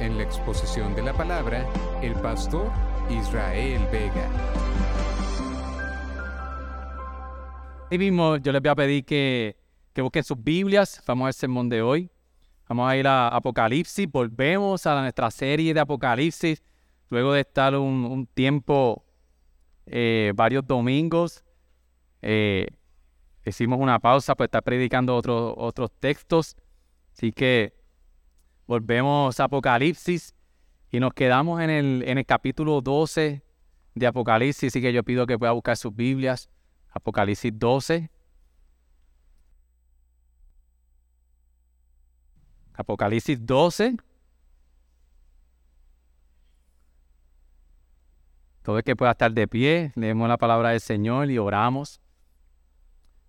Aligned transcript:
En 0.00 0.16
la 0.16 0.24
exposición 0.24 0.96
de 0.96 1.02
la 1.02 1.12
palabra, 1.12 1.64
el 2.02 2.14
pastor 2.14 2.72
Israel 3.10 3.86
Vega. 3.92 4.28
Ahí 7.90 7.98
mismo 7.98 8.36
yo 8.38 8.52
les 8.52 8.60
voy 8.60 8.70
a 8.70 8.74
pedir 8.74 9.04
que, 9.04 9.57
que 9.98 10.02
busquen 10.02 10.22
sus 10.22 10.40
Biblias. 10.40 11.02
Vamos 11.08 11.26
al 11.26 11.34
sermón 11.34 11.68
de 11.68 11.82
hoy. 11.82 12.08
Vamos 12.68 12.88
a 12.88 12.96
ir 12.96 13.08
a 13.08 13.26
Apocalipsis. 13.26 14.08
Volvemos 14.08 14.86
a 14.86 15.02
nuestra 15.02 15.28
serie 15.28 15.74
de 15.74 15.80
Apocalipsis. 15.80 16.62
Luego 17.08 17.32
de 17.32 17.40
estar 17.40 17.74
un, 17.74 18.28
tiempo, 18.32 19.04
eh, 19.86 20.32
varios 20.36 20.64
domingos, 20.64 21.42
eh, 22.22 22.68
hicimos 23.44 23.80
una 23.80 23.98
pausa 23.98 24.36
para 24.36 24.44
estar 24.44 24.62
predicando 24.62 25.16
otros 25.16 25.54
otros 25.56 25.90
textos. 25.98 26.54
Así 27.12 27.32
que 27.32 27.74
volvemos 28.68 29.40
a 29.40 29.44
Apocalipsis 29.44 30.32
y 30.92 31.00
nos 31.00 31.12
quedamos 31.12 31.60
en 31.60 31.70
el, 31.70 32.04
en 32.06 32.18
el 32.18 32.24
capítulo 32.24 32.82
12 32.82 33.42
de 33.96 34.06
Apocalipsis. 34.06 34.68
Así 34.72 34.80
que 34.80 34.92
yo 34.92 35.02
pido 35.02 35.26
que 35.26 35.36
pueda 35.36 35.50
buscar 35.50 35.76
sus 35.76 35.92
Biblias. 35.92 36.48
Apocalipsis 36.88 37.50
12. 37.52 38.12
Apocalipsis 42.78 43.44
12. 43.44 43.96
Todo 48.62 48.78
el 48.78 48.84
que 48.84 48.94
pueda 48.94 49.10
estar 49.10 49.32
de 49.32 49.48
pie, 49.48 49.92
leemos 49.96 50.28
la 50.28 50.36
palabra 50.36 50.70
del 50.70 50.80
Señor 50.80 51.28
y 51.28 51.38
oramos. 51.38 52.00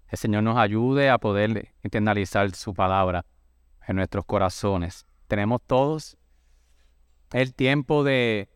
El 0.08 0.20
Señor 0.20 0.44
nos 0.44 0.58
ayude 0.58 1.10
a 1.10 1.18
poder 1.18 1.74
internalizar 1.84 2.54
su 2.56 2.76
palabra 2.76 3.26
en 3.88 3.96
nuestros 3.96 4.24
corazones. 4.26 5.08
Tenemos 5.28 5.62
todos 5.66 6.16
el 7.32 7.56
tiempo 7.56 8.04
de, 8.04 8.50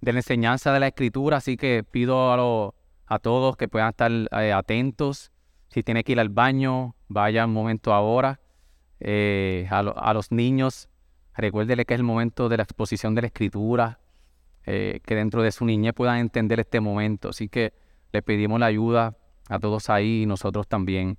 de 0.00 0.12
la 0.12 0.18
enseñanza 0.18 0.72
de 0.72 0.80
la 0.80 0.88
Escritura, 0.88 1.36
así 1.36 1.56
que 1.56 1.84
pido 1.84 2.32
a 2.32 2.74
a 3.06 3.18
todos 3.20 3.56
que 3.56 3.68
puedan 3.68 3.90
estar 3.90 4.10
eh, 4.10 4.52
atentos. 4.52 5.30
Si 5.68 5.84
tiene 5.84 6.02
que 6.02 6.12
ir 6.12 6.20
al 6.20 6.28
baño, 6.28 6.96
vaya 7.06 7.46
un 7.46 7.52
momento 7.52 7.94
ahora. 7.94 8.40
Eh, 9.00 9.66
a, 9.70 10.12
los 10.12 10.32
niños, 10.32 10.88
recuérdele 11.36 11.84
que 11.84 11.94
es 11.94 12.00
el 12.00 12.04
momento 12.04 12.48
de 12.48 12.56
la 12.56 12.62
exposición 12.64 13.14
de 13.14 13.22
la 13.22 13.26
escritura, 13.28 14.00
eh, 14.66 15.00
que 15.04 15.14
dentro 15.14 15.42
de 15.42 15.52
su 15.52 15.64
niñez 15.64 15.94
puedan 15.94 16.18
entender 16.18 16.60
este 16.60 16.80
momento. 16.80 17.30
Así 17.30 17.48
que 17.48 17.72
le 18.12 18.22
pedimos 18.22 18.60
la 18.60 18.66
ayuda 18.66 19.16
a 19.48 19.58
todos 19.58 19.88
ahí 19.90 20.22
y 20.22 20.26
nosotros 20.26 20.66
también. 20.66 21.16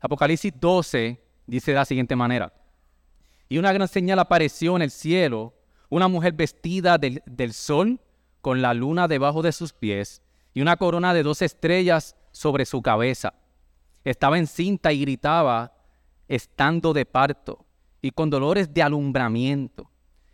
Apocalipsis 0.00 0.52
12 0.58 1.20
dice 1.46 1.70
de 1.70 1.76
la 1.76 1.84
siguiente 1.84 2.16
manera. 2.16 2.52
Y 3.48 3.58
una 3.58 3.72
gran 3.72 3.88
señal 3.88 4.18
apareció 4.18 4.76
en 4.76 4.82
el 4.82 4.90
cielo, 4.90 5.54
una 5.90 6.08
mujer 6.08 6.32
vestida 6.32 6.96
del, 6.96 7.22
del 7.26 7.52
sol, 7.52 8.00
con 8.42 8.60
la 8.60 8.74
luna 8.74 9.08
debajo 9.08 9.40
de 9.40 9.52
sus 9.52 9.72
pies 9.72 10.20
y 10.52 10.60
una 10.60 10.76
corona 10.76 11.14
de 11.14 11.22
dos 11.22 11.40
estrellas 11.40 12.16
sobre 12.32 12.66
su 12.66 12.82
cabeza. 12.82 13.34
Estaba 14.04 14.38
encinta 14.38 14.92
y 14.92 15.00
gritaba, 15.00 15.72
estando 16.34 16.92
de 16.92 17.04
parto 17.04 17.66
y 18.00 18.10
con 18.10 18.30
dolores 18.30 18.72
de 18.72 18.82
alumbramiento. 18.82 19.90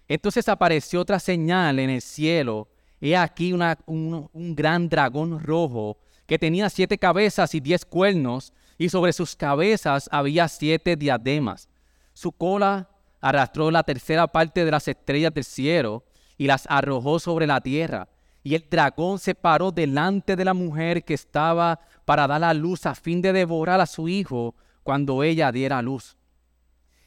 Entonces 0.07 0.49
apareció 0.49 1.01
otra 1.01 1.19
señal 1.19 1.79
en 1.79 1.91
el 1.91 2.01
cielo. 2.01 2.69
He 3.01 3.17
aquí 3.17 3.53
un, 3.53 4.29
un 4.33 4.55
gran 4.55 4.89
dragón 4.89 5.41
rojo 5.41 5.99
que 6.27 6.39
tenía 6.39 6.71
siete 6.71 6.99
cabezas 6.99 7.55
y 7.55 7.61
diez 7.61 7.85
cuernos, 7.85 8.53
y 8.77 8.91
sobre 8.91 9.13
sus 9.13 9.35
cabezas 9.35 10.09
había 10.13 10.47
siete 10.47 10.95
diademas. 10.95 11.69
Su 12.13 12.31
cola 12.31 12.89
arrastró 13.21 13.71
la 13.71 13.83
tercera 13.83 14.29
parte 14.29 14.65
de 14.65 14.71
las 14.71 14.87
estrellas 14.87 15.35
del 15.35 15.45
cielo 15.45 16.05
y 16.37 16.47
las 16.47 16.65
arrojó 16.69 17.19
sobre 17.19 17.47
la 17.47 17.61
tierra 17.61 18.09
y 18.49 18.55
el 18.55 18.65
dragón 18.71 19.19
se 19.19 19.35
paró 19.35 19.73
delante 19.73 20.37
de 20.37 20.45
la 20.45 20.55
mujer 20.55 21.05
que 21.05 21.15
estaba 21.15 21.81
para 22.05 22.27
dar 22.27 22.41
la 22.41 22.55
luz 22.55 22.87
a 22.87 22.95
fin 22.95 23.21
de 23.21 23.33
devorar 23.33 23.81
a 23.81 23.87
su 23.87 24.09
hijo 24.09 24.55
cuando 24.83 25.23
ella 25.23 25.53
diera 25.53 25.83
luz. 25.83 26.17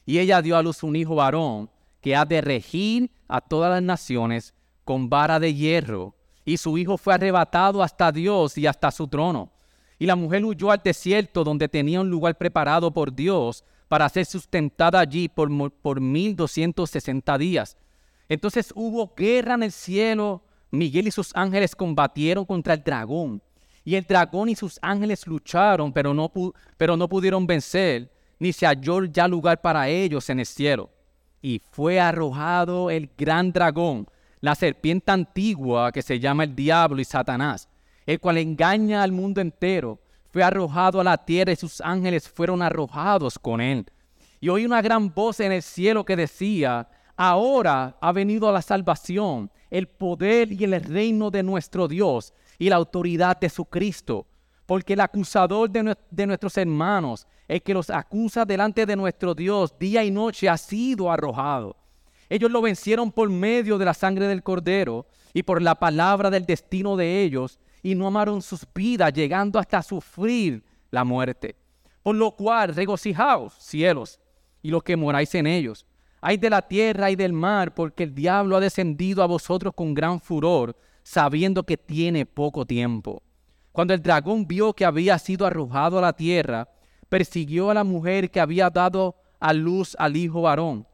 Y 0.06 0.20
ella 0.20 0.42
dio 0.42 0.58
a 0.58 0.64
luz 0.64 0.84
un 0.84 0.96
hijo 0.96 1.16
varón 1.16 1.70
que 2.02 2.16
ha 2.16 2.26
de 2.26 2.42
regir 2.42 3.12
a 3.28 3.42
todas 3.42 3.72
las 3.72 3.84
naciones 3.84 4.54
con 4.84 5.10
vara 5.10 5.40
de 5.40 5.54
hierro. 5.54 6.16
Y 6.44 6.58
su 6.58 6.78
hijo 6.78 6.98
fue 6.98 7.14
arrebatado 7.14 7.84
hasta 7.84 8.12
Dios 8.12 8.58
y 8.58 8.68
hasta 8.68 8.92
su 8.92 9.08
trono. 9.08 9.52
Y 10.00 10.08
la 10.08 10.16
mujer 10.16 10.44
huyó 10.44 10.72
al 10.72 10.82
desierto 10.84 11.44
donde 11.44 11.70
tenía 11.70 12.02
un 12.02 12.10
lugar 12.10 12.38
preparado 12.38 12.92
por 12.92 13.14
Dios 13.14 13.64
para 13.88 14.10
ser 14.10 14.26
sustentada 14.26 15.00
allí 15.00 15.30
por, 15.30 15.72
por 15.72 16.02
1260 16.02 17.38
días. 17.38 17.78
Entonces 18.28 18.72
hubo 18.76 19.14
guerra 19.16 19.54
en 19.54 19.64
el 19.64 19.72
cielo 19.72 20.44
Miguel 20.72 21.08
y 21.08 21.12
sus 21.12 21.36
ángeles 21.36 21.76
combatieron 21.76 22.46
contra 22.46 22.74
el 22.74 22.84
dragón. 22.84 23.42
Y 23.84 23.96
el 23.96 24.04
dragón 24.04 24.50
y 24.50 24.56
sus 24.56 24.78
ángeles 24.82 25.26
lucharon, 25.26 25.92
pero 25.92 26.14
no, 26.14 26.30
pudieron 26.30 27.48
vencer, 27.48 28.12
ni 28.40 28.54
se 28.54 28.66
halló 28.66 29.06
ya 29.06 29.28
lugar 29.28 29.62
para 29.62 29.90
ellos 29.90 30.30
en 30.30 30.40
el 30.40 30.46
cielo. 30.46 30.90
Y 31.42 31.62
fue 31.72 32.00
arrojado 32.00 32.92
el 32.92 33.10
gran 33.18 33.52
dragón, 33.52 34.08
la 34.40 34.54
serpiente 34.56 35.12
antigua 35.12 35.92
que 35.92 36.02
se 36.02 36.20
llama 36.20 36.44
el 36.44 36.56
diablo 36.56 37.02
y 37.02 37.06
Satanás, 37.06 37.68
el 38.06 38.20
cual 38.20 38.38
engaña 38.38 39.02
al 39.02 39.12
mundo 39.12 39.42
entero. 39.42 40.00
Fue 40.32 40.44
arrojado 40.44 41.02
a 41.02 41.04
la 41.04 41.18
tierra 41.18 41.52
y 41.52 41.56
sus 41.56 41.82
ángeles 41.82 42.30
fueron 42.30 42.62
arrojados 42.62 43.38
con 43.38 43.60
él. 43.60 43.86
Y 44.40 44.50
oí 44.50 44.66
una 44.66 44.82
gran 44.82 45.14
voz 45.14 45.40
en 45.40 45.52
el 45.52 45.62
cielo 45.62 46.06
que 46.06 46.16
decía, 46.16 46.88
ahora 47.16 47.98
ha 48.00 48.12
venido 48.12 48.52
la 48.52 48.62
salvación 48.62 49.52
el 49.72 49.88
poder 49.88 50.52
y 50.52 50.66
el 50.66 50.80
reino 50.84 51.32
de 51.32 51.42
nuestro 51.42 51.88
Dios 51.88 52.34
y 52.62 52.70
la 52.70 52.76
autoridad 52.76 53.40
de 53.40 53.50
su 53.50 53.66
Cristo. 53.66 54.28
Porque 54.68 54.94
el 54.94 55.00
acusador 55.00 55.68
de, 55.68 56.28
nuestros 56.28 56.58
hermanos, 56.58 57.26
el 57.48 57.64
que 57.64 57.74
los 57.74 57.90
acusa 57.90 58.46
delante 58.46 58.86
de 58.86 58.96
nuestro 58.96 59.34
Dios 59.34 59.74
día 59.80 60.04
y 60.04 60.12
noche, 60.12 60.48
ha 60.48 60.56
sido 60.58 61.12
arrojado. 61.12 61.76
Ellos 62.30 62.52
lo 62.52 62.62
vencieron 62.62 63.12
por 63.12 63.32
medio 63.32 63.80
de 63.80 63.86
la 63.86 63.96
sangre 63.96 64.28
del 64.28 64.44
cordero 64.44 65.08
y 65.34 65.42
por 65.42 65.60
la 65.60 65.74
palabra 65.74 66.30
del 66.30 66.46
destino 66.46 66.96
de 66.96 67.24
ellos, 67.24 67.60
y 67.82 67.96
no 67.96 68.06
amaron 68.06 68.44
sus 68.44 68.64
vidas, 68.76 69.12
llegando 69.12 69.58
hasta 69.58 69.82
sufrir 69.82 70.64
la 70.92 71.04
muerte. 71.04 71.56
Por 72.04 72.16
lo 72.16 72.36
cual, 72.36 72.76
regocijaos, 72.76 73.56
cielos, 73.56 74.20
y 74.62 74.70
los 74.70 74.84
que 74.84 74.96
moráis 74.96 75.34
en 75.34 75.48
ellos 75.48 75.88
hay 76.22 76.38
de 76.38 76.52
la 76.52 76.62
tierra 76.62 77.10
y 77.10 77.16
del 77.16 77.34
mar, 77.34 77.74
porque 77.74 78.04
el 78.04 78.14
diablo 78.14 78.56
ha 78.56 78.60
descendido 78.60 79.24
a 79.24 79.26
vosotros 79.26 79.74
con 79.76 79.96
gran 79.96 80.22
furor, 80.22 80.76
sabiendo 81.04 81.64
que 81.64 81.78
tiene 81.78 82.26
poco 82.26 82.66
tiempo. 82.66 83.24
Cuando 83.72 83.94
el 83.94 84.02
dragón 84.02 84.48
vio 84.48 84.74
que 84.74 84.86
había 84.86 85.18
sido 85.18 85.46
arrojado 85.46 85.98
a 85.98 86.02
la 86.02 86.14
tierra, 86.14 86.68
persiguió 87.10 87.70
a 87.70 87.74
la 87.74 87.84
mujer 87.84 88.30
que 88.30 88.40
había 88.40 88.70
dado 88.70 89.16
a 89.40 89.54
luz 89.54 89.96
al 90.00 90.16
hijo 90.16 90.42
varón. 90.42 90.88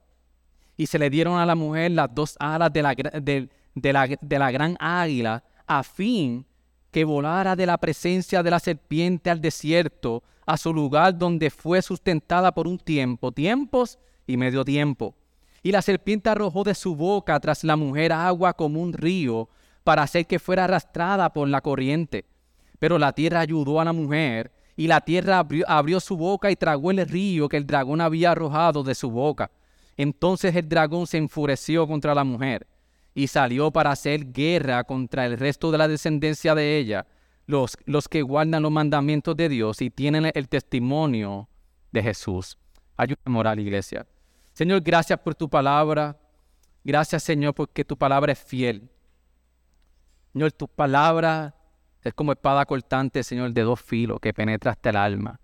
Y 0.76 0.86
se 0.86 1.00
le 1.00 1.10
dieron 1.10 1.40
a 1.40 1.46
la 1.46 1.56
mujer 1.56 1.92
las 1.92 2.14
dos 2.14 2.36
alas 2.40 2.72
de 2.72 2.82
la, 2.84 2.94
de, 2.94 3.50
la, 3.94 4.08
de 4.08 4.40
la 4.40 4.52
gran 4.52 4.78
águila, 4.80 5.44
a 5.66 5.84
fin 5.84 6.46
que 6.92 7.04
volara 7.04 7.56
de 7.56 7.66
la 7.66 7.78
presencia 7.78 8.42
de 8.44 8.52
la 8.52 8.60
serpiente 8.60 9.30
al 9.30 9.42
desierto, 9.42 10.24
a 10.46 10.56
su 10.56 10.74
lugar 10.74 11.18
donde 11.18 11.50
fue 11.50 11.82
sustentada 11.82 12.54
por 12.54 12.68
un 12.68 12.78
tiempo, 12.78 13.32
tiempos 13.32 14.00
y 14.26 14.38
medio 14.38 14.64
tiempo. 14.64 15.14
Y 15.62 15.72
la 15.72 15.82
serpiente 15.82 16.30
arrojó 16.30 16.64
de 16.64 16.74
su 16.74 16.96
boca 16.96 17.40
tras 17.40 17.64
la 17.64 17.76
mujer 17.76 18.14
agua 18.14 18.54
como 18.54 18.82
un 18.82 18.94
río 18.94 19.50
para 19.88 20.04
hacer 20.04 20.28
que 20.28 20.38
fuera 20.38 20.66
arrastrada 20.66 21.32
por 21.32 21.48
la 21.48 21.62
corriente. 21.62 22.26
Pero 22.78 23.00
la 23.00 23.14
tierra 23.14 23.40
ayudó 23.40 23.80
a 23.80 23.86
la 23.86 23.94
mujer 23.94 24.52
y 24.76 24.88
la 24.88 25.00
tierra 25.00 25.40
abrió, 25.66 26.02
su 26.02 26.18
boca 26.18 26.52
y 26.52 26.58
tragó 26.58 26.92
el 26.92 27.08
río 27.08 27.48
que 27.48 27.56
el 27.56 27.66
dragón 27.66 28.02
había 28.02 28.32
arrojado 28.32 28.84
de 28.84 28.94
su 28.94 29.10
boca. 29.10 29.50
Entonces 29.96 30.54
el 30.58 30.68
dragón 30.68 31.08
se 31.08 31.20
enfureció 31.20 31.88
contra 31.88 32.14
la 32.14 32.26
mujer 32.26 32.68
y 33.16 33.28
salió 33.28 33.72
para 33.72 33.92
hacer 33.92 34.34
guerra 34.34 34.84
contra 34.84 35.26
el 35.26 35.38
resto 35.38 35.72
de 35.72 35.78
la 35.78 35.88
descendencia 35.88 36.54
de 36.54 36.78
ella, 36.78 37.08
los, 37.46 37.78
los 37.86 38.10
que 38.10 38.24
guardan 38.24 38.64
los 38.64 38.72
mandamientos 38.74 39.38
de 39.38 39.48
Dios 39.48 39.82
y 39.82 39.90
tienen 39.90 40.30
el 40.34 40.50
testimonio 40.50 41.48
de 41.94 42.04
Jesús. 42.04 42.58
Ayuda 42.98 43.22
moral, 43.24 43.58
iglesia. 43.62 44.06
Señor, 44.52 44.82
gracias 44.82 45.18
por 45.20 45.34
tu 45.34 45.50
palabra. 45.50 46.20
Gracias, 46.84 47.24
Señor, 47.24 47.54
porque 47.54 47.86
tu 47.86 47.98
palabra 47.98 48.34
es 48.34 48.40
fiel. 48.40 48.90
Señor, 50.38 50.52
tu 50.52 50.68
palabra 50.68 51.56
es 52.04 52.14
como 52.14 52.32
espada 52.32 52.64
cortante, 52.68 53.24
Señor, 53.24 53.54
de 53.54 53.64
dos 53.64 53.82
filos 53.82 54.20
que 54.20 54.36
penetra 54.36 54.74
hasta 54.74 54.92
el 54.92 54.96
alma. 54.96 55.40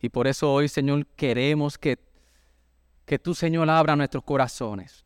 Y 0.00 0.10
por 0.10 0.28
eso 0.28 0.52
hoy, 0.52 0.68
Señor, 0.68 1.04
queremos 1.16 1.76
que, 1.76 1.98
que 3.04 3.18
tú, 3.18 3.34
Señor, 3.34 3.68
abra 3.68 3.96
nuestros 3.96 4.22
corazones. 4.22 5.04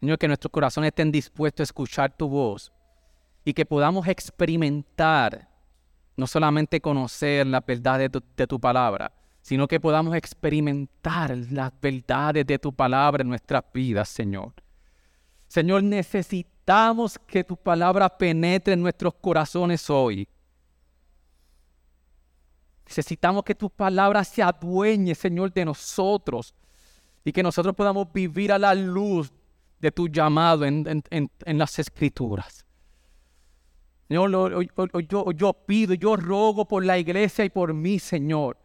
Señor, 0.00 0.18
que 0.18 0.26
nuestros 0.26 0.50
corazones 0.50 0.88
estén 0.88 1.12
dispuestos 1.12 1.60
a 1.60 1.70
escuchar 1.70 2.16
tu 2.16 2.28
voz 2.28 2.72
y 3.44 3.54
que 3.54 3.64
podamos 3.64 4.08
experimentar, 4.08 5.48
no 6.16 6.26
solamente 6.26 6.80
conocer 6.80 7.46
la 7.46 7.60
verdad 7.60 8.00
de 8.00 8.22
de 8.36 8.46
tu 8.48 8.58
palabra, 8.58 9.12
sino 9.40 9.68
que 9.68 9.78
podamos 9.78 10.16
experimentar 10.16 11.36
las 11.52 11.70
verdades 11.80 12.44
de 12.44 12.58
tu 12.58 12.72
palabra 12.72 13.22
en 13.22 13.28
nuestras 13.28 13.62
vidas, 13.72 14.08
Señor. 14.08 14.52
Señor, 15.46 15.84
necesitamos 15.84 16.53
que 17.26 17.44
tu 17.44 17.56
palabra 17.56 18.08
penetre 18.08 18.72
en 18.72 18.82
nuestros 18.82 19.14
corazones 19.14 19.88
hoy. 19.90 20.26
Necesitamos 22.86 23.44
que 23.44 23.54
tu 23.54 23.68
palabra 23.70 24.24
se 24.24 24.42
adueñe, 24.42 25.14
Señor, 25.14 25.52
de 25.52 25.64
nosotros 25.64 26.54
y 27.24 27.32
que 27.32 27.42
nosotros 27.42 27.74
podamos 27.74 28.12
vivir 28.12 28.52
a 28.52 28.58
la 28.58 28.74
luz 28.74 29.32
de 29.80 29.90
tu 29.90 30.08
llamado 30.08 30.64
en, 30.64 31.02
las 31.46 31.78
escrituras. 31.78 32.64
Señor, 34.08 34.30
yo, 35.08 35.32
yo 35.32 35.52
pido, 35.52 35.94
yo 35.94 36.16
rogo 36.16 36.66
por 36.66 36.84
la 36.84 36.98
iglesia 36.98 37.44
y 37.44 37.50
por 37.50 37.72
mí, 37.72 37.98
Señor, 37.98 38.56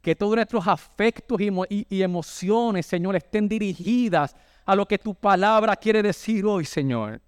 que 0.00 0.16
todos 0.16 0.34
nuestros 0.34 0.66
afectos 0.66 1.38
y, 1.40 1.86
y, 1.88 2.02
emociones, 2.02 2.86
Señor, 2.86 3.16
estén 3.16 3.48
dirigidas 3.48 4.34
a 4.64 4.74
lo 4.74 4.86
que 4.86 4.98
tu 4.98 5.14
palabra 5.14 5.76
quiere 5.76 6.02
decir 6.02 6.44
hoy, 6.46 6.64
Señor. 6.64 7.20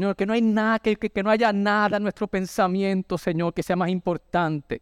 Señor, 0.00 0.16
que 0.16 0.24
no 0.24 0.32
hay 0.32 0.40
nada, 0.40 0.78
que, 0.78 1.22
no 1.22 1.28
haya 1.28 1.52
nada 1.52 1.98
en 1.98 2.02
nuestro 2.02 2.26
pensamiento, 2.26 3.18
Señor, 3.18 3.52
que 3.52 3.62
sea 3.62 3.76
más 3.76 3.90
importante 3.90 4.80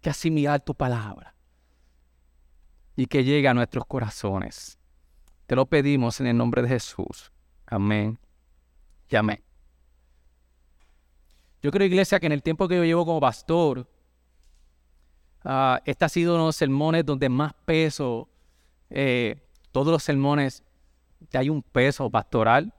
que 0.00 0.10
asimilar 0.10 0.60
tu 0.60 0.76
palabra 0.76 1.34
y 2.94 3.06
que 3.06 3.24
llegue 3.24 3.48
a 3.48 3.54
nuestros 3.54 3.84
corazones. 3.84 4.78
Te 5.48 5.56
lo 5.56 5.66
pedimos 5.66 6.20
en 6.20 6.28
el 6.28 6.36
nombre 6.36 6.62
de 6.62 6.68
Jesús. 6.68 7.32
Amén 7.66 8.16
y 9.08 9.16
amén. 9.16 9.42
Yo 11.60 11.72
creo, 11.72 11.88
iglesia, 11.88 12.20
que 12.20 12.26
en 12.26 12.32
el 12.34 12.44
tiempo 12.44 12.68
que 12.68 12.76
yo 12.76 12.84
llevo 12.84 13.04
como 13.04 13.18
pastor, 13.18 13.90
uh, 15.44 15.78
este 15.84 16.04
ha 16.04 16.08
sido 16.08 16.34
uno 16.34 16.44
de 16.44 16.48
los 16.50 16.56
sermones 16.56 17.04
donde 17.04 17.28
más 17.28 17.54
peso, 17.64 18.28
eh, 18.88 19.34
todos 19.72 19.88
los 19.88 20.04
sermones, 20.04 20.62
hay 21.32 21.48
un 21.48 21.60
peso 21.60 22.08
pastoral 22.08 22.72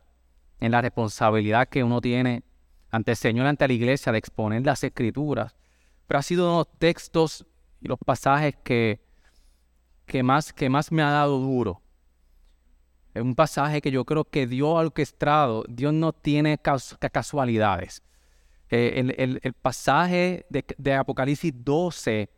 en 0.60 0.72
la 0.72 0.82
responsabilidad 0.82 1.68
que 1.70 1.84
uno 1.84 2.02
tiene 2.02 2.44
ante 2.92 3.12
el 3.12 3.18
Señor, 3.18 3.46
ante 3.46 3.68
la 3.68 3.74
iglesia, 3.74 4.12
de 4.12 4.18
exponer 4.18 4.66
las 4.66 4.84
escrituras. 4.84 5.56
Pero 6.08 6.20
ha 6.20 6.24
sido 6.24 6.50
de 6.50 6.58
los 6.58 6.80
textos 6.80 7.46
y 7.82 7.88
los 7.88 8.00
pasajes 8.00 8.56
que, 8.64 9.00
que, 10.06 10.24
más, 10.24 10.52
que 10.52 10.70
más 10.70 10.92
me 10.92 11.02
ha 11.04 11.12
dado 11.12 11.40
duro. 11.40 11.82
Es 13.14 13.22
un 13.22 13.36
pasaje 13.36 13.82
que 13.82 13.92
yo 13.92 14.06
creo 14.06 14.24
que 14.24 14.48
Dios 14.48 14.70
ha 14.70 14.82
orquestado. 14.82 15.64
Dios 15.68 15.94
no 15.94 16.14
tiene 16.14 16.58
casualidades. 16.58 18.04
Eh, 18.72 19.40
el, 19.42 19.54
pasaje 19.54 20.46
de, 20.50 20.64
de, 20.78 20.94
Apocalipsis 20.94 21.52
12 21.56 22.30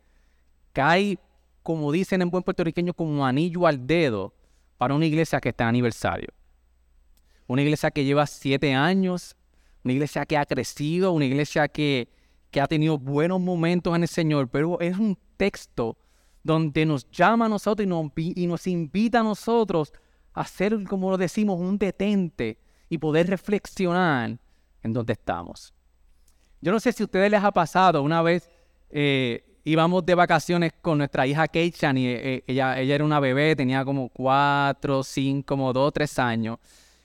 cae, 0.72 1.18
como 1.62 1.92
dicen 1.92 2.22
en 2.22 2.30
buen 2.30 2.42
puertorriqueño, 2.42 2.94
como 2.94 3.26
anillo 3.26 3.66
al 3.66 3.86
dedo 3.86 4.34
para 4.78 4.94
una 4.94 5.04
iglesia 5.04 5.40
que 5.40 5.50
está 5.50 5.64
en 5.64 5.68
aniversario. 5.68 6.28
Una 7.52 7.60
iglesia 7.60 7.90
que 7.90 8.02
lleva 8.02 8.26
siete 8.26 8.72
años, 8.72 9.36
una 9.84 9.92
iglesia 9.92 10.24
que 10.24 10.38
ha 10.38 10.46
crecido, 10.46 11.12
una 11.12 11.26
iglesia 11.26 11.68
que, 11.68 12.08
que 12.50 12.62
ha 12.62 12.66
tenido 12.66 12.96
buenos 12.96 13.42
momentos 13.42 13.94
en 13.94 14.00
el 14.00 14.08
Señor, 14.08 14.48
pero 14.48 14.80
es 14.80 14.96
un 14.96 15.18
texto 15.36 15.98
donde 16.42 16.86
nos 16.86 17.10
llama 17.10 17.44
a 17.44 17.48
nosotros 17.50 17.84
y 17.84 17.88
nos, 17.90 18.10
y 18.16 18.46
nos 18.46 18.66
invita 18.66 19.20
a 19.20 19.22
nosotros 19.22 19.92
a 20.32 20.46
ser, 20.46 20.82
como 20.84 21.10
lo 21.10 21.18
decimos, 21.18 21.60
un 21.60 21.76
detente 21.76 22.58
y 22.88 22.96
poder 22.96 23.28
reflexionar 23.28 24.38
en 24.82 24.92
dónde 24.94 25.12
estamos. 25.12 25.74
Yo 26.62 26.72
no 26.72 26.80
sé 26.80 26.90
si 26.90 27.02
a 27.02 27.04
ustedes 27.04 27.30
les 27.30 27.44
ha 27.44 27.52
pasado, 27.52 28.02
una 28.02 28.22
vez 28.22 28.48
eh, 28.88 29.44
íbamos 29.62 30.06
de 30.06 30.14
vacaciones 30.14 30.72
con 30.80 30.96
nuestra 30.96 31.26
hija 31.26 31.46
Keishan 31.48 31.98
y 31.98 32.06
eh, 32.06 32.44
ella, 32.46 32.80
ella 32.80 32.94
era 32.94 33.04
una 33.04 33.20
bebé, 33.20 33.54
tenía 33.54 33.84
como 33.84 34.08
cuatro, 34.08 35.02
cinco, 35.02 35.48
como 35.48 35.70
dos, 35.74 35.92
tres 35.92 36.18
años. 36.18 36.58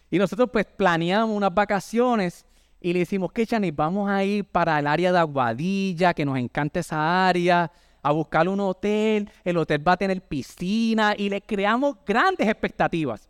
Y 0.09 0.17
nosotros 0.17 0.49
pues 0.51 0.65
planeamos 0.65 1.35
unas 1.35 1.53
vacaciones 1.53 2.45
y 2.79 2.93
le 2.93 2.99
decimos, 2.99 3.31
Keishan, 3.31 3.63
vamos 3.75 4.09
a 4.09 4.23
ir 4.23 4.45
para 4.45 4.79
el 4.79 4.87
área 4.87 5.11
de 5.11 5.19
Aguadilla, 5.19 6.13
que 6.13 6.25
nos 6.25 6.37
encanta 6.37 6.79
esa 6.79 7.27
área, 7.27 7.71
a 8.01 8.11
buscar 8.11 8.47
un 8.47 8.59
hotel, 8.59 9.29
el 9.43 9.57
hotel 9.57 9.85
va 9.85 9.93
a 9.93 9.97
tener 9.97 10.21
piscina 10.21 11.13
y 11.17 11.29
le 11.29 11.41
creamos 11.41 11.97
grandes 12.05 12.47
expectativas. 12.47 13.29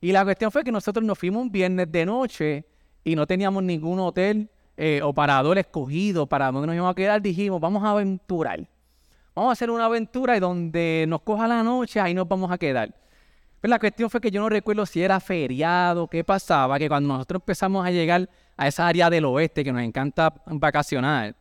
Y 0.00 0.12
la 0.12 0.24
cuestión 0.24 0.50
fue 0.50 0.62
que 0.62 0.72
nosotros 0.72 1.04
nos 1.04 1.18
fuimos 1.18 1.42
un 1.42 1.50
viernes 1.50 1.90
de 1.90 2.06
noche 2.06 2.64
y 3.02 3.16
no 3.16 3.26
teníamos 3.26 3.62
ningún 3.62 3.98
hotel 4.00 4.48
eh, 4.76 5.00
o 5.02 5.12
parador 5.12 5.58
escogido 5.58 6.26
para 6.26 6.50
donde 6.50 6.66
nos 6.66 6.76
íbamos 6.76 6.92
a 6.92 6.94
quedar, 6.94 7.22
dijimos, 7.22 7.60
vamos 7.60 7.82
a 7.82 7.90
aventurar. 7.90 8.68
Vamos 9.34 9.50
a 9.50 9.52
hacer 9.52 9.70
una 9.70 9.86
aventura 9.86 10.36
y 10.36 10.40
donde 10.40 11.06
nos 11.08 11.22
coja 11.22 11.48
la 11.48 11.62
noche, 11.62 11.98
ahí 11.98 12.14
nos 12.14 12.28
vamos 12.28 12.50
a 12.50 12.58
quedar. 12.58 12.94
Pues 13.62 13.70
la 13.70 13.78
cuestión 13.78 14.10
fue 14.10 14.20
que 14.20 14.32
yo 14.32 14.40
no 14.40 14.48
recuerdo 14.48 14.84
si 14.84 15.00
era 15.00 15.20
feriado, 15.20 16.08
qué 16.08 16.24
pasaba, 16.24 16.80
que 16.80 16.88
cuando 16.88 17.14
nosotros 17.14 17.42
empezamos 17.42 17.86
a 17.86 17.92
llegar 17.92 18.28
a 18.56 18.66
esa 18.66 18.88
área 18.88 19.08
del 19.08 19.24
oeste 19.24 19.62
que 19.62 19.72
nos 19.72 19.82
encanta 19.82 20.34
vacacionar, 20.46 21.36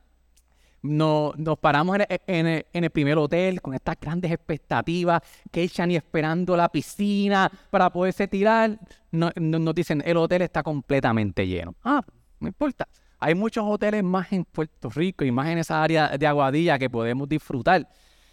nos, 0.83 1.33
paramos 1.59 1.97
en, 2.27 2.63
el 2.71 2.89
primer 2.91 3.17
hotel 3.17 3.59
con 3.59 3.73
estas 3.73 3.99
grandes 3.99 4.31
expectativas, 4.31 5.19
que 5.49 5.63
echan 5.63 5.89
y 5.89 5.95
esperando 5.95 6.55
la 6.55 6.69
piscina 6.69 7.51
para 7.71 7.89
poderse 7.89 8.27
tirar. 8.27 8.77
No, 9.09 9.31
nos 9.35 9.73
dicen, 9.73 10.03
el 10.05 10.17
hotel 10.17 10.43
está 10.43 10.61
completamente 10.61 11.47
lleno. 11.47 11.73
Ah, 11.83 12.03
no 12.39 12.47
importa. 12.47 12.87
Hay 13.17 13.33
muchos 13.33 13.63
hoteles 13.67 14.03
más 14.03 14.31
en 14.31 14.45
Puerto 14.45 14.91
Rico 14.91 15.25
y 15.25 15.31
más 15.31 15.47
en 15.47 15.57
esa 15.57 15.81
área 15.81 16.15
de 16.15 16.27
Aguadilla 16.27 16.77
que 16.77 16.87
podemos 16.87 17.27
disfrutar. 17.27 17.89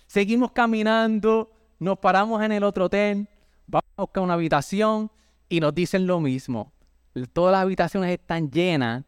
Seguimos 0.07 0.53
caminando, 0.53 1.51
nos 1.79 1.99
paramos 1.99 2.43
en 2.43 2.53
el 2.53 2.65
otro 2.65 2.85
hotel, 2.85 3.27
vamos 3.69 3.91
a 3.97 4.03
buscar 4.03 4.23
una 4.25 4.35
habitación 4.35 5.11
y 5.49 5.61
nos 5.61 5.75
dicen 5.75 6.07
lo 6.07 6.21
mismo. 6.21 6.73
Todas 7.33 7.53
las 7.53 7.63
habitaciones 7.63 8.11
están 8.11 8.51
llenas, 8.51 9.05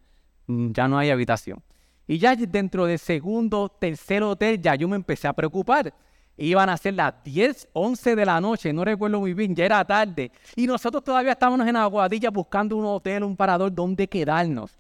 mm, 0.47 0.73
ya 0.73 0.87
no 0.87 0.99
hay 0.99 1.11
habitación. 1.11 1.63
Y 2.07 2.19
ya 2.19 2.35
dentro 2.35 2.87
del 2.87 2.99
segundo, 2.99 3.69
tercer 3.69 4.23
hotel, 4.23 4.61
ya 4.61 4.75
yo 4.75 4.89
me 4.89 4.97
empecé 4.97 5.29
a 5.29 5.33
preocupar. 5.33 5.93
Iban 6.37 6.69
a 6.69 6.77
ser 6.77 6.95
las 6.95 7.15
10, 7.23 7.69
11 7.73 8.17
de 8.17 8.27
la 8.27 8.41
noche, 8.41 8.73
no 8.73 8.85
recuerdo 8.85 9.21
muy 9.21 9.35
bien, 9.35 9.55
ya 9.55 9.65
era 9.65 9.85
tarde. 9.85 10.33
Y 10.57 10.67
nosotros 10.67 11.05
todavía 11.05 11.33
estábamos 11.33 11.67
en 11.67 11.77
Aguadilla 11.77 12.31
buscando 12.31 12.77
un 12.77 12.87
hotel, 12.87 13.23
un 13.25 13.37
parador 13.37 13.73
donde 13.73 14.09
quedarnos. 14.09 14.77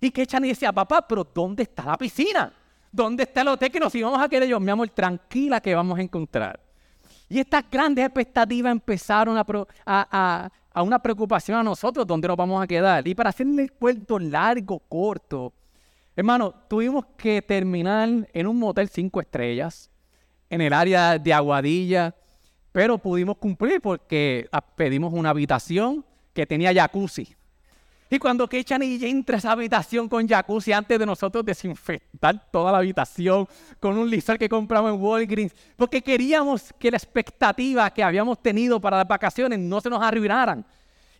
Y 0.00 0.10
que 0.10 0.26
Chani 0.26 0.48
decía, 0.48 0.72
papá, 0.72 1.06
pero 1.06 1.24
¿dónde 1.34 1.64
está 1.64 1.84
la 1.84 1.98
piscina? 1.98 2.52
¿Dónde 2.90 3.24
está 3.24 3.42
el 3.42 3.48
hotel 3.48 3.70
que 3.70 3.80
nos 3.80 3.94
íbamos 3.94 4.20
a 4.20 4.28
quedar? 4.28 4.48
Yo, 4.48 4.58
mi 4.58 4.70
amor, 4.70 4.88
tranquila 4.88 5.60
que 5.60 5.74
vamos 5.74 5.98
a 5.98 6.02
encontrar. 6.02 6.69
Y 7.32 7.38
estas 7.38 7.64
grandes 7.70 8.04
expectativas 8.04 8.72
empezaron 8.72 9.40
a, 9.86 10.50
una 10.74 10.98
preocupación 10.98 11.58
a 11.58 11.62
nosotros, 11.62 12.04
¿dónde 12.04 12.26
nos 12.26 12.36
vamos 12.36 12.60
a 12.60 12.66
quedar? 12.66 13.06
Y 13.06 13.14
para 13.14 13.30
hacerle 13.30 13.62
el 13.62 13.72
cuento 13.72 14.18
largo, 14.18 14.80
corto, 14.80 15.52
hermano, 16.16 16.52
tuvimos 16.68 17.06
que 17.16 17.40
terminar 17.40 18.08
en 18.32 18.46
un 18.48 18.58
motel 18.58 18.88
cinco 18.88 19.20
estrellas, 19.20 19.88
en 20.50 20.60
el 20.60 20.72
área 20.72 21.20
de 21.20 21.32
Aguadilla, 21.32 22.16
pero 22.72 22.98
pudimos 22.98 23.36
cumplir 23.36 23.80
porque 23.80 24.48
ah, 24.50 24.60
pedimos 24.60 25.12
una 25.12 25.30
habitación 25.30 26.04
que 26.34 26.46
tenía 26.46 26.74
jacuzzi. 26.74 27.36
Y 28.12 28.18
cuando 28.18 28.48
Keichan 28.48 28.82
entra 28.82 29.36
a 29.36 29.38
esa 29.38 29.52
habitación 29.52 30.08
con 30.08 30.26
jacuzzi 30.26 30.72
antes 30.72 30.98
de 30.98 31.06
nosotros 31.06 31.44
desinfectar 31.44 32.50
toda 32.50 32.72
la 32.72 32.78
habitación 32.78 33.46
con 33.78 33.96
un 33.96 34.10
lizar 34.10 34.36
que 34.36 34.48
compramos 34.48 34.92
en 34.92 35.00
Walgreens, 35.00 35.54
porque 35.76 36.02
queríamos 36.02 36.74
que 36.76 36.90
la 36.90 36.96
expectativa 36.96 37.88
que 37.90 38.02
habíamos 38.02 38.42
tenido 38.42 38.80
para 38.80 38.96
las 38.96 39.06
vacaciones 39.06 39.60
no 39.60 39.80
se 39.80 39.88
nos 39.88 40.02
arruinaran. 40.02 40.66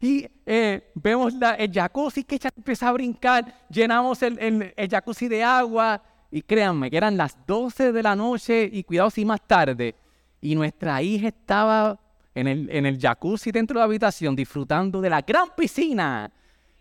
Y 0.00 0.26
eh, 0.44 0.90
vemos 0.94 1.34
el 1.58 1.72
jacuzzi, 1.72 2.24
que 2.24 2.40
empieza 2.56 2.88
a 2.88 2.92
brincar, 2.92 3.66
llenamos 3.68 4.20
el, 4.24 4.74
jacuzzi 4.90 5.28
de 5.28 5.44
agua 5.44 6.02
y 6.28 6.42
créanme 6.42 6.90
que 6.90 6.96
eran 6.96 7.16
las 7.16 7.36
12 7.46 7.92
de 7.92 8.02
la 8.02 8.16
noche 8.16 8.68
y 8.72 8.82
cuidado 8.82 9.10
si 9.10 9.24
más 9.24 9.46
tarde. 9.46 9.94
Y 10.40 10.56
nuestra 10.56 11.00
hija 11.02 11.28
estaba 11.28 12.00
en 12.34 12.48
el, 12.48 12.68
en 12.68 12.84
el 12.84 12.98
jacuzzi 12.98 13.52
dentro 13.52 13.74
de 13.74 13.78
la 13.78 13.84
habitación 13.84 14.34
disfrutando 14.34 15.00
de 15.00 15.10
la 15.10 15.20
gran 15.20 15.50
piscina 15.56 16.32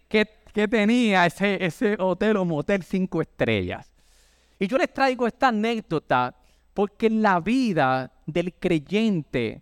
que, 0.10 0.26
tenía 0.68 1.26
ese, 1.26 1.96
hotel 2.00 2.36
o 2.36 2.44
motel 2.44 2.84
cinco 2.84 3.22
estrellas. 3.22 3.90
Y 4.60 4.68
yo 4.68 4.78
les 4.78 4.94
traigo 4.94 5.26
esta 5.26 5.50
anécdota 5.50 6.36
porque 6.74 7.08
en 7.08 7.22
la 7.22 7.40
vida 7.40 8.12
del 8.26 8.54
creyente 8.54 9.62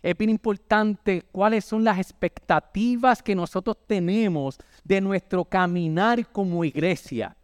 es 0.00 0.16
bien 0.16 0.30
importante 0.30 1.22
cuáles 1.32 1.64
son 1.64 1.84
las 1.84 1.98
expectativas 1.98 3.22
que 3.22 3.34
nosotros 3.34 3.76
tenemos 3.86 4.56
de 4.84 5.00
nuestro 5.00 5.44
caminar 5.44 6.26
como 6.28 6.64
iglesia. 6.64 7.36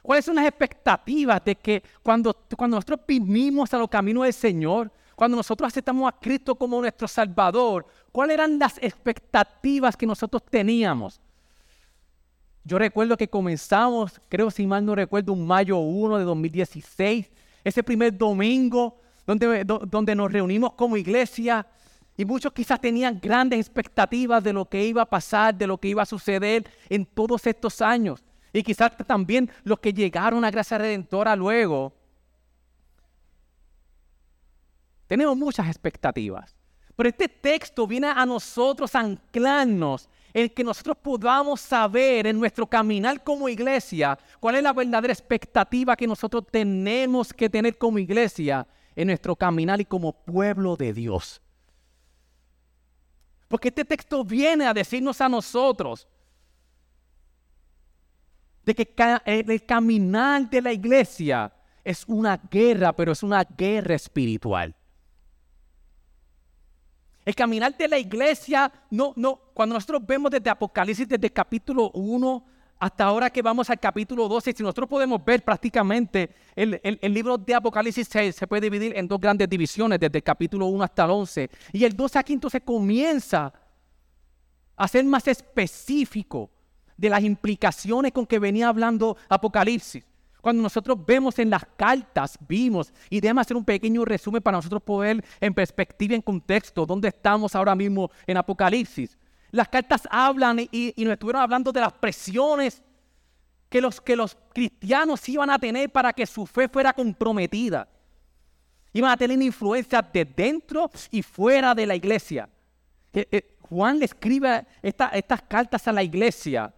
¿Cuáles 0.00 0.24
son 0.24 0.34
las 0.34 0.46
expectativas 0.46 1.44
de 1.44 1.54
que 1.54 1.82
cuando, 2.02 2.34
cuando 2.56 2.76
nosotros 2.76 3.00
vinimos 3.06 3.72
a 3.72 3.78
los 3.78 3.88
caminos 3.88 4.24
del 4.24 4.32
Señor, 4.32 4.90
cuando 5.22 5.36
nosotros 5.36 5.68
aceptamos 5.68 6.12
a 6.12 6.18
Cristo 6.18 6.56
como 6.56 6.80
nuestro 6.80 7.06
Salvador, 7.06 7.86
cuáles 8.10 8.34
eran 8.34 8.58
las 8.58 8.76
expectativas 8.78 9.96
que 9.96 10.04
nosotros 10.04 10.42
teníamos? 10.50 11.20
Yo 12.64 12.76
recuerdo 12.76 13.16
que 13.16 13.28
comenzamos, 13.28 14.20
creo 14.28 14.50
si 14.50 14.66
mal 14.66 14.84
no 14.84 14.96
recuerdo, 14.96 15.32
un 15.32 15.46
mayo 15.46 15.78
1 15.78 16.18
de 16.18 16.24
2016, 16.24 17.30
ese 17.62 17.84
primer 17.84 18.18
domingo 18.18 18.98
donde, 19.24 19.62
donde 19.64 20.12
nos 20.16 20.32
reunimos 20.32 20.72
como 20.72 20.96
iglesia 20.96 21.68
y 22.16 22.24
muchos 22.24 22.52
quizás 22.52 22.80
tenían 22.80 23.20
grandes 23.22 23.60
expectativas 23.60 24.42
de 24.42 24.52
lo 24.52 24.64
que 24.64 24.84
iba 24.84 25.02
a 25.02 25.06
pasar, 25.08 25.54
de 25.54 25.68
lo 25.68 25.78
que 25.78 25.86
iba 25.86 26.02
a 26.02 26.06
suceder 26.06 26.68
en 26.88 27.06
todos 27.06 27.46
estos 27.46 27.80
años. 27.80 28.24
Y 28.52 28.64
quizás 28.64 28.90
también 29.06 29.48
los 29.62 29.78
que 29.78 29.92
llegaron 29.92 30.44
a 30.44 30.50
Gracia 30.50 30.78
Redentora 30.78 31.36
luego. 31.36 31.92
Tenemos 35.12 35.36
muchas 35.36 35.66
expectativas. 35.66 36.56
Pero 36.96 37.06
este 37.10 37.28
texto 37.28 37.86
viene 37.86 38.06
a 38.06 38.24
nosotros 38.24 38.94
a 38.94 39.00
anclarnos 39.00 40.08
en 40.32 40.48
que 40.48 40.64
nosotros 40.64 40.96
podamos 41.02 41.60
saber 41.60 42.26
en 42.26 42.40
nuestro 42.40 42.66
caminar 42.66 43.22
como 43.22 43.46
iglesia 43.46 44.18
cuál 44.40 44.54
es 44.54 44.62
la 44.62 44.72
verdadera 44.72 45.12
expectativa 45.12 45.96
que 45.96 46.06
nosotros 46.06 46.46
tenemos 46.50 47.30
que 47.30 47.50
tener 47.50 47.76
como 47.76 47.98
iglesia 47.98 48.66
en 48.96 49.08
nuestro 49.08 49.36
caminar 49.36 49.82
y 49.82 49.84
como 49.84 50.14
pueblo 50.14 50.78
de 50.78 50.94
Dios. 50.94 51.42
Porque 53.48 53.68
este 53.68 53.84
texto 53.84 54.24
viene 54.24 54.64
a 54.64 54.72
decirnos 54.72 55.20
a 55.20 55.28
nosotros 55.28 56.08
de 58.64 58.74
que 58.74 58.94
el 59.26 59.66
caminar 59.66 60.48
de 60.48 60.62
la 60.62 60.72
iglesia 60.72 61.52
es 61.84 62.02
una 62.06 62.38
guerra, 62.50 62.94
pero 62.94 63.12
es 63.12 63.22
una 63.22 63.44
guerra 63.44 63.94
espiritual. 63.94 64.74
El 67.24 67.34
caminar 67.34 67.76
de 67.76 67.88
la 67.88 67.98
iglesia, 67.98 68.72
no, 68.90 69.12
no, 69.16 69.40
cuando 69.54 69.74
nosotros 69.74 70.02
vemos 70.04 70.30
desde 70.30 70.50
Apocalipsis, 70.50 71.06
desde 71.06 71.26
el 71.26 71.32
capítulo 71.32 71.90
1 71.92 72.46
hasta 72.80 73.04
ahora 73.04 73.30
que 73.30 73.42
vamos 73.42 73.70
al 73.70 73.78
capítulo 73.78 74.26
12, 74.26 74.54
si 74.56 74.62
nosotros 74.64 74.88
podemos 74.88 75.24
ver 75.24 75.44
prácticamente 75.44 76.34
el, 76.56 76.80
libro 77.14 77.38
de 77.38 77.54
Apocalipsis 77.54 78.08
se, 78.08 78.32
se, 78.32 78.46
puede 78.48 78.62
dividir 78.62 78.96
en 78.96 79.06
dos 79.06 79.20
grandes 79.20 79.48
divisiones, 79.48 80.00
desde 80.00 80.18
el 80.18 80.24
capítulo 80.24 80.66
1 80.66 80.82
hasta 80.82 81.04
el 81.04 81.10
11. 81.12 81.50
Y 81.72 81.84
el 81.84 81.96
12 81.96 82.18
aquí 82.18 82.32
entonces 82.32 82.60
comienza 82.64 83.52
a 84.74 84.88
ser 84.88 85.04
más 85.04 85.28
específico 85.28 86.50
de 86.96 87.08
las 87.08 87.22
implicaciones 87.22 88.10
con 88.10 88.26
que 88.26 88.40
venía 88.40 88.66
hablando 88.66 89.16
Apocalipsis. 89.28 90.04
Cuando 90.42 90.60
nosotros 90.60 90.98
vemos 91.06 91.38
en 91.38 91.50
las 91.50 91.64
cartas, 91.76 92.36
vimos, 92.48 92.92
y 93.08 93.20
déjame 93.20 93.40
hacer 93.40 93.56
un 93.56 93.64
pequeño 93.64 94.04
resumen 94.04 94.42
para 94.42 94.58
nosotros 94.58 94.82
poder 94.82 95.24
en 95.40 95.54
perspectiva, 95.54 96.16
en 96.16 96.20
contexto, 96.20 96.84
dónde 96.84 97.08
estamos 97.08 97.54
ahora 97.54 97.76
mismo 97.76 98.10
en 98.26 98.36
Apocalipsis. 98.36 99.16
Las 99.52 99.68
cartas 99.68 100.02
hablan 100.10 100.58
y, 100.58 100.92
nos 100.98 101.12
estuvieron 101.12 101.42
hablando 101.42 101.70
de 101.70 101.80
las 101.80 101.92
presiones 101.92 102.82
que 103.68 103.80
los, 103.80 104.00
que 104.00 104.16
los 104.16 104.36
cristianos 104.52 105.28
iban 105.28 105.48
a 105.48 105.60
tener 105.60 105.90
para 105.90 106.12
que 106.12 106.26
su 106.26 106.44
fe 106.44 106.68
fuera 106.68 106.92
comprometida. 106.92 107.88
Iban 108.92 109.12
a 109.12 109.16
tener 109.16 109.40
influencia 109.40 110.02
de 110.02 110.24
dentro 110.24 110.90
y 111.12 111.22
fuera 111.22 111.72
de 111.72 111.86
la 111.86 111.94
iglesia. 111.94 112.48
Eh, 113.12 113.28
eh, 113.30 113.56
Juan 113.60 114.00
le 114.00 114.06
escribe 114.06 114.66
estas 114.82 115.42
cartas 115.42 115.86
a 115.86 115.92
la 115.92 116.02
iglesia, 116.02 116.74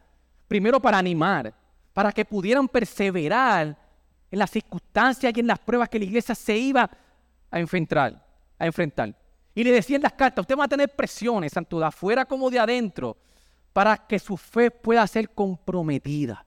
primero 0.47 0.81
para 0.81 0.99
animar, 0.99 1.64
para 1.95 2.13
que 2.13 2.25
pudieran 2.25 2.69
perseverar 2.69 3.79
en 4.31 4.39
las 4.39 4.51
circunstancias 4.51 5.33
y 5.35 5.41
en 5.41 5.47
las 5.47 5.61
pruebas 5.61 5.89
que 5.89 5.99
la 5.99 6.05
iglesia 6.05 6.35
se 6.35 6.59
iba 6.59 6.91
a 7.51 7.61
enfrentar. 7.61 8.23
A 8.59 8.67
enfrentar. 8.67 9.15
Y 9.55 9.63
le 9.63 9.71
decían 9.71 10.03
las 10.03 10.13
cartas, 10.13 10.43
usted 10.43 10.59
va 10.59 10.65
a 10.65 10.69
tener 10.69 10.89
presiones, 10.95 11.53
tanto 11.53 11.79
de 11.79 11.87
afuera 11.87 12.25
como 12.25 12.51
de 12.51 12.59
adentro, 12.59 13.17
para 13.73 13.97
que 13.97 14.19
su 14.19 14.37
fe 14.37 14.73
pueda 14.73 15.07
ser 15.07 15.31
comprometida. 15.31 16.45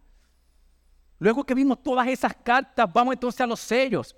Luego 1.19 1.45
que 1.45 1.55
vimos 1.55 1.81
todas 1.81 2.07
esas 2.07 2.35
cartas, 2.43 2.91
vamos 2.93 3.13
entonces 3.13 3.39
a 3.39 3.47
los 3.47 3.61
sellos. 3.61 4.15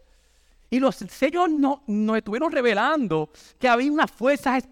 Y 0.71 0.79
los 0.79 0.95
sellos 0.95 1.47
no, 1.49 1.83
nos 1.85 2.17
estuvieron 2.17 2.51
revelando 2.51 3.29
que 3.59 3.69
había 3.69 3.91
unas 3.91 4.09
fuerzas, 4.09 4.63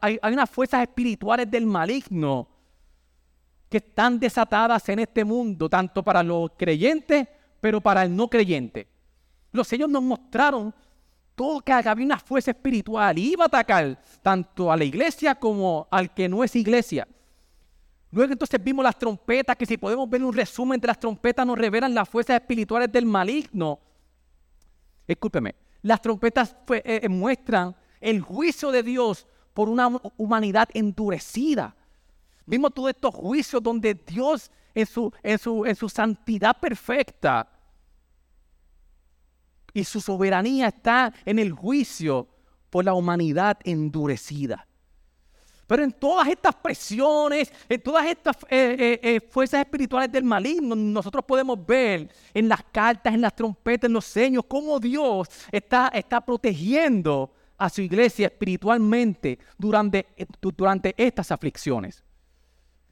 hay 0.00 0.18
unas 0.22 0.50
fuerzas 0.50 0.82
espirituales 0.82 1.50
del 1.50 1.64
maligno 1.64 2.57
que 3.68 3.78
están 3.78 4.18
desatadas 4.18 4.88
en 4.88 5.00
este 5.00 5.24
mundo, 5.24 5.68
tanto 5.68 6.02
para 6.02 6.22
los 6.22 6.50
creyentes, 6.56 7.28
pero 7.60 7.80
para 7.80 8.02
el 8.02 8.14
no 8.14 8.28
creyente. 8.28 8.88
Los 9.52 9.68
sellos 9.68 9.88
nos 9.88 10.02
mostraron 10.02 10.74
todo 11.34 11.60
que 11.60 11.72
había 11.72 12.04
una 12.04 12.18
fuerza 12.18 12.50
espiritual 12.50 13.16
y 13.18 13.32
iba 13.32 13.44
a 13.44 13.46
atacar 13.46 14.02
tanto 14.22 14.72
a 14.72 14.76
la 14.76 14.84
iglesia 14.84 15.34
como 15.34 15.86
al 15.90 16.12
que 16.12 16.28
no 16.28 16.42
es 16.42 16.56
iglesia. 16.56 17.06
Luego 18.10 18.32
entonces 18.32 18.62
vimos 18.62 18.82
las 18.82 18.98
trompetas, 18.98 19.56
que 19.56 19.66
si 19.66 19.76
podemos 19.76 20.08
ver 20.08 20.24
un 20.24 20.32
resumen 20.32 20.80
de 20.80 20.88
las 20.88 20.98
trompetas 20.98 21.46
nos 21.46 21.58
revelan 21.58 21.94
las 21.94 22.08
fuerzas 22.08 22.40
espirituales 22.40 22.90
del 22.90 23.04
maligno. 23.04 23.78
Escúpeme, 25.06 25.54
las 25.82 26.00
trompetas 26.00 26.56
eh, 26.70 27.00
eh, 27.02 27.08
muestran 27.08 27.76
el 28.00 28.20
juicio 28.20 28.70
de 28.70 28.82
Dios 28.82 29.26
por 29.52 29.68
una 29.68 29.88
humanidad 30.16 30.68
endurecida. 30.72 31.76
Vimos 32.48 32.72
todos 32.72 32.88
estos 32.88 33.14
juicios 33.14 33.62
donde 33.62 33.92
Dios 33.92 34.50
en 34.74 34.86
su, 34.86 35.12
en 35.22 35.38
su, 35.38 35.66
en 35.66 35.76
su 35.76 35.86
santidad 35.86 36.58
perfecta 36.58 37.46
y 39.74 39.84
su 39.84 40.00
soberanía 40.00 40.68
está 40.68 41.12
en 41.26 41.38
el 41.38 41.52
juicio 41.52 42.26
por 42.70 42.86
la 42.86 42.94
humanidad 42.94 43.58
endurecida. 43.64 44.66
Pero 45.66 45.84
en 45.84 45.92
todas 45.92 46.26
estas 46.28 46.54
presiones, 46.54 47.52
en 47.68 47.82
todas 47.82 48.06
estas 48.06 48.36
eh, 48.48 48.76
eh, 48.78 49.00
eh, 49.02 49.20
fuerzas 49.20 49.60
espirituales 49.60 50.10
del 50.10 50.24
maligno, 50.24 50.74
nosotros 50.74 51.22
podemos 51.26 51.58
ver 51.66 52.10
en 52.32 52.48
las 52.48 52.62
cartas, 52.72 53.12
en 53.12 53.20
las 53.20 53.36
trompetas, 53.36 53.88
en 53.88 53.92
los 53.92 54.06
seños, 54.06 54.44
cómo 54.48 54.80
Dios 54.80 55.28
está, 55.52 55.88
está 55.88 56.22
protegiendo 56.22 57.30
a 57.58 57.68
su 57.68 57.82
iglesia 57.82 58.28
espiritualmente 58.28 59.38
durante, 59.58 60.06
durante 60.40 60.94
estas 60.96 61.30
aflicciones. 61.30 62.02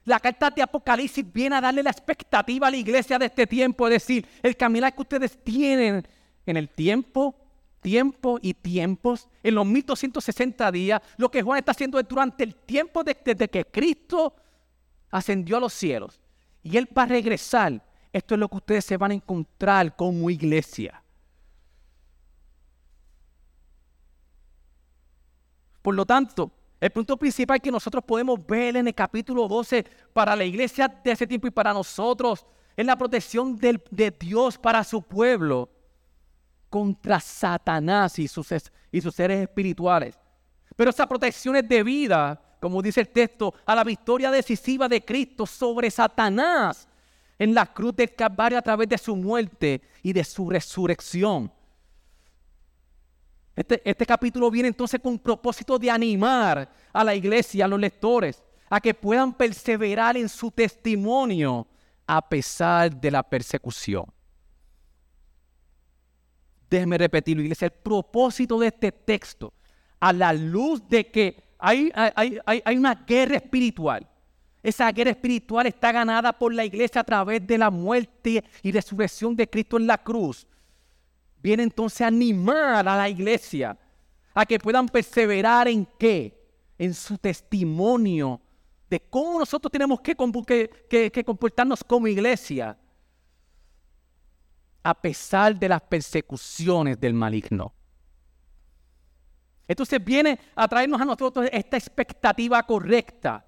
La 0.07 0.21
carta 0.21 0.49
de 0.49 0.61
Apocalipsis 0.61 1.33
viene 1.33 1.57
a 1.57 1.59
darle 1.59 1.83
la 1.83 1.89
expectativa 1.89 2.67
a 2.69 2.71
la 2.71 2.77
iglesia 2.77 3.19
de 3.19 3.25
este 3.25 3.45
tiempo, 3.45 3.87
es 3.87 3.95
decir, 3.95 4.25
el 4.41 4.55
caminar 4.55 4.95
que 4.95 5.01
ustedes 5.01 5.37
tienen 5.43 6.07
en 6.45 6.55
el 6.55 6.69
tiempo, 6.69 7.35
tiempo 7.81 8.39
y 8.41 8.53
tiempos, 8.53 9.27
en 9.43 9.55
los 9.55 9.65
1260 9.65 10.71
días, 10.71 11.01
lo 11.17 11.29
que 11.29 11.41
Juan 11.41 11.59
está 11.59 11.71
haciendo 11.71 11.99
es 11.99 12.07
durante 12.07 12.45
el 12.45 12.55
tiempo 12.55 13.03
desde 13.03 13.49
que 13.49 13.65
Cristo 13.65 14.33
ascendió 15.11 15.57
a 15.57 15.59
los 15.59 15.73
cielos 15.73 16.21
y 16.63 16.77
Él 16.77 16.87
va 16.97 17.03
a 17.03 17.07
regresar. 17.07 17.83
Esto 18.13 18.35
es 18.35 18.39
lo 18.39 18.47
que 18.47 18.55
ustedes 18.55 18.85
se 18.85 18.95
van 18.95 19.11
a 19.11 19.15
encontrar 19.15 19.93
como 19.97 20.29
iglesia. 20.29 21.03
Por 25.81 25.95
lo 25.95 26.05
tanto, 26.05 26.49
el 26.79 26.91
punto 26.91 27.17
principal 27.17 27.59
que 27.59 27.71
nosotros 27.71 28.03
podemos 28.03 28.45
ver 28.45 28.77
en 28.77 28.87
el 28.87 28.93
capítulo 28.93 29.47
12 29.47 29.85
para 30.13 30.35
la 30.35 30.45
iglesia 30.45 30.87
de 30.87 31.11
ese 31.11 31.25
tiempo 31.25 31.47
y 31.47 31.51
para 31.51 31.73
nosotros 31.73 32.45
es 32.75 32.85
la 32.85 32.95
protección 32.95 33.57
de 33.57 34.15
Dios 34.19 34.57
para 34.57 34.83
su 34.83 35.01
pueblo 35.01 35.69
contra 36.69 37.19
Satanás 37.19 38.19
y 38.19 38.27
sus, 38.27 38.47
y 38.91 39.01
sus 39.01 39.15
seres 39.15 39.41
espirituales. 39.41 40.19
Pero 40.75 40.91
esa 40.91 41.07
protección 41.07 41.55
es 41.55 41.67
debida, 41.67 42.39
como 42.61 42.83
dice 42.83 43.01
el 43.01 43.09
texto, 43.09 43.55
a 43.65 43.73
la 43.73 43.83
victoria 43.83 44.29
decisiva 44.29 44.87
de 44.87 45.03
Cristo 45.03 45.47
sobre 45.47 45.89
Satanás 45.89 46.87
en 47.39 47.55
la 47.55 47.65
cruz 47.65 47.95
del 47.95 48.13
Calvario 48.13 48.59
a 48.59 48.61
través 48.61 48.87
de 48.87 48.97
su 48.99 49.15
muerte 49.15 49.81
y 50.03 50.13
de 50.13 50.23
su 50.23 50.47
resurrección. 50.47 51.51
Este, 53.57 53.81
este, 53.83 54.05
capítulo 54.05 54.51
viene 54.51 54.67
entonces 54.67 54.99
con 55.01 55.17
propósito 55.17 55.79
de 55.79 55.89
animar 55.89 56.71
a 56.93 57.03
la 57.03 57.15
iglesia, 57.15 57.65
a 57.65 57.67
los 57.67 57.79
lectores, 57.79 58.43
a 58.69 58.79
que 58.79 58.93
puedan 58.93 59.33
perseverar 59.33 60.15
en 60.15 60.29
su 60.29 60.51
testimonio 60.51 61.65
a 62.05 62.21
pesar 62.29 62.95
de 62.95 63.09
la 63.09 63.23
persecución. 63.23 64.05
Déjeme 66.69 66.99
repetirlo, 66.99 67.41
iglesia, 67.41 67.65
el 67.65 67.71
propósito 67.71 68.59
de 68.59 68.67
este 68.67 68.91
texto, 68.91 69.51
a 69.99 70.13
la 70.13 70.33
luz 70.33 70.87
de 70.87 71.09
que 71.09 71.55
hay, 71.57 71.91
hay, 71.95 72.39
hay 72.45 72.77
una 72.77 72.93
guerra 72.93 73.37
espiritual. 73.37 74.07
Esa 74.61 74.91
guerra 74.91 75.11
espiritual 75.11 75.65
está 75.65 75.91
ganada 75.91 76.31
por 76.31 76.53
la 76.53 76.63
iglesia 76.63 77.01
a 77.01 77.03
través 77.03 77.47
de 77.47 77.57
la 77.57 77.71
muerte 77.71 78.43
y 78.61 78.71
resurrección 78.71 79.35
de 79.35 79.49
Cristo 79.49 79.77
en 79.77 79.87
la 79.87 79.97
cruz 79.97 80.45
viene 81.41 81.63
entonces 81.63 82.01
a 82.01 82.07
animar 82.07 82.87
a 82.87 82.95
la 82.95 83.09
iglesia 83.09 83.77
a 84.33 84.45
que 84.45 84.59
puedan 84.59 84.87
perseverar 84.87 85.67
en 85.67 85.87
qué? 85.97 86.37
En 86.77 86.93
su 86.93 87.17
testimonio 87.17 88.39
de 88.89 88.99
cómo 88.99 89.39
nosotros 89.39 89.71
tenemos 89.71 89.99
que, 90.01 90.15
comportarnos 91.25 91.83
como 91.83 92.07
iglesia. 92.07 92.77
a 94.83 94.93
pesar 94.93 95.59
de 95.59 95.67
las 95.67 95.81
persecuciones 95.81 96.97
del 96.97 97.13
maligno. 97.13 97.73
Entonces 99.67 100.01
viene 100.01 100.39
a 100.55 100.65
traernos 100.65 101.01
a 101.01 101.05
nosotros 101.05 101.49
esta 101.51 101.75
expectativa 101.75 102.63
correcta 102.63 103.45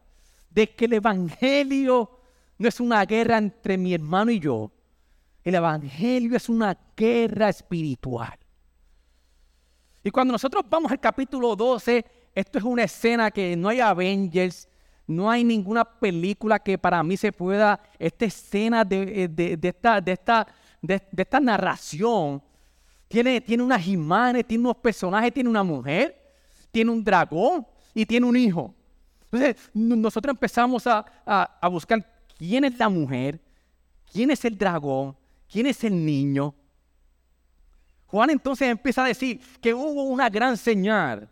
de 0.50 0.75
que 0.75 0.84
el 0.84 0.93
Evangelio 0.93 2.19
no 2.58 2.67
es 2.67 2.79
una 2.81 3.05
guerra 3.05 3.38
entre 3.38 3.77
mi 3.77 3.93
hermano 3.93 4.31
y 4.31 4.39
yo. 4.39 4.69
El 5.50 5.56
Evangelio 5.56 6.38
es 6.38 6.48
una 6.48 6.77
guerra 6.96 7.50
espiritual. 7.50 8.38
Y 10.03 10.12
cuando 10.12 10.32
nosotros 10.32 10.63
vamos 10.70 10.91
al 10.91 11.00
capítulo 11.00 11.56
12, 11.56 12.06
esto 12.36 12.60
es 12.60 12.63
una 12.63 12.84
escena 12.84 13.32
que 13.32 13.56
no 13.56 13.70
hay 13.70 13.79
Avengers, 13.79 14.70
no 15.08 15.27
hay 15.27 15.44
ninguna 15.44 15.84
película 15.84 16.60
que 16.60 16.77
para 16.77 17.01
mí 17.01 17.18
se 17.18 17.32
pueda, 17.32 17.82
esta 17.98 18.25
escena 18.25 18.86
de, 18.86 19.25
eh, 19.25 19.58
esta, 19.60 20.00
de, 20.00 20.12
esta, 20.12 20.48
de, 20.84 21.01
esta 21.18 21.39
narración, 21.39 22.44
tiene, 23.08 23.41
tiene 23.41 23.63
unas 23.63 23.88
imágenes, 23.88 24.46
tiene 24.46 24.65
unos 24.65 24.77
personajes, 24.77 25.34
tiene 25.34 25.50
una 25.50 25.63
mujer, 25.63 26.15
tiene 26.70 26.91
un 26.91 27.03
dragón 27.03 27.65
y 27.96 28.06
tiene 28.06 28.27
un 28.27 28.38
hijo. 28.38 28.75
Entonces 29.32 29.72
nosotros 29.74 30.32
empezamos 30.32 30.86
a, 30.86 31.03
a 31.25 31.68
buscar 31.70 32.08
quién 32.38 32.65
es 32.65 32.77
la 32.77 32.88
mujer, 32.88 33.41
quién 34.13 34.29
es 34.29 34.46
el 34.46 34.56
dragón, 34.56 35.18
quién 35.51 35.65
es 35.65 35.84
el 35.84 36.06
niño. 36.06 36.53
Juan 38.08 38.29
entonces 38.29 38.68
empieza 38.68 39.03
a 39.03 39.08
decir 39.08 39.39
que 39.62 39.74
hubo 39.74 40.03
una 40.03 40.29
gran 40.29 40.58
señal. 40.58 41.29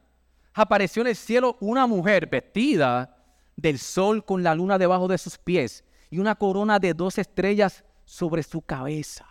Apareció 0.53 1.01
en 1.01 1.09
el 1.09 1.15
cielo 1.15 1.57
una 1.59 1.87
mujer 1.87 2.27
vestida 2.27 3.15
del 3.55 3.79
sol 3.79 4.23
con 4.23 4.43
la 4.43 4.53
luna 4.53 4.77
debajo 4.77 5.07
de 5.07 5.17
sus 5.17 5.37
pies 5.37 5.83
y 6.09 6.19
una 6.19 6.35
corona 6.35 6.79
de 6.79 6.93
dos 6.93 7.17
estrellas 7.17 7.83
sobre 8.05 8.43
su 8.43 8.61
cabeza. 8.61 9.25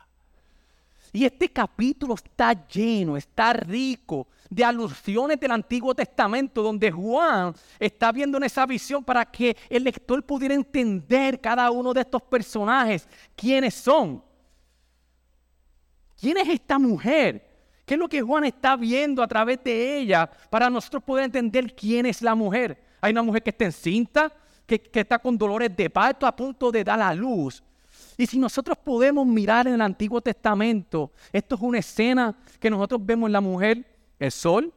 Y 1.13 1.25
este 1.25 1.49
capítulo 1.49 2.15
está 2.15 2.53
lleno, 2.69 3.17
está 3.17 3.53
rico 3.55 4.27
de 4.51 4.65
alusiones 4.65 5.41
del 5.41 5.53
Antiguo 5.53 5.95
Testamento, 5.95 6.63
donde 6.63 6.91
Juan 6.91 7.55
está 7.79 8.13
viendo 8.13 8.37
en 8.37 8.45
esa 8.45 8.67
visión 8.67 9.03
para 9.03 9.25
que 9.25 9.57
el 9.71 9.85
lector 9.85 10.23
pudiera 10.23 10.55
entender 10.55 11.41
cada 11.41 11.71
uno 11.71 11.95
de 11.95 12.03
estos 12.03 12.23
personajes, 12.23 13.09
quiénes 13.35 13.75
son. 13.75 14.23
¿Quién 16.19 16.37
es 16.39 16.49
esta 16.49 16.79
mujer? 16.79 17.47
¿Qué 17.85 17.95
es 17.95 18.01
lo 18.01 18.09
que 18.09 18.23
Juan 18.23 18.45
está 18.45 18.77
viendo 18.77 19.23
a 19.23 19.29
través 19.29 19.63
de 19.63 19.99
ella 19.99 20.29
para 20.51 20.69
nosotros 20.69 21.03
poder 21.03 21.25
entender 21.25 21.75
quién 21.75 22.07
es 22.07 22.21
la 22.21 22.35
mujer? 22.35 22.83
Hay 23.01 23.13
una 23.13 23.23
mujer 23.23 23.43
que 23.43 23.51
está 23.51 23.65
encinta, 23.65 24.33
que, 24.67 24.81
que 24.81 25.01
está 25.01 25.19
con 25.19 25.39
dolores 25.39 25.75
de 25.77 25.89
parto 25.89 26.27
a 26.27 26.35
punto 26.35 26.73
de 26.73 26.83
dar 26.83 27.01
a 27.01 27.15
luz. 27.15 27.63
Y 28.17 28.27
si 28.27 28.39
nosotros 28.39 28.77
podemos 28.79 29.27
mirar 29.27 29.69
en 29.69 29.75
el 29.75 29.81
Antiguo 29.81 30.21
Testamento, 30.21 31.13
esto 31.33 31.55
es 31.55 31.61
una 31.61 31.79
escena 31.79 32.37
que 32.59 32.71
nosotros 32.71 33.05
vemos 33.05 33.29
en 33.29 33.33
la 33.33 33.41
mujer, 33.41 33.87
el 34.19 34.33
sol, 34.33 34.73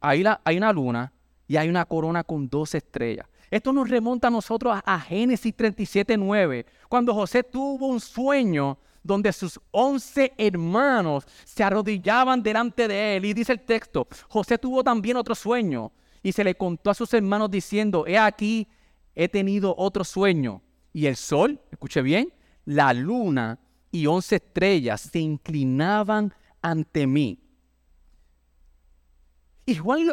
hay, 0.00 0.24
hay 0.44 0.56
una 0.56 0.72
luna 0.72 1.12
y 1.46 1.56
hay 1.56 1.68
una 1.68 1.84
corona 1.84 2.24
con 2.24 2.48
dos 2.48 2.74
estrellas. 2.74 3.26
Esto 3.50 3.72
nos 3.72 3.88
remonta 3.88 4.28
a 4.28 4.30
nosotros 4.30 4.74
a, 4.74 4.94
a 4.94 5.00
Génesis 5.00 5.54
37, 5.54 6.16
9, 6.16 6.66
cuando 6.88 7.14
José 7.14 7.42
tuvo 7.42 7.86
un 7.86 8.00
sueño 8.00 8.76
donde 9.04 9.32
sus 9.32 9.60
once 9.70 10.32
hermanos 10.36 11.24
se 11.44 11.62
arrodillaban 11.62 12.42
delante 12.42 12.88
de 12.88 13.16
él. 13.16 13.26
Y 13.26 13.34
dice 13.34 13.52
el 13.52 13.60
texto, 13.60 14.08
José 14.28 14.58
tuvo 14.58 14.82
también 14.82 15.16
otro 15.16 15.36
sueño 15.36 15.92
y 16.22 16.32
se 16.32 16.42
le 16.42 16.56
contó 16.56 16.90
a 16.90 16.94
sus 16.94 17.12
hermanos 17.14 17.50
diciendo, 17.50 18.06
he 18.06 18.18
aquí, 18.18 18.66
he 19.14 19.28
tenido 19.28 19.74
otro 19.76 20.02
sueño. 20.02 20.62
Y 20.92 21.06
el 21.06 21.16
sol, 21.16 21.60
escuche 21.70 22.02
bien, 22.02 22.32
la 22.64 22.92
luna 22.94 23.60
y 23.92 24.06
once 24.06 24.36
estrellas 24.36 25.02
se 25.02 25.18
inclinaban 25.20 26.32
ante 26.62 27.06
mí. 27.06 27.38
Y 29.66 29.76
Juan 29.76 30.06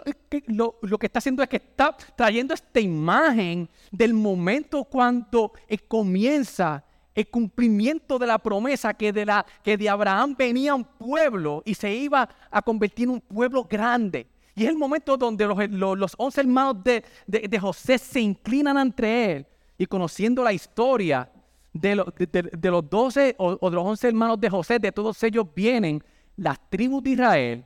lo, 0.47 0.97
que 0.97 1.05
está 1.05 1.19
haciendo 1.19 1.43
es 1.43 1.49
que 1.49 1.57
está 1.57 1.95
trayendo 2.15 2.53
esta 2.53 2.79
imagen 2.79 3.69
del 3.91 4.13
momento 4.13 4.83
cuando 4.85 5.51
comienza 5.87 6.85
el 7.13 7.27
cumplimiento 7.29 8.17
de 8.17 8.27
la 8.27 8.37
promesa 8.37 8.93
que 8.93 9.11
de, 9.11 9.25
la, 9.25 9.45
que 9.63 9.77
de 9.77 9.89
Abraham 9.89 10.35
venía 10.37 10.75
un 10.75 10.83
pueblo 10.83 11.61
y 11.65 11.73
se 11.73 11.93
iba 11.93 12.27
a 12.49 12.61
convertir 12.61 13.05
en 13.05 13.11
un 13.11 13.21
pueblo 13.21 13.65
grande. 13.69 14.27
Y 14.55 14.63
es 14.63 14.69
el 14.69 14.77
momento 14.77 15.17
donde 15.17 15.45
los, 15.45 16.13
once 16.17 16.41
hermanos 16.41 16.77
de, 16.83 17.59
José 17.59 17.97
se 17.97 18.19
inclinan 18.19 18.77
ante 18.77 19.31
él 19.31 19.47
y 19.77 19.85
conociendo 19.85 20.43
la 20.43 20.53
historia 20.53 21.29
de, 21.73 21.95
los 21.95 22.89
doce 22.89 23.35
o, 23.37 23.69
de 23.69 23.75
los 23.75 23.85
once 23.85 24.07
hermanos 24.07 24.39
de 24.39 24.49
José, 24.49 24.79
de 24.79 24.91
todos 24.91 25.21
ellos 25.23 25.47
vienen 25.55 26.03
las 26.35 26.57
tribus 26.69 27.03
de 27.03 27.09
Israel, 27.11 27.65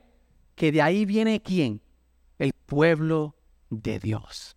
que 0.55 0.71
de 0.71 0.81
ahí 0.81 1.05
viene 1.05 1.41
quién? 1.41 1.81
El 2.37 2.53
pueblo 2.53 3.35
de 3.69 3.99
Dios. 3.99 4.55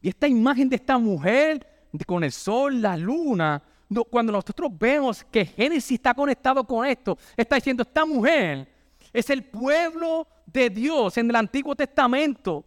Y 0.00 0.08
esta 0.08 0.28
imagen 0.28 0.68
de 0.68 0.76
esta 0.76 0.98
mujer 0.98 1.73
con 2.06 2.24
el 2.24 2.32
sol, 2.32 2.82
la 2.82 2.96
luna, 2.96 3.62
cuando 4.10 4.32
nosotros 4.32 4.70
vemos 4.76 5.24
que 5.24 5.44
Génesis 5.44 5.92
está 5.92 6.14
conectado 6.14 6.64
con 6.64 6.84
esto, 6.86 7.16
está 7.36 7.56
diciendo, 7.56 7.82
esta 7.82 8.04
mujer 8.04 8.68
es 9.12 9.30
el 9.30 9.44
pueblo 9.44 10.26
de 10.46 10.70
Dios 10.70 11.16
en 11.18 11.30
el 11.30 11.36
Antiguo 11.36 11.76
Testamento, 11.76 12.64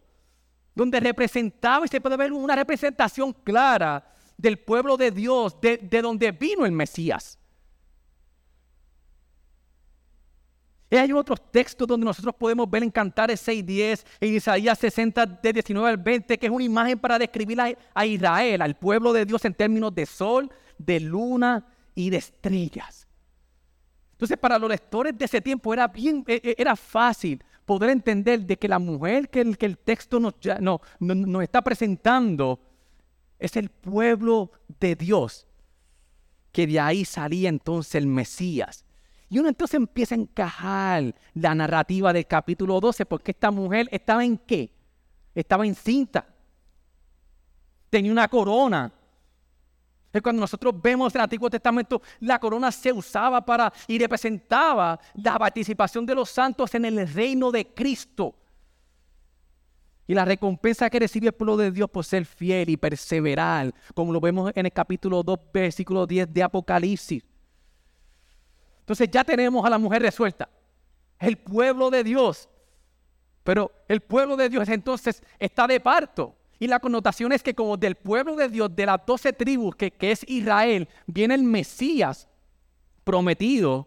donde 0.74 1.00
representaba 1.00 1.84
y 1.84 1.88
se 1.88 2.00
puede 2.00 2.16
ver 2.16 2.32
una 2.32 2.56
representación 2.56 3.32
clara 3.32 4.14
del 4.36 4.58
pueblo 4.58 4.96
de 4.96 5.10
Dios, 5.10 5.60
de, 5.60 5.76
donde 6.00 6.30
vino 6.32 6.64
el 6.64 6.72
Mesías. 6.72 7.38
Y 10.76 10.77
hay 10.96 11.12
otros 11.12 11.38
textos 11.50 11.86
donde 11.86 12.06
nosotros 12.06 12.34
podemos 12.34 12.68
ver 12.70 12.82
en 12.82 12.90
Cantares 12.90 13.46
6.10, 13.46 14.04
en 14.20 14.34
Isaías 14.34 14.78
60, 14.78 15.26
de 15.26 15.52
19 15.52 15.88
al 15.88 15.98
20, 15.98 16.38
que 16.38 16.46
es 16.46 16.52
una 16.52 16.64
imagen 16.64 16.98
para 16.98 17.18
describir 17.18 17.58
a, 17.94 18.06
Israel, 18.06 18.62
al 18.62 18.74
pueblo 18.74 19.12
de 19.12 19.26
Dios 19.26 19.44
en 19.44 19.52
términos 19.52 19.94
de 19.94 20.06
sol, 20.06 20.50
de 20.78 21.00
luna 21.00 21.66
y 21.94 22.08
de 22.08 22.16
estrellas. 22.16 23.06
Entonces, 24.12 24.38
para 24.38 24.58
los 24.58 24.70
lectores 24.70 25.16
de 25.16 25.26
ese 25.26 25.40
tiempo 25.40 25.74
era 25.74 25.88
bien, 25.88 26.24
e, 26.26 26.40
e, 26.42 26.54
era 26.56 26.74
fácil 26.74 27.44
poder 27.66 27.90
entender 27.90 28.40
de 28.46 28.56
que 28.56 28.66
la 28.66 28.78
mujer 28.78 29.28
que 29.28 29.42
el, 29.42 29.58
que 29.58 29.66
el 29.66 29.76
texto 29.76 30.18
nos, 30.18 30.34
no, 30.60 30.80
nos 31.00 31.42
está 31.42 31.60
presentando 31.60 32.58
es 33.38 33.56
el 33.56 33.68
pueblo 33.68 34.50
de 34.80 34.96
Dios, 34.96 35.46
que 36.50 36.66
de 36.66 36.80
ahí 36.80 37.04
salía 37.04 37.50
entonces 37.50 37.94
el 37.94 38.06
Mesías. 38.06 38.86
Y 39.30 39.38
uno 39.38 39.48
entonces 39.48 39.74
empieza 39.74 40.14
a 40.14 40.18
encajar 40.18 41.14
la 41.34 41.54
narrativa 41.54 42.12
del 42.12 42.26
capítulo 42.26 42.80
12, 42.80 43.04
porque 43.04 43.32
esta 43.32 43.50
mujer 43.50 43.88
estaba 43.90 44.24
en 44.24 44.38
qué? 44.38 44.72
Estaba 45.34 45.66
encinta. 45.66 46.26
Tenía 47.90 48.10
una 48.10 48.28
corona. 48.28 48.92
Es 50.10 50.22
cuando 50.22 50.40
nosotros 50.40 50.74
vemos 50.82 51.14
en 51.14 51.20
el 51.20 51.24
Antiguo 51.24 51.50
Testamento, 51.50 52.00
la 52.20 52.38
corona 52.38 52.72
se 52.72 52.90
usaba 52.90 53.44
para 53.44 53.70
y 53.86 53.98
representaba 53.98 54.98
la 55.14 55.38
participación 55.38 56.06
de 56.06 56.14
los 56.14 56.30
santos 56.30 56.74
en 56.74 56.86
el 56.86 57.06
reino 57.12 57.50
de 57.50 57.66
Cristo. 57.66 58.34
Y 60.06 60.14
la 60.14 60.24
recompensa 60.24 60.88
que 60.88 61.00
recibe 61.00 61.26
el 61.26 61.34
pueblo 61.34 61.58
de 61.58 61.70
Dios 61.70 61.90
por 61.90 62.02
ser 62.02 62.24
fiel 62.24 62.70
y 62.70 62.78
perseverar, 62.78 63.74
como 63.94 64.10
lo 64.10 64.20
vemos 64.20 64.50
en 64.54 64.64
el 64.64 64.72
capítulo 64.72 65.22
2, 65.22 65.38
versículo 65.52 66.06
10 66.06 66.32
de 66.32 66.42
Apocalipsis. 66.42 67.22
Entonces 68.88 69.10
ya 69.10 69.22
tenemos 69.22 69.66
a 69.66 69.68
la 69.68 69.76
mujer 69.76 70.00
resuelta, 70.00 70.48
el 71.18 71.36
pueblo 71.36 71.90
de 71.90 72.02
Dios. 72.02 72.48
Pero 73.44 73.70
el 73.86 74.00
pueblo 74.00 74.34
de 74.34 74.48
Dios 74.48 74.66
entonces 74.70 75.22
está 75.38 75.66
de 75.66 75.78
parto. 75.78 76.34
Y 76.58 76.68
la 76.68 76.80
connotación 76.80 77.32
es 77.32 77.42
que 77.42 77.54
como 77.54 77.76
del 77.76 77.96
pueblo 77.96 78.34
de 78.34 78.48
Dios, 78.48 78.74
de 78.74 78.86
las 78.86 79.04
doce 79.04 79.34
tribus, 79.34 79.76
que, 79.76 79.90
que 79.90 80.10
es 80.10 80.24
Israel, 80.26 80.88
viene 81.06 81.34
el 81.34 81.42
Mesías 81.42 82.28
prometido. 83.04 83.86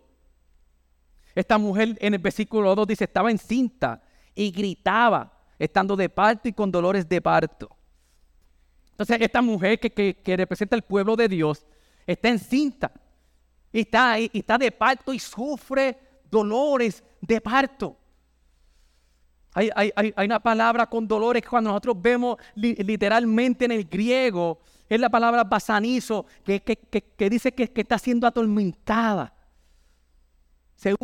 Esta 1.33 1.57
mujer 1.57 1.97
en 1.99 2.13
el 2.13 2.19
versículo 2.19 2.75
2 2.75 2.85
dice, 2.85 3.05
estaba 3.05 3.31
encinta 3.31 4.03
y 4.35 4.51
gritaba 4.51 5.33
estando 5.57 5.95
de 5.95 6.09
parto 6.09 6.47
y 6.47 6.53
con 6.53 6.71
dolores 6.71 7.09
de 7.09 7.19
parto. 7.19 7.75
Entonces, 8.91 9.17
esta 9.19 9.41
mujer 9.41 9.79
que, 9.79 10.35
representa 10.37 10.75
el 10.75 10.83
pueblo 10.83 11.15
de 11.15 11.27
Dios 11.27 11.65
está 12.05 12.29
encinta 12.29 12.91
y 13.71 13.81
está, 13.81 14.17
está 14.17 14.57
de 14.57 14.71
parto 14.71 15.13
y 15.13 15.19
sufre 15.19 15.97
dolores 16.29 17.03
de 17.21 17.41
parto. 17.41 17.97
Hay, 19.53 19.91
una 20.17 20.39
palabra 20.39 20.88
con 20.88 21.07
dolores 21.07 21.41
que 21.41 21.49
cuando 21.49 21.71
nosotros 21.71 22.01
vemos 22.01 22.38
literalmente 22.55 23.65
en 23.65 23.71
el 23.71 23.84
griego, 23.84 24.60
es 24.88 24.99
la 24.99 25.10
palabra 25.10 25.43
basanizo, 25.43 26.25
que, 26.43 26.62
que, 26.62 27.29
dice 27.29 27.51
que, 27.51 27.69
está 27.75 27.97
siendo 27.97 28.27
atormentada. 28.27 29.34
Se 30.75 30.95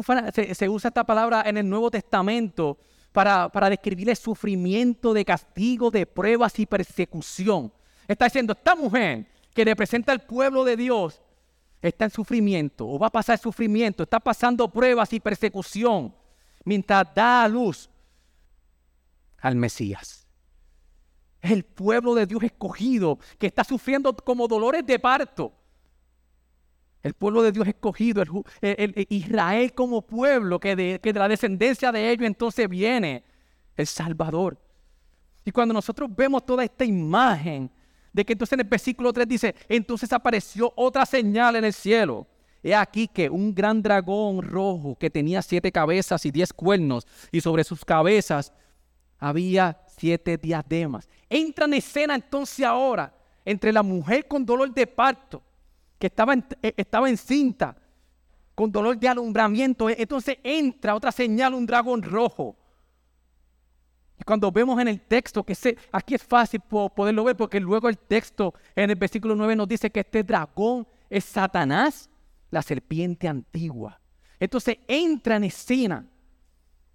se 0.53 0.69
usa, 0.69 0.87
esta 0.87 1.03
palabra 1.03 1.43
en 1.45 1.57
el 1.57 1.69
Nuevo 1.69 1.91
Testamento 1.91 2.77
para, 3.11 3.69
describir 3.69 4.09
el 4.09 4.15
sufrimiento 4.15 5.13
de 5.13 5.25
castigo, 5.25 5.89
de 5.89 6.05
pruebas 6.05 6.59
y 6.59 6.65
persecución. 6.65 7.73
Está 8.07 8.25
diciendo, 8.25 8.53
esta 8.53 8.75
mujer 8.75 9.25
que 9.53 9.65
representa 9.65 10.11
al 10.11 10.21
pueblo 10.21 10.63
de 10.63 10.77
Dios, 10.77 11.21
está 11.81 12.05
en 12.05 12.11
sufrimiento 12.11 12.87
o 12.87 12.97
va 12.97 13.07
a 13.07 13.11
pasar 13.11 13.37
sufrimiento, 13.37 14.03
está 14.03 14.19
pasando 14.19 14.67
pruebas 14.69 15.11
y 15.13 15.19
persecución, 15.19 16.13
mientras 16.63 17.13
da 17.13 17.43
a 17.43 17.47
luz 17.47 17.89
al 19.39 19.55
Mesías. 19.55 20.27
Es 21.41 21.51
el 21.51 21.63
pueblo 21.63 22.15
de 22.15 22.25
Dios 22.25 22.43
escogido 22.43 23.19
que 23.37 23.47
está 23.47 23.63
sufriendo 23.63 24.15
como 24.15 24.47
dolores 24.47 24.85
de 24.85 24.99
parto. 24.99 25.53
El 27.03 27.13
pueblo 27.13 27.41
de 27.41 27.51
Dios 27.51 27.67
escogido, 27.67 28.23
el, 28.61 29.07
Israel 29.09 29.73
como 29.73 30.01
pueblo, 30.01 30.59
que 30.59 30.75
de 30.75 31.13
la 31.13 31.27
descendencia 31.27 31.91
de 31.91 32.11
ellos 32.11 32.25
entonces 32.25 32.67
viene 32.67 33.23
el 33.77 33.87
Salvador. 33.87 34.59
Y 35.45 35.51
cuando 35.51 35.73
nosotros 35.73 36.13
vemos 36.13 36.45
toda 36.45 36.65
esta 36.65 36.83
imagen 36.83 37.71
de 38.17 38.25
que 38.25 38.33
entonces 38.33 38.53
en 38.53 38.61
el 38.61 38.67
versículo 38.67 39.13
3 39.13 39.27
dice, 39.27 39.55
entonces 39.69 40.11
apareció 40.11 40.73
otra 40.75 41.05
señal 41.05 41.55
en 41.55 41.65
el 41.65 41.73
cielo. 41.73 42.25
He 42.63 42.73
aquí 42.73 43.07
que 43.07 43.29
un 43.29 43.53
gran 43.53 43.79
dragón 43.79 44.41
rojo 44.41 44.97
que 44.99 45.11
tenía 45.11 45.43
siete 45.43 45.71
cabezas 45.71 46.25
y 46.25 46.31
diez 46.31 46.51
cuernos, 46.51 47.05
y 47.31 47.41
sobre 47.41 47.63
sus 47.63 47.85
cabezas 47.85 48.51
había 49.19 49.79
siete 49.99 50.35
diademas. 50.35 51.07
Entra 51.29 51.65
en 51.65 51.75
escena 51.75 52.15
entonces 52.15 52.65
ahora 52.65 53.13
entre 53.45 53.71
la 53.71 53.83
mujer 53.83 54.27
con 54.27 54.43
dolor 54.43 54.73
de 54.73 54.87
parto, 54.87 55.43
que 55.99 56.07
estaba, 56.07 56.33
eh, 56.33 56.73
estaba 56.75 57.11
encinta, 57.11 57.77
con 58.55 58.71
dolor 58.71 58.97
de 58.97 59.09
alumbramiento. 59.09 59.91
Entonces 59.91 60.39
entra 60.41 60.95
otra 60.95 61.11
señal, 61.11 61.53
un 61.53 61.67
dragón 61.67 62.01
rojo 62.01 62.55
y 64.19 64.23
cuando 64.23 64.51
vemos 64.51 64.79
en 64.81 64.87
el 64.87 64.99
texto, 64.99 65.43
que 65.43 65.53
se, 65.53 65.77
aquí 65.91 66.15
es 66.15 66.23
fácil 66.23 66.59
poderlo 66.61 67.23
ver, 67.23 67.37
porque 67.37 67.59
luego 67.59 67.87
el 67.87 67.97
texto 67.97 68.53
en 68.75 68.89
el 68.89 68.95
versículo 68.95 69.35
9 69.35 69.55
nos 69.55 69.67
dice 69.67 69.91
que 69.91 69.99
este 69.99 70.23
dragón 70.23 70.87
es 71.09 71.23
Satanás, 71.23 72.09
la 72.49 72.61
serpiente 72.61 73.27
antigua. 73.27 73.99
Entonces 74.39 74.77
entra 74.87 75.35
en 75.35 75.43
escena 75.45 76.05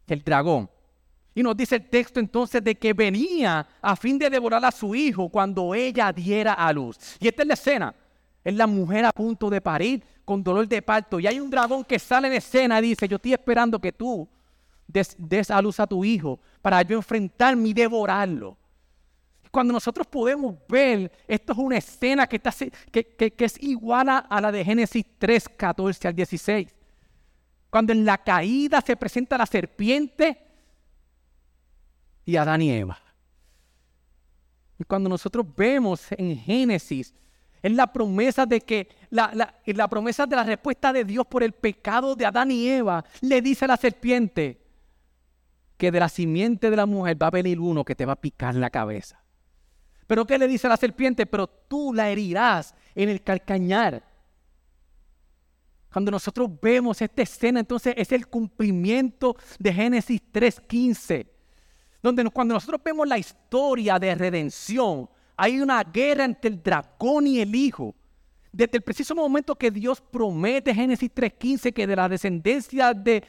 el 0.08 0.22
dragón. 0.22 0.68
Y 1.34 1.42
nos 1.42 1.56
dice 1.56 1.76
el 1.76 1.88
texto 1.88 2.20
entonces 2.20 2.62
de 2.62 2.74
que 2.74 2.92
venía 2.92 3.66
a 3.80 3.96
fin 3.96 4.18
de 4.18 4.28
devorar 4.28 4.62
a 4.64 4.70
su 4.70 4.94
hijo 4.94 5.28
cuando 5.30 5.74
ella 5.74 6.12
diera 6.12 6.52
a 6.52 6.72
luz. 6.72 6.98
Y 7.20 7.28
esta 7.28 7.42
es 7.42 7.48
la 7.48 7.54
escena. 7.54 7.94
Es 8.44 8.54
la 8.54 8.66
mujer 8.66 9.04
a 9.04 9.12
punto 9.12 9.48
de 9.48 9.60
parir 9.60 10.02
con 10.24 10.42
dolor 10.42 10.68
de 10.68 10.82
parto. 10.82 11.18
Y 11.20 11.26
hay 11.26 11.40
un 11.40 11.48
dragón 11.48 11.84
que 11.84 11.98
sale 11.98 12.28
en 12.28 12.34
escena 12.34 12.80
y 12.80 12.88
dice, 12.88 13.08
yo 13.08 13.16
estoy 13.16 13.32
esperando 13.32 13.78
que 13.78 13.92
tú 13.92 14.28
des, 14.92 15.50
a 15.50 15.62
luz 15.62 15.80
a 15.80 15.86
tu 15.86 16.04
hijo 16.04 16.38
para 16.60 16.82
yo 16.82 16.96
enfrentarme 16.96 17.68
y 17.68 17.72
devorarlo. 17.72 18.56
Cuando 19.50 19.72
nosotros 19.72 20.06
podemos 20.06 20.54
ver, 20.66 21.12
esto 21.28 21.52
es 21.52 21.58
una 21.58 21.76
escena 21.76 22.26
que, 22.26 22.36
está, 22.36 22.52
que, 22.90 23.34
es 23.38 23.62
igual 23.62 24.08
a, 24.08 24.40
la 24.40 24.50
de 24.50 24.64
Génesis 24.64 25.04
3, 25.18 25.48
14 25.50 26.08
al 26.08 26.14
16. 26.14 26.74
Cuando 27.68 27.92
en 27.92 28.04
la 28.04 28.18
caída 28.18 28.80
se 28.80 28.96
presenta 28.96 29.36
la 29.36 29.46
serpiente 29.46 30.38
y 32.24 32.36
Adán 32.36 32.62
y 32.62 32.70
Eva. 32.70 32.98
Y 34.78 34.84
cuando 34.84 35.08
nosotros 35.08 35.46
vemos 35.54 36.06
en 36.12 36.36
Génesis, 36.38 37.14
es 37.62 37.72
la 37.72 37.92
promesa 37.92 38.46
de 38.46 38.60
que, 38.60 38.88
la, 39.10 39.54
la, 39.64 39.88
promesa 39.88 40.26
de 40.26 40.34
la 40.34 40.44
respuesta 40.44 40.92
de 40.92 41.04
Dios 41.04 41.26
por 41.26 41.42
el 41.42 41.52
pecado 41.52 42.16
de 42.16 42.24
Adán 42.26 42.50
y 42.50 42.68
Eva, 42.68 43.04
le 43.20 43.40
dice 43.42 43.66
a 43.66 43.68
la 43.68 43.76
serpiente, 43.76 44.61
que 45.82 45.90
de 45.90 45.98
la 45.98 46.08
simiente 46.08 46.70
de 46.70 46.76
la 46.76 46.86
mujer 46.86 47.20
va 47.20 47.26
a 47.26 47.30
venir 47.30 47.58
uno 47.58 47.84
que 47.84 47.96
te 47.96 48.06
va 48.06 48.12
a 48.12 48.20
picar 48.20 48.54
la 48.54 48.70
cabeza. 48.70 49.20
Pero 50.06 50.24
¿qué 50.24 50.38
le 50.38 50.46
dice 50.46 50.68
la 50.68 50.76
serpiente? 50.76 51.26
Pero 51.26 51.48
tú 51.48 51.92
la 51.92 52.08
herirás 52.08 52.72
en 52.94 53.08
el 53.08 53.20
calcañar. 53.20 54.00
Cuando 55.92 56.12
nosotros 56.12 56.48
vemos 56.62 57.02
esta 57.02 57.22
escena, 57.22 57.58
entonces 57.58 57.94
es 57.96 58.12
el 58.12 58.28
cumplimiento 58.28 59.34
de 59.58 59.74
Génesis 59.74 60.22
3.15. 60.32 61.26
Donde 62.00 62.30
cuando 62.30 62.54
nosotros 62.54 62.80
vemos 62.84 63.08
la 63.08 63.18
historia 63.18 63.98
de 63.98 64.14
redención, 64.14 65.10
hay 65.36 65.60
una 65.60 65.82
guerra 65.82 66.24
entre 66.24 66.52
el 66.52 66.62
dragón 66.62 67.26
y 67.26 67.40
el 67.40 67.56
hijo. 67.56 67.92
Desde 68.52 68.76
el 68.76 68.82
preciso 68.82 69.14
momento 69.14 69.56
que 69.56 69.70
Dios 69.70 70.02
promete, 70.02 70.74
Génesis 70.74 71.10
3.15, 71.10 71.72
que 71.72 71.86
de 71.86 71.96
la 71.96 72.06
descendencia 72.06 72.92
de, 72.92 73.24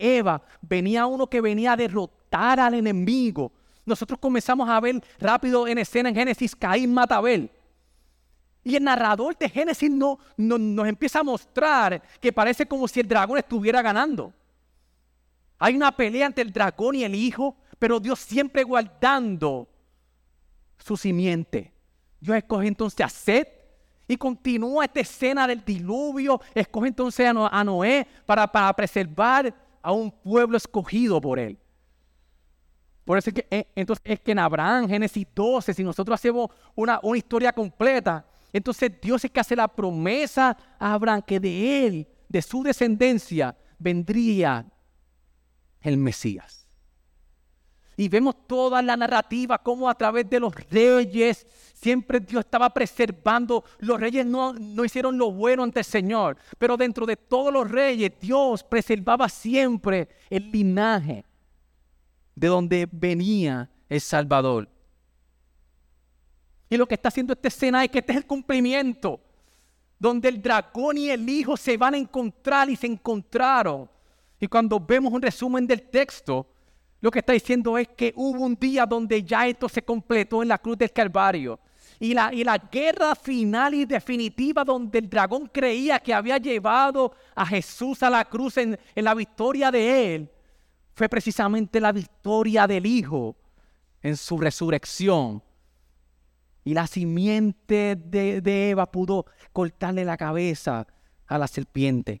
Eva 0.00 0.42
venía 0.60 1.06
uno 1.06 1.28
que 1.28 1.40
venía 1.40 1.72
a 1.72 1.76
derrotar 1.76 2.58
al 2.58 2.74
enemigo, 2.74 3.52
nosotros 3.86 4.18
comenzamos 4.18 4.68
a 4.68 4.80
ver 4.80 5.00
rápido 5.20 5.68
en 5.68 5.78
escena 5.78 6.08
en 6.08 6.16
Génesis 6.16 6.56
Caín 6.56 6.92
Matabel. 6.92 7.48
Y 8.64 8.74
el 8.74 8.82
narrador 8.82 9.38
de 9.38 9.48
Génesis 9.48 9.88
no, 9.88 10.18
nos 10.36 10.88
empieza 10.88 11.20
a 11.20 11.22
mostrar 11.22 12.02
que 12.20 12.32
parece 12.32 12.66
como 12.66 12.88
si 12.88 12.98
el 12.98 13.08
dragón 13.08 13.38
estuviera 13.38 13.80
ganando. 13.82 14.34
Hay 15.60 15.76
una 15.76 15.92
pelea 15.92 16.26
entre 16.26 16.42
el 16.42 16.52
dragón 16.52 16.96
y 16.96 17.04
el 17.04 17.14
hijo, 17.14 17.56
pero 17.78 18.00
Dios 18.00 18.18
siempre 18.18 18.64
guardando 18.64 19.68
su 20.76 20.96
simiente. 20.96 21.72
Dios 22.20 22.36
escoge 22.36 22.66
entonces 22.66 23.06
a 23.06 23.08
Seth 23.08 23.57
y 24.08 24.16
continúa 24.16 24.86
esta 24.86 25.00
escena 25.00 25.46
del 25.46 25.62
diluvio. 25.64 26.40
Escoge 26.54 26.88
entonces 26.88 27.28
a 27.28 27.64
Noé 27.64 28.06
para, 28.24 28.72
preservar 28.74 29.54
a 29.82 29.92
un 29.92 30.10
pueblo 30.10 30.56
escogido 30.56 31.20
por 31.20 31.38
él. 31.38 31.58
Por 33.04 33.18
eso 33.18 33.30
es 33.30 33.34
que, 33.34 33.46
eh, 33.50 33.68
entonces, 33.74 34.02
es 34.04 34.20
que 34.20 34.32
en 34.32 34.38
Abraham, 34.38 34.88
Génesis 34.88 35.26
12, 35.34 35.72
si 35.72 35.84
nosotros 35.84 36.14
hacemos 36.14 36.50
una, 36.74 36.98
una 37.02 37.16
historia 37.16 37.52
completa, 37.52 38.26
entonces 38.52 38.90
Dios 39.00 39.24
es 39.24 39.30
que 39.30 39.40
hace 39.40 39.56
la 39.56 39.68
promesa 39.68 40.56
a 40.78 40.92
Abraham 40.94 41.22
que 41.22 41.38
de 41.38 41.86
él, 41.86 42.08
de 42.28 42.42
su 42.42 42.62
descendencia, 42.62 43.56
vendría 43.78 44.66
el 45.80 45.96
Mesías. 45.96 46.57
Y 47.98 48.08
vemos 48.08 48.36
toda 48.46 48.80
la 48.80 48.96
narrativa, 48.96 49.58
como 49.58 49.90
a 49.90 49.94
través 49.96 50.30
de 50.30 50.38
los 50.38 50.54
reyes, 50.70 51.44
siempre 51.74 52.20
Dios 52.20 52.44
estaba 52.44 52.70
preservando. 52.70 53.64
Los 53.80 53.98
reyes 53.98 54.24
no, 54.24 54.52
no 54.52 54.84
hicieron 54.84 55.18
lo 55.18 55.32
bueno 55.32 55.64
ante 55.64 55.80
el 55.80 55.84
Señor, 55.84 56.36
pero 56.58 56.76
dentro 56.76 57.04
de 57.06 57.16
todos 57.16 57.52
los 57.52 57.68
reyes, 57.68 58.12
Dios 58.20 58.62
preservaba 58.62 59.28
siempre 59.28 60.08
el 60.30 60.48
linaje 60.48 61.24
de 62.36 62.46
donde 62.46 62.88
venía 62.88 63.68
el 63.88 64.00
Salvador. 64.00 64.68
Y 66.70 66.76
lo 66.76 66.86
que 66.86 66.94
está 66.94 67.08
haciendo 67.08 67.32
esta 67.32 67.48
escena 67.48 67.82
es 67.84 67.90
que 67.90 67.98
este 67.98 68.12
es 68.12 68.18
el 68.18 68.26
cumplimiento, 68.26 69.18
donde 69.98 70.28
el 70.28 70.40
dragón 70.40 70.98
y 70.98 71.10
el 71.10 71.28
hijo 71.28 71.56
se 71.56 71.76
van 71.76 71.94
a 71.94 71.98
encontrar 71.98 72.70
y 72.70 72.76
se 72.76 72.86
encontraron. 72.86 73.90
Y 74.38 74.46
cuando 74.46 74.78
vemos 74.78 75.12
un 75.12 75.20
resumen 75.20 75.66
del 75.66 75.82
texto, 75.82 76.46
lo 77.00 77.10
que 77.10 77.20
está 77.20 77.32
diciendo 77.32 77.78
es 77.78 77.88
que 77.88 78.12
hubo 78.16 78.44
un 78.44 78.56
día 78.56 78.84
donde 78.84 79.22
ya 79.22 79.46
esto 79.46 79.68
se 79.68 79.82
completó 79.82 80.42
en 80.42 80.48
la 80.48 80.58
cruz 80.58 80.78
del 80.78 80.92
Calvario. 80.92 81.60
Y 82.00 82.14
la, 82.14 82.32
y 82.32 82.44
la 82.44 82.58
guerra 82.58 83.14
final 83.14 83.74
y 83.74 83.84
definitiva 83.84 84.64
donde 84.64 84.98
el 84.98 85.08
dragón 85.08 85.48
creía 85.52 85.98
que 85.98 86.14
había 86.14 86.38
llevado 86.38 87.12
a 87.34 87.44
Jesús 87.46 88.02
a 88.02 88.10
la 88.10 88.24
cruz 88.24 88.56
en, 88.56 88.78
la 88.94 89.14
victoria 89.14 89.70
de 89.70 90.14
él, 90.14 90.30
fue 90.94 91.08
precisamente 91.08 91.80
la 91.80 91.92
victoria 91.92 92.66
del 92.66 92.86
Hijo 92.86 93.36
en 94.02 94.16
su 94.16 94.38
resurrección. 94.38 95.42
Y 96.64 96.74
la 96.74 96.86
simiente 96.86 97.96
de, 97.96 98.40
de 98.40 98.70
Eva 98.70 98.86
pudo 98.86 99.26
cortarle 99.52 100.04
la 100.04 100.16
cabeza 100.16 100.86
a 101.26 101.38
la 101.38 101.46
serpiente. 101.46 102.20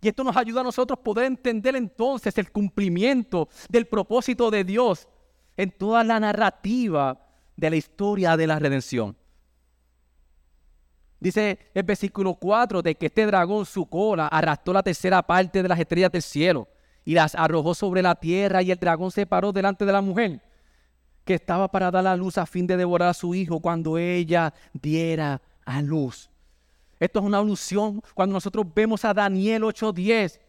Y 0.00 0.08
esto 0.08 0.22
nos 0.24 0.36
ayuda 0.36 0.60
a 0.60 0.64
nosotros 0.64 0.98
poder 1.00 1.24
entender 1.24 1.74
entonces 1.76 2.36
el 2.38 2.50
cumplimiento 2.52 3.48
del 3.68 3.86
propósito 3.86 4.50
de 4.50 4.64
Dios 4.64 5.08
en 5.56 5.70
toda 5.70 6.04
la 6.04 6.20
narrativa 6.20 7.18
de 7.56 7.70
la 7.70 7.76
historia 7.76 8.36
de 8.36 8.46
la 8.46 8.58
redención. 8.58 9.16
Dice 11.18 11.58
el 11.74 11.82
versículo 11.82 12.34
4 12.34 12.82
de 12.82 12.94
que 12.94 13.06
este 13.06 13.24
dragón, 13.24 13.64
su 13.64 13.86
cola, 13.86 14.28
arrastró 14.28 14.74
la 14.74 14.82
tercera 14.82 15.22
parte 15.22 15.62
de 15.62 15.68
las 15.68 15.80
estrellas 15.80 16.12
del 16.12 16.22
cielo 16.22 16.68
y 17.04 17.14
las 17.14 17.34
arrojó 17.34 17.74
sobre 17.74 18.02
la 18.02 18.14
tierra 18.14 18.62
y 18.62 18.70
el 18.70 18.78
dragón 18.78 19.10
se 19.10 19.26
paró 19.26 19.52
delante 19.52 19.86
de 19.86 19.92
la 19.92 20.02
mujer 20.02 20.42
que 21.24 21.34
estaba 21.34 21.68
para 21.68 21.90
dar 21.90 22.04
la 22.04 22.16
luz 22.16 22.38
a 22.38 22.46
fin 22.46 22.66
de 22.66 22.76
devorar 22.76 23.08
a 23.08 23.14
su 23.14 23.34
hijo 23.34 23.60
cuando 23.60 23.98
ella 23.98 24.54
diera 24.72 25.42
a 25.64 25.82
luz. 25.82 26.30
Esto 26.98 27.18
es 27.18 27.24
una 27.24 27.38
alusión 27.38 28.02
cuando 28.14 28.34
nosotros 28.34 28.64
vemos 28.74 29.04
a 29.04 29.12
Daniel 29.12 29.64
8:10, 29.64 30.40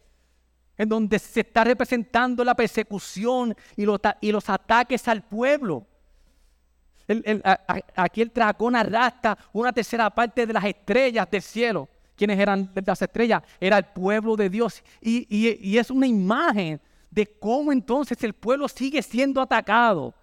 en 0.76 0.88
donde 0.88 1.18
se 1.18 1.40
está 1.40 1.64
representando 1.64 2.42
la 2.42 2.54
persecución 2.54 3.54
y 3.76 3.84
los, 3.84 4.48
ataques 4.48 5.06
al 5.08 5.22
pueblo. 5.22 5.86
aquí 7.96 8.22
el 8.22 8.28
dragón 8.28 8.76
arrastra 8.76 9.36
una 9.52 9.72
tercera 9.72 10.08
parte 10.10 10.46
de 10.46 10.52
las 10.52 10.64
estrellas 10.64 11.28
del 11.30 11.42
cielo. 11.42 11.88
¿Quiénes 12.16 12.38
eran 12.38 12.70
las 12.74 13.02
estrellas? 13.02 13.42
Era 13.60 13.78
el 13.78 13.84
pueblo 13.84 14.34
de 14.36 14.50
Dios. 14.50 14.82
Y, 15.00 15.76
es 15.76 15.90
una 15.90 16.06
imagen 16.06 16.80
de 17.10 17.26
cómo 17.26 17.72
entonces 17.72 18.22
el 18.24 18.32
pueblo 18.32 18.68
sigue 18.68 19.02
siendo 19.02 19.40
atacado 19.40 20.14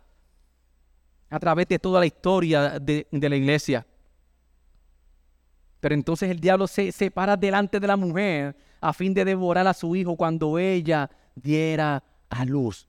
a 1.29 1.39
través 1.39 1.67
de 1.67 1.79
toda 1.79 1.99
la 1.99 2.05
historia 2.05 2.79
de 2.79 3.29
la 3.29 3.35
iglesia. 3.35 3.85
Pero 5.85 5.93
entonces 5.93 6.31
el 6.31 6.39
diablo 6.39 6.65
se, 6.65 6.91
se 6.91 7.11
para 7.11 7.37
delante 7.37 7.79
de 7.79 7.85
la 7.85 7.95
mujer 7.95 8.57
a 8.81 8.91
fin 8.91 9.13
de 9.13 9.23
devorar 9.23 9.67
a 9.67 9.73
su 9.75 9.95
hijo 9.95 10.15
cuando 10.15 10.57
ella 10.57 11.07
diera 11.35 12.03
a 12.27 12.43
luz. 12.43 12.87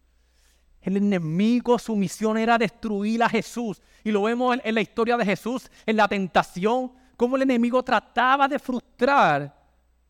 El 0.81 0.97
enemigo, 0.97 1.79
su 1.79 1.95
misión 1.95 2.39
era 2.39 2.57
destruir 2.57 3.23
a 3.23 3.29
Jesús. 3.29 3.83
Y 4.03 4.11
lo 4.11 4.23
vemos 4.23 4.57
en, 4.65 4.75
la 4.75 4.81
historia 4.81 5.19
de 5.19 5.27
Jesús, 5.27 5.71
en 5.85 5.95
la 5.99 6.09
tentación, 6.09 6.91
cómo 7.19 7.37
el 7.37 7.43
enemigo 7.43 7.83
trataba 7.83 8.49
de 8.49 8.59
frustrar 8.59 9.55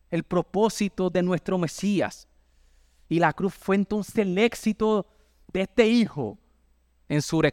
el 0.09 0.23
propósito 0.23 1.09
de 1.09 1.21
nuestro 1.21 1.57
Mesías. 1.57 2.25
Y 3.09 3.19
la 3.19 3.33
cruz 3.33 3.53
fue 3.53 3.75
entonces 3.75 4.15
el 4.19 4.37
éxito 4.37 5.05
de 5.51 5.63
este 5.63 5.85
hijo 5.85 6.37
en 7.09 7.21
su 7.21 7.43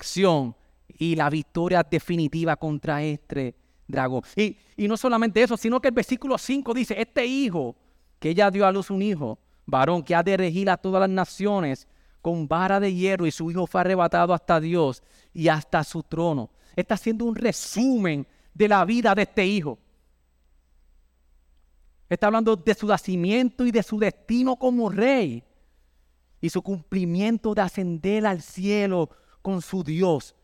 y 0.96 1.16
la 1.16 1.28
victoria 1.28 1.82
definitiva 1.82 2.54
contra 2.54 3.02
este 3.02 3.63
dragón. 3.86 4.22
Y, 4.36 4.56
y 4.76 4.88
no 4.88 4.96
solamente 4.96 5.42
eso, 5.42 5.56
sino 5.56 5.80
que 5.80 5.88
el 5.88 5.94
versículo 5.94 6.38
5 6.38 6.74
dice, 6.74 7.00
este 7.00 7.26
hijo, 7.26 7.76
que 8.18 8.30
ella 8.30 8.50
dio 8.50 8.66
a 8.66 8.72
luz 8.72 8.90
un 8.90 9.02
hijo, 9.02 9.38
varón 9.66 10.02
que 10.02 10.14
ha 10.14 10.22
de 10.22 10.36
regir 10.36 10.70
a 10.70 10.76
todas 10.76 11.00
las 11.00 11.10
naciones, 11.10 11.86
con 12.24 12.48
vara 12.48 12.80
de 12.80 12.94
hierro 12.94 13.26
y 13.26 13.30
su 13.30 13.50
hijo 13.50 13.66
fue 13.66 13.82
arrebatado 13.82 14.32
hasta 14.32 14.58
Dios 14.58 15.02
y 15.34 15.48
hasta 15.48 15.84
su 15.84 16.02
trono. 16.02 16.48
Está 16.74 16.94
haciendo 16.94 17.26
un 17.26 17.34
resumen 17.34 18.26
de 18.54 18.66
la 18.66 18.82
vida 18.86 19.14
de 19.14 19.22
este 19.22 19.46
hijo. 19.46 19.78
Está 22.08 22.28
hablando 22.28 22.56
de 22.56 22.74
su 22.74 22.86
nacimiento 22.86 23.66
y 23.66 23.70
de 23.70 23.82
su 23.82 23.98
destino 23.98 24.56
como 24.56 24.88
rey 24.88 25.44
y 26.40 26.48
su 26.48 26.62
cumplimiento 26.62 27.54
de 27.54 27.60
ascender 27.60 28.24
al 28.24 28.40
cielo 28.40 29.10
con 29.42 29.60
su 29.60 29.84
Dios. 29.84 30.34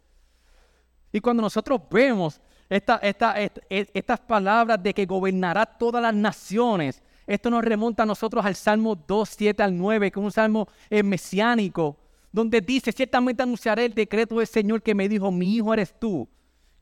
Y 1.12 1.20
cuando 1.20 1.42
nosotros 1.42 1.80
vemos 1.90 2.42
estas 2.70 4.20
palabras 4.20 4.82
de 4.82 4.94
que 4.94 5.04
gobernará 5.04 5.66
todas 5.66 6.00
las 6.00 6.14
naciones, 6.14 7.02
esto 7.26 7.50
nos 7.50 7.64
remonta 7.64 8.04
a 8.04 8.06
nosotros 8.06 8.44
al 8.44 8.54
Salmo 8.54 8.94
2, 8.94 9.28
7 9.28 9.62
al 9.62 9.76
9, 9.76 10.10
que 10.10 10.18
es 10.18 10.24
un 10.24 10.32
salmo 10.32 10.68
eh, 10.88 11.02
mesiánico, 11.02 11.96
donde 12.32 12.60
dice, 12.60 12.92
ciertamente 12.92 13.42
anunciaré 13.42 13.84
el 13.84 13.94
decreto 13.94 14.38
del 14.38 14.46
Señor 14.46 14.82
que 14.82 14.94
me 14.94 15.08
dijo, 15.08 15.30
mi 15.30 15.56
hijo 15.56 15.74
eres 15.74 15.98
tú. 15.98 16.28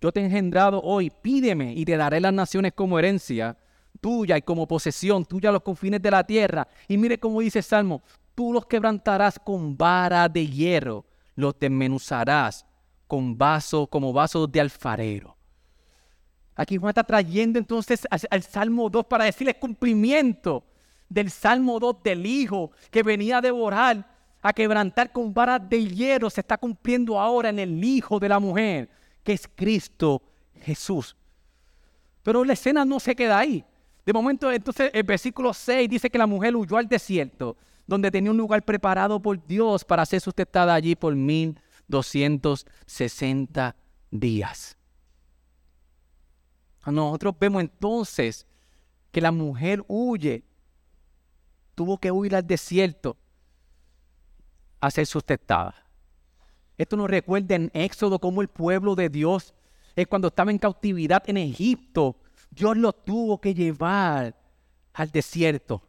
Yo 0.01 0.12
te 0.12 0.20
he 0.20 0.24
engendrado 0.24 0.81
hoy, 0.83 1.11
pídeme 1.11 1.72
y 1.74 1.85
te 1.85 1.96
daré 1.96 2.20
las 2.20 2.33
naciones 2.33 2.72
como 2.74 2.98
herencia 2.98 3.57
tuya 4.01 4.37
y 4.37 4.42
como 4.42 4.68
posesión 4.68 5.24
tuya 5.24 5.51
los 5.51 5.62
confines 5.62 6.03
de 6.03 6.11
la 6.11 6.24
tierra. 6.24 6.68
Y 6.87 6.96
mire 6.98 7.18
cómo 7.18 7.40
dice 7.40 7.59
el 7.59 7.64
Salmo, 7.64 8.03
tú 8.35 8.53
los 8.53 8.66
quebrantarás 8.66 9.38
con 9.38 9.77
vara 9.77 10.29
de 10.29 10.46
hierro, 10.46 11.05
los 11.35 11.59
desmenuzarás 11.59 12.64
con 13.07 13.37
vaso, 13.37 13.87
como 13.87 14.12
vasos 14.12 14.51
de 14.53 14.61
alfarero. 14.61 15.38
Aquí 16.59 16.77
Juan 16.77 16.90
está 16.90 17.05
trayendo 17.05 17.57
entonces 17.57 18.07
al, 18.11 18.42
Salmo 18.42 18.90
2 18.90 19.07
para 19.07 19.27
decirle 19.27 19.55
cumplimiento 19.55 20.64
del 21.09 21.31
Salmo 21.31 21.79
2 21.79 22.03
del 22.03 22.27
Hijo 22.27 22.73
que 22.90 23.05
venía 23.05 23.38
a 23.38 23.40
devorar, 23.40 24.05
a 24.42 24.53
quebrantar 24.53 25.12
con 25.12 25.33
varas 25.33 25.61
de 25.71 25.87
hierro. 25.87 26.29
Se 26.29 26.40
está 26.40 26.59
cumpliendo 26.59 27.21
ahora 27.21 27.51
en 27.51 27.61
el 27.61 27.85
Hijo 27.85 28.18
de 28.18 28.29
la 28.29 28.40
mujer, 28.40 28.88
que 29.23 29.35
es 29.35 29.49
Cristo 29.55 30.21
Jesús. 30.61 31.14
Pero 32.25 32.44
la 32.44 32.55
escena 32.55 32.85
no 32.85 32.99
se 32.99 33.14
queda 33.14 33.38
ahí. 33.38 33.64
De 34.05 34.12
momento, 34.12 34.51
entonces, 34.51 34.90
el 34.92 35.05
versículo 35.05 35.55
6 35.55 35.88
dice 35.88 36.11
que 36.11 36.18
la 36.18 36.27
mujer 36.27 36.57
huyó 36.57 36.77
al 36.77 36.88
desierto, 36.88 37.57
donde 37.87 38.11
tenía 38.11 38.33
un 38.33 38.37
lugar 38.37 38.64
preparado 38.64 39.23
por 39.23 39.47
Dios 39.47 39.85
para 39.85 40.05
ser 40.05 40.21
sustentada 40.21 40.75
allí 40.75 40.97
por 40.97 41.14
1260 41.14 43.77
días. 44.11 44.78
Nosotros 46.92 47.35
vemos 47.38 47.61
entonces 47.61 48.46
que 49.11 49.20
la 49.20 49.33
mujer 49.33 49.85
huye, 49.88 50.44
tuvo 51.74 51.98
que 51.98 52.11
huir 52.11 52.35
al 52.35 52.46
desierto 52.46 53.16
a 54.81 54.90
ser 54.90 55.07
sustentada. 55.07 55.74
Esto 56.77 56.96
nos 56.96 57.11
recuerda 57.11 57.57
en 57.57 57.70
Éxodo 57.74 58.18
cómo 58.18 58.42
el 58.42 58.48
pueblo 58.48 58.94
de 58.94 59.09
Dios, 59.09 59.55
es 59.96 60.07
cuando 60.07 60.29
estaba 60.29 60.51
en 60.51 60.59
cautividad 60.59 61.22
en 61.29 61.38
Egipto, 61.38 62.16
Dios 62.51 62.77
lo 62.77 62.92
tuvo 62.92 63.40
que 63.40 63.55
llevar 63.55 64.37
al 64.92 65.11
desierto. 65.11 65.83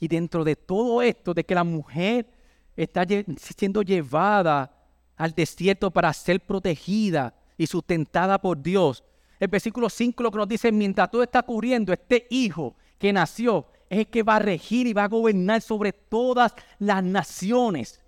Y 0.00 0.08
dentro 0.08 0.44
de 0.44 0.56
todo 0.56 1.00
esto, 1.00 1.32
de 1.32 1.44
que 1.44 1.54
la 1.54 1.64
mujer 1.64 2.28
está 2.76 3.06
siendo 3.38 3.82
llevada 3.82 4.70
al 5.16 5.32
desierto 5.32 5.90
para 5.90 6.12
ser 6.12 6.44
protegida, 6.44 7.34
y 7.56 7.66
sustentada 7.66 8.40
por 8.40 8.60
Dios. 8.60 9.04
El 9.38 9.48
versículo 9.48 9.88
5 9.88 10.22
lo 10.22 10.30
que 10.30 10.38
nos 10.38 10.48
dice, 10.48 10.72
mientras 10.72 11.10
todo 11.10 11.22
está 11.22 11.40
ocurriendo, 11.40 11.92
este 11.92 12.26
hijo 12.30 12.76
que 12.98 13.12
nació 13.12 13.66
es 13.88 13.98
el 13.98 14.06
que 14.06 14.22
va 14.22 14.36
a 14.36 14.40
regir 14.40 14.86
y 14.86 14.92
va 14.92 15.04
a 15.04 15.08
gobernar 15.08 15.60
sobre 15.60 15.92
todas 15.92 16.54
las 16.78 17.02
naciones. 17.02 18.00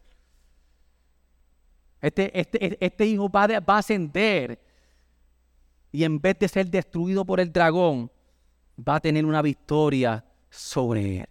Este, 2.00 2.38
este, 2.38 2.84
este 2.84 3.06
hijo 3.06 3.28
va, 3.28 3.44
a 3.44 3.78
ascender 3.78 4.60
y 5.90 6.04
en 6.04 6.20
vez 6.20 6.38
de 6.38 6.48
ser 6.48 6.70
destruido 6.70 7.24
por 7.24 7.40
el 7.40 7.52
dragón, 7.52 8.10
va 8.78 8.96
a 8.96 9.00
tener 9.00 9.24
una 9.24 9.42
victoria 9.42 10.24
sobre 10.50 11.20
él. 11.20 11.28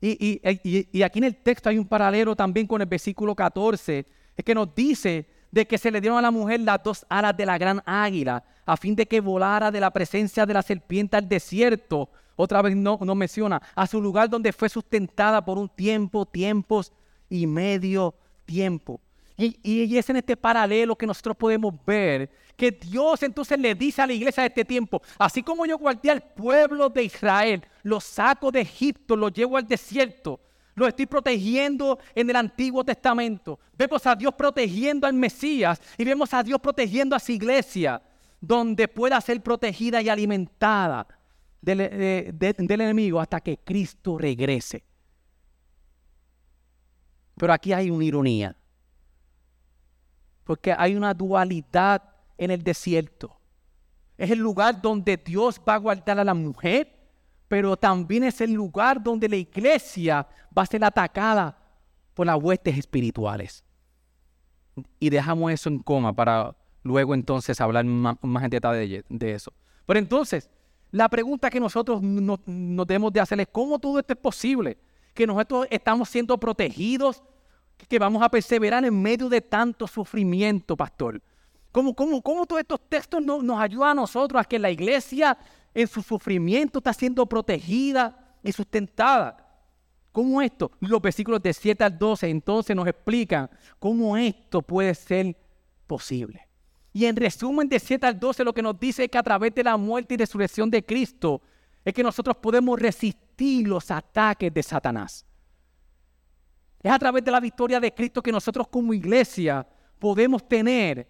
Y, 0.00 0.40
y, 0.42 0.88
y, 0.92 1.02
aquí 1.02 1.18
en 1.18 1.24
el 1.24 1.36
texto 1.36 1.68
hay 1.68 1.78
un 1.78 1.86
paralelo 1.86 2.36
también 2.36 2.66
con 2.66 2.80
el 2.80 2.86
versículo 2.86 3.34
14, 3.34 4.06
es 4.36 4.44
que 4.44 4.54
nos 4.54 4.72
dice 4.74 5.26
de 5.50 5.66
que 5.66 5.78
se 5.78 5.90
le 5.90 6.00
dieron 6.00 6.18
a 6.18 6.22
la 6.22 6.30
mujer 6.30 6.60
las 6.60 6.82
dos 6.82 7.06
alas 7.08 7.36
de 7.36 7.46
la 7.46 7.58
gran 7.58 7.82
águila, 7.86 8.44
a 8.66 8.76
fin 8.76 8.94
de 8.94 9.06
que 9.06 9.20
volara 9.20 9.70
de 9.70 9.80
la 9.80 9.90
presencia 9.90 10.44
de 10.44 10.54
la 10.54 10.62
serpiente 10.62 11.16
al 11.16 11.28
desierto. 11.28 12.08
Otra 12.36 12.62
vez 12.62 12.76
no, 12.76 12.98
no 13.02 13.14
menciona, 13.14 13.60
a 13.74 13.86
su 13.86 14.00
lugar 14.00 14.28
donde 14.28 14.52
fue 14.52 14.68
sustentada 14.68 15.44
por 15.44 15.58
un 15.58 15.68
tiempo, 15.68 16.26
tiempos 16.26 16.92
y 17.28 17.46
medio 17.46 18.14
tiempo. 18.44 19.00
Y, 19.36 19.56
y, 19.62 19.96
es 19.96 20.10
en 20.10 20.16
este 20.16 20.36
paralelo 20.36 20.96
que 20.96 21.06
nosotros 21.06 21.36
podemos 21.36 21.72
ver 21.86 22.28
que 22.56 22.72
Dios 22.72 23.22
entonces 23.22 23.56
le 23.56 23.72
dice 23.76 24.02
a 24.02 24.06
la 24.06 24.12
iglesia 24.12 24.42
de 24.42 24.48
este 24.48 24.64
tiempo, 24.64 25.00
así 25.16 25.44
como 25.44 25.64
yo 25.64 25.78
guardé 25.78 26.10
al 26.10 26.20
pueblo 26.20 26.88
de 26.88 27.04
Israel, 27.04 27.62
lo 27.84 28.00
saco 28.00 28.50
de 28.50 28.62
Egipto, 28.62 29.14
lo 29.14 29.28
llevo 29.28 29.56
al 29.56 29.68
desierto, 29.68 30.40
lo 30.78 30.86
estoy 30.86 31.06
protegiendo 31.06 31.98
en 32.14 32.30
el 32.30 32.36
Antiguo 32.36 32.84
Testamento. 32.84 33.58
Vemos 33.76 34.06
a 34.06 34.14
Dios 34.14 34.32
protegiendo 34.34 35.06
al 35.06 35.14
Mesías 35.14 35.80
y 35.96 36.04
vemos 36.04 36.32
a 36.32 36.42
Dios 36.42 36.60
protegiendo 36.60 37.16
a 37.16 37.18
su 37.18 37.32
iglesia, 37.32 38.00
donde 38.40 38.88
pueda 38.88 39.20
ser 39.20 39.42
protegida 39.42 40.00
y 40.00 40.08
alimentada 40.08 41.06
del, 41.60 42.36
del 42.38 42.80
enemigo 42.80 43.20
hasta 43.20 43.40
que 43.40 43.58
Cristo 43.58 44.16
regrese. 44.16 44.84
Pero 47.36 47.52
aquí 47.52 47.72
hay 47.72 47.90
una 47.90 48.04
ironía, 48.04 48.56
porque 50.44 50.74
hay 50.76 50.96
una 50.96 51.14
dualidad 51.14 52.02
en 52.36 52.50
el 52.50 52.62
desierto. 52.62 53.36
Es 54.16 54.30
el 54.30 54.38
lugar 54.38 54.80
donde 54.80 55.16
Dios 55.16 55.60
va 55.66 55.74
a 55.74 55.78
guardar 55.78 56.18
a 56.18 56.24
la 56.24 56.34
mujer 56.34 56.97
pero 57.48 57.76
también 57.76 58.24
es 58.24 58.40
el 58.42 58.52
lugar 58.52 59.02
donde 59.02 59.28
la 59.28 59.36
iglesia 59.36 60.26
va 60.56 60.62
a 60.62 60.66
ser 60.66 60.84
atacada 60.84 61.56
por 62.12 62.26
las 62.26 62.36
huestes 62.40 62.76
espirituales. 62.76 63.64
Y 65.00 65.10
dejamos 65.10 65.50
eso 65.50 65.70
en 65.70 65.78
coma 65.78 66.12
para 66.12 66.54
luego 66.82 67.14
entonces 67.14 67.60
hablar 67.60 67.84
más, 67.84 68.16
en 68.22 68.50
detalle 68.50 69.04
de 69.08 69.32
eso. 69.32 69.52
Pero 69.86 69.98
entonces, 69.98 70.50
la 70.90 71.08
pregunta 71.08 71.50
que 71.50 71.58
nosotros 71.58 72.02
nos, 72.02 72.38
debemos 72.46 73.12
de 73.12 73.20
hacer 73.20 73.40
es, 73.40 73.48
¿cómo 73.50 73.78
todo 73.78 73.98
esto 73.98 74.12
es 74.12 74.18
posible? 74.18 74.78
Que 75.14 75.26
nosotros 75.26 75.66
estamos 75.70 76.08
siendo 76.08 76.38
protegidos, 76.38 77.22
que 77.88 77.98
vamos 77.98 78.22
a 78.22 78.28
perseverar 78.28 78.84
en 78.84 79.00
medio 79.00 79.28
de 79.28 79.40
tanto 79.40 79.86
sufrimiento, 79.86 80.76
pastor. 80.76 81.20
¿Cómo, 81.72 81.94
cómo, 81.94 82.20
cómo 82.22 82.46
todos 82.46 82.60
estos 82.60 82.80
textos 82.88 83.22
nos 83.22 83.60
ayudan 83.60 83.90
a 83.90 83.94
nosotros 83.94 84.40
a 84.40 84.44
que 84.44 84.58
la 84.58 84.70
iglesia 84.70 85.38
en 85.74 85.86
su 85.86 86.02
sufrimiento 86.02 86.78
está 86.78 86.92
siendo 86.92 87.26
protegida 87.26 88.36
y 88.42 88.52
sustentada. 88.52 89.44
¿Cómo 90.12 90.42
esto? 90.42 90.72
Los 90.80 91.00
versículos 91.00 91.42
de 91.42 91.52
7 91.52 91.84
al 91.84 91.98
12 91.98 92.28
entonces 92.28 92.74
nos 92.74 92.86
explican 92.86 93.48
cómo 93.78 94.16
esto 94.16 94.62
puede 94.62 94.94
ser 94.94 95.36
posible. 95.86 96.48
Y 96.92 97.04
en 97.04 97.14
resumen 97.14 97.68
de 97.68 97.78
7 97.78 98.06
al 98.06 98.18
12 98.18 98.44
lo 98.44 98.52
que 98.52 98.62
nos 98.62 98.78
dice 98.80 99.04
es 99.04 99.10
que 99.10 99.18
a 99.18 99.22
través 99.22 99.54
de 99.54 99.62
la 99.62 99.76
muerte 99.76 100.14
y 100.14 100.16
resurrección 100.16 100.70
de 100.70 100.84
Cristo 100.84 101.42
es 101.84 101.94
que 101.94 102.02
nosotros 102.02 102.36
podemos 102.36 102.78
resistir 102.80 103.68
los 103.68 103.90
ataques 103.90 104.52
de 104.52 104.62
Satanás. 104.62 105.24
Es 106.82 106.90
a 106.90 106.98
través 106.98 107.24
de 107.24 107.30
la 107.30 107.40
victoria 107.40 107.80
de 107.80 107.92
Cristo 107.92 108.22
que 108.22 108.32
nosotros 108.32 108.68
como 108.68 108.94
iglesia 108.94 109.66
podemos 109.98 110.48
tener 110.48 111.08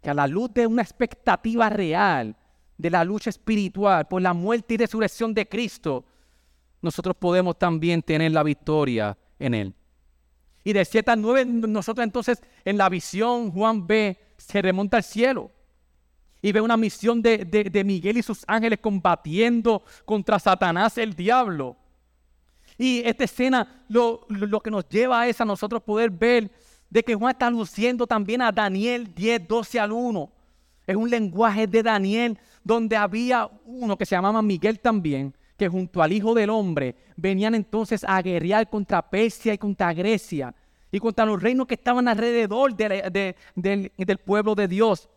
que 0.00 0.10
a 0.10 0.14
la 0.14 0.26
luz 0.26 0.52
de 0.52 0.66
una 0.66 0.82
expectativa 0.82 1.68
real 1.68 2.36
de 2.78 2.90
la 2.90 3.04
lucha 3.04 3.28
espiritual, 3.28 4.06
por 4.06 4.22
la 4.22 4.32
muerte 4.32 4.74
y 4.74 4.76
resurrección 4.78 5.34
de 5.34 5.46
Cristo, 5.46 6.04
nosotros 6.80 7.16
podemos 7.16 7.58
también 7.58 8.00
tener 8.02 8.32
la 8.32 8.42
victoria 8.42 9.18
en 9.38 9.54
Él. 9.54 9.74
Y 10.64 10.72
de 10.72 10.84
7 10.84 11.10
a 11.10 11.16
9, 11.16 11.44
nosotros 11.44 12.04
entonces 12.04 12.42
en 12.64 12.78
la 12.78 12.88
visión, 12.88 13.50
Juan 13.50 13.86
ve, 13.86 14.18
se 14.36 14.62
remonta 14.62 14.96
al 14.96 15.02
cielo. 15.02 15.50
Y 16.40 16.52
ve 16.52 16.60
una 16.60 16.76
misión 16.76 17.20
de, 17.20 17.44
de 17.44 17.84
Miguel 17.84 18.18
y 18.18 18.22
sus 18.22 18.44
ángeles 18.46 18.78
combatiendo 18.80 19.82
contra 20.04 20.38
Satanás, 20.38 20.96
el 20.96 21.14
diablo. 21.14 21.76
Y 22.78 23.02
esta 23.04 23.24
escena 23.24 23.84
lo, 23.88 24.24
lo, 24.28 24.60
que 24.60 24.70
nos 24.70 24.88
lleva 24.88 25.26
es 25.26 25.40
a 25.40 25.44
nosotros 25.44 25.82
poder 25.82 26.10
ver 26.10 26.50
de 26.88 27.02
que 27.02 27.16
Juan 27.16 27.32
está 27.32 27.50
luciendo 27.50 28.06
también 28.06 28.40
a 28.40 28.52
Daniel 28.52 29.12
10, 29.12 29.48
12 29.48 29.80
al 29.80 29.90
1. 29.92 30.32
Es 30.88 30.96
un 30.96 31.10
lenguaje 31.10 31.66
de 31.66 31.82
Daniel 31.82 32.38
donde 32.64 32.96
había 32.96 33.46
uno 33.66 33.98
que 33.98 34.06
se 34.06 34.14
llamaba 34.14 34.40
Miguel 34.40 34.80
también, 34.80 35.34
que 35.58 35.68
junto 35.68 36.02
al 36.02 36.14
Hijo 36.14 36.32
del 36.32 36.48
Hombre 36.48 36.96
venían 37.14 37.54
entonces 37.54 38.06
a 38.08 38.22
guerrear 38.22 38.70
contra 38.70 39.02
Persia 39.02 39.52
y 39.52 39.58
contra 39.58 39.92
Grecia 39.92 40.54
y 40.90 40.98
contra 40.98 41.26
los 41.26 41.42
reinos 41.42 41.66
que 41.66 41.74
estaban 41.74 42.08
alrededor 42.08 42.74
del, 42.74 44.18
pueblo 44.24 44.54
de 44.54 44.66
Dios. 44.66 45.10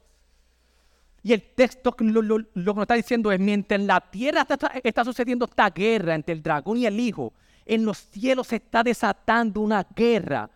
Y 1.24 1.32
el 1.32 1.42
texto 1.42 1.96
lo, 2.00 2.22
lo, 2.22 2.44
que 2.44 2.62
nos 2.64 2.82
está 2.82 2.96
diciendo 2.96 3.32
es, 3.32 3.40
mientras 3.40 3.80
en 3.80 3.88
la 3.88 4.02
tierra 4.02 4.42
está, 4.42 4.74
está, 4.84 5.06
sucediendo 5.06 5.46
esta 5.46 5.70
guerra 5.70 6.16
entre 6.16 6.34
el 6.34 6.44
dragón 6.44 6.80
y 6.80 6.86
el 6.86 7.00
hijo, 7.00 7.32
en 7.66 7.86
los 7.86 7.98
cielos 7.98 8.48
se 8.48 8.58
está 8.58 8.84
desatando 8.84 9.62
una 9.62 9.88
guerra 9.96 10.50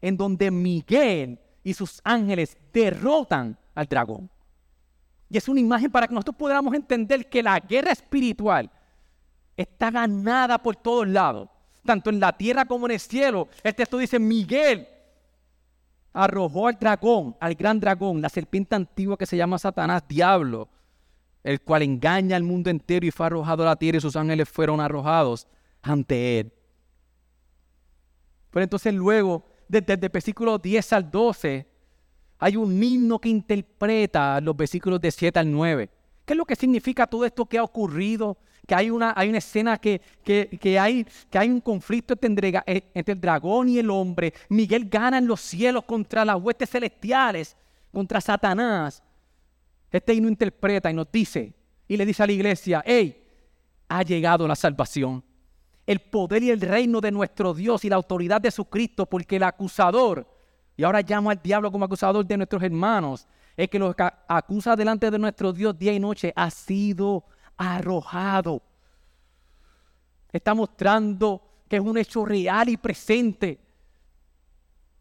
en 0.00 0.16
donde 0.16 0.48
Miguel 0.52 1.40
y 1.64 1.74
sus 1.74 2.00
ángeles 2.04 2.56
derrotan 2.72 3.58
al 3.74 3.86
dragón. 3.86 4.30
Y 5.30 5.38
es 5.38 5.48
una 5.48 5.60
imagen 5.60 5.90
para 5.90 6.08
que 6.08 6.14
nosotros 6.14 6.36
podamos 6.36 6.74
entender 6.74 7.28
que 7.28 7.42
la 7.42 7.58
guerra 7.60 7.92
espiritual 7.92 8.68
está 9.56 9.90
ganada 9.90 10.58
por 10.58 10.74
todos 10.74 11.06
lados, 11.06 11.48
tanto 11.84 12.10
en 12.10 12.18
la 12.18 12.36
tierra 12.36 12.64
como 12.64 12.86
en 12.86 12.92
el 12.92 13.00
cielo. 13.00 13.48
El 13.62 13.74
texto 13.74 13.96
dice, 13.98 14.18
Miguel 14.18 14.88
arrojó 16.12 16.66
al 16.66 16.78
dragón, 16.78 17.36
al 17.38 17.54
gran 17.54 17.78
dragón, 17.78 18.20
la 18.20 18.28
serpiente 18.28 18.74
antigua 18.74 19.16
que 19.16 19.26
se 19.26 19.36
llama 19.36 19.58
Satanás, 19.58 20.02
diablo, 20.08 20.68
el 21.44 21.60
cual 21.60 21.82
engaña 21.82 22.36
al 22.36 22.42
mundo 22.42 22.68
entero 22.68 23.06
y 23.06 23.12
fue 23.12 23.26
arrojado 23.26 23.62
a 23.62 23.66
la 23.66 23.76
tierra 23.76 23.98
y 23.98 24.00
sus 24.00 24.16
ángeles 24.16 24.48
fueron 24.48 24.80
arrojados 24.80 25.46
ante 25.82 26.40
él. 26.40 26.52
Pero 28.50 28.64
entonces 28.64 28.92
luego, 28.92 29.44
desde, 29.68 29.94
el 29.94 30.08
versículo 30.08 30.58
10 30.58 30.92
al 30.92 31.10
12, 31.10 31.69
hay 32.40 32.56
un 32.56 32.82
himno 32.82 33.18
que 33.18 33.28
interpreta 33.28 34.40
los 34.40 34.56
versículos 34.56 35.00
de 35.00 35.10
7 35.10 35.38
al 35.38 35.50
9. 35.50 35.88
¿Qué 36.24 36.32
es 36.32 36.36
lo 36.36 36.44
que 36.44 36.56
significa 36.56 37.06
todo 37.06 37.24
esto 37.24 37.46
que 37.46 37.58
ha 37.58 37.62
ocurrido? 37.62 38.38
Que 38.66 38.74
hay 38.74 38.90
una, 38.90 39.12
hay 39.16 39.28
una 39.28 39.38
escena 39.38 39.78
que, 39.78 40.00
que, 40.24 40.78
hay, 40.78 41.06
que 41.30 41.38
hay 41.38 41.48
un 41.50 41.60
conflicto 41.60 42.14
entre, 42.20 42.62
eh, 42.66 42.84
entre 42.94 43.14
el 43.14 43.20
dragón 43.20 43.68
y 43.68 43.78
el 43.78 43.90
hombre. 43.90 44.32
Miguel 44.48 44.88
gana 44.88 45.18
en 45.18 45.26
los 45.26 45.40
cielos 45.40 45.84
contra 45.84 46.24
las 46.24 46.36
huestes 46.36 46.70
celestiales, 46.70 47.56
contra 47.92 48.20
Satanás. 48.20 49.02
Este 49.90 50.14
himno 50.14 50.28
interpreta 50.28 50.90
y 50.90 50.94
nos 50.94 51.10
dice, 51.12 51.52
y 51.86 51.96
le 51.96 52.06
dice 52.06 52.22
a 52.22 52.26
la 52.26 52.32
iglesia, 52.32 52.82
hey, 52.86 53.22
ha 53.88 54.02
llegado 54.02 54.48
la 54.48 54.54
salvación 54.54 55.24
el 55.90 55.98
poder 55.98 56.40
y 56.44 56.50
el 56.50 56.60
reino 56.60 57.00
de 57.00 57.10
nuestro 57.10 57.52
Dios 57.52 57.84
y 57.84 57.88
la 57.88 57.96
autoridad 57.96 58.40
de 58.40 58.52
su 58.52 58.66
Cristo, 58.66 59.06
porque 59.06 59.36
el 59.36 59.42
acusador, 59.42 60.24
y 60.80 60.82
ahora 60.82 61.02
llamo 61.02 61.28
al 61.28 61.42
diablo 61.42 61.70
como 61.70 61.84
acusador 61.84 62.24
de 62.24 62.38
nuestros 62.38 62.62
hermanos, 62.62 63.28
es 63.54 63.68
que 63.68 63.78
los 63.78 63.94
acusa 64.26 64.74
delante 64.74 65.10
de 65.10 65.18
nuestro 65.18 65.52
Dios 65.52 65.78
día 65.78 65.92
y 65.92 66.00
noche, 66.00 66.32
ha 66.34 66.50
sido 66.50 67.22
arrojado. 67.58 68.62
Está 70.32 70.54
mostrando 70.54 71.42
que 71.68 71.76
es 71.76 71.82
un 71.82 71.98
hecho 71.98 72.24
real 72.24 72.70
y 72.70 72.78
presente, 72.78 73.60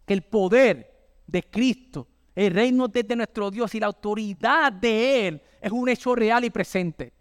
que 0.06 0.13
el 0.13 0.24
poder 0.24 1.22
de 1.26 1.44
Cristo, 1.44 2.10
el 2.36 2.54
reino 2.54 2.89
de 2.89 3.15
nuestro 3.15 3.50
Dios 3.50 3.74
y 3.74 3.80
la 3.80 3.88
autoridad 3.88 4.74
de 4.74 5.30
Él 5.30 5.42
es 5.62 5.72
un 5.72 5.88
hecho 5.88 6.13
real 6.13 6.44
y 6.44 6.50
presente 6.50 7.13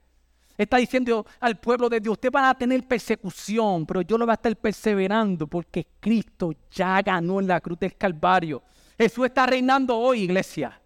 está 0.58 0.76
diciendo 0.78 1.24
al 1.40 1.58
pueblo 1.58 1.88
de 1.88 2.00
Dios, 2.00 2.12
usted 2.12 2.30
van 2.32 2.46
a 2.46 2.54
tener 2.54 2.86
persecución, 2.86 3.86
pero 3.86 4.02
yo 4.02 4.18
lo 4.18 4.26
voy 4.26 4.32
a 4.32 4.34
estar 4.34 4.56
perseverando 4.56 5.46
porque 5.46 5.86
Cristo 6.00 6.52
ya 6.70 7.00
ganó 7.00 7.38
en 7.40 7.46
la 7.46 7.60
cruz 7.60 7.78
del 7.78 7.96
Calvario. 7.96 8.62
Jesús 8.98 9.26
está 9.26 9.46
reinando 9.46 9.96
hoy, 9.96 10.22
iglesia. 10.22 10.80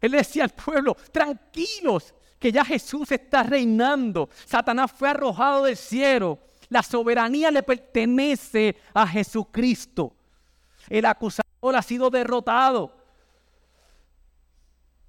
Él 0.00 0.12
decía 0.12 0.44
al 0.44 0.50
pueblo, 0.50 0.96
tranquilos, 1.12 2.14
que 2.38 2.50
ya 2.50 2.64
Jesús 2.64 3.12
está 3.12 3.42
reinando. 3.42 4.30
Satanás 4.46 4.90
fue 4.92 5.08
arrojado 5.10 5.64
del 5.64 5.76
cielo. 5.76 6.38
La 6.68 6.82
soberanía 6.82 7.50
le 7.50 7.62
pertenece 7.62 8.76
a 8.94 9.06
Jesucristo. 9.06 10.14
El 10.88 11.04
acusador 11.04 11.76
ha 11.76 11.82
sido 11.82 12.10
derrotado. 12.10 12.97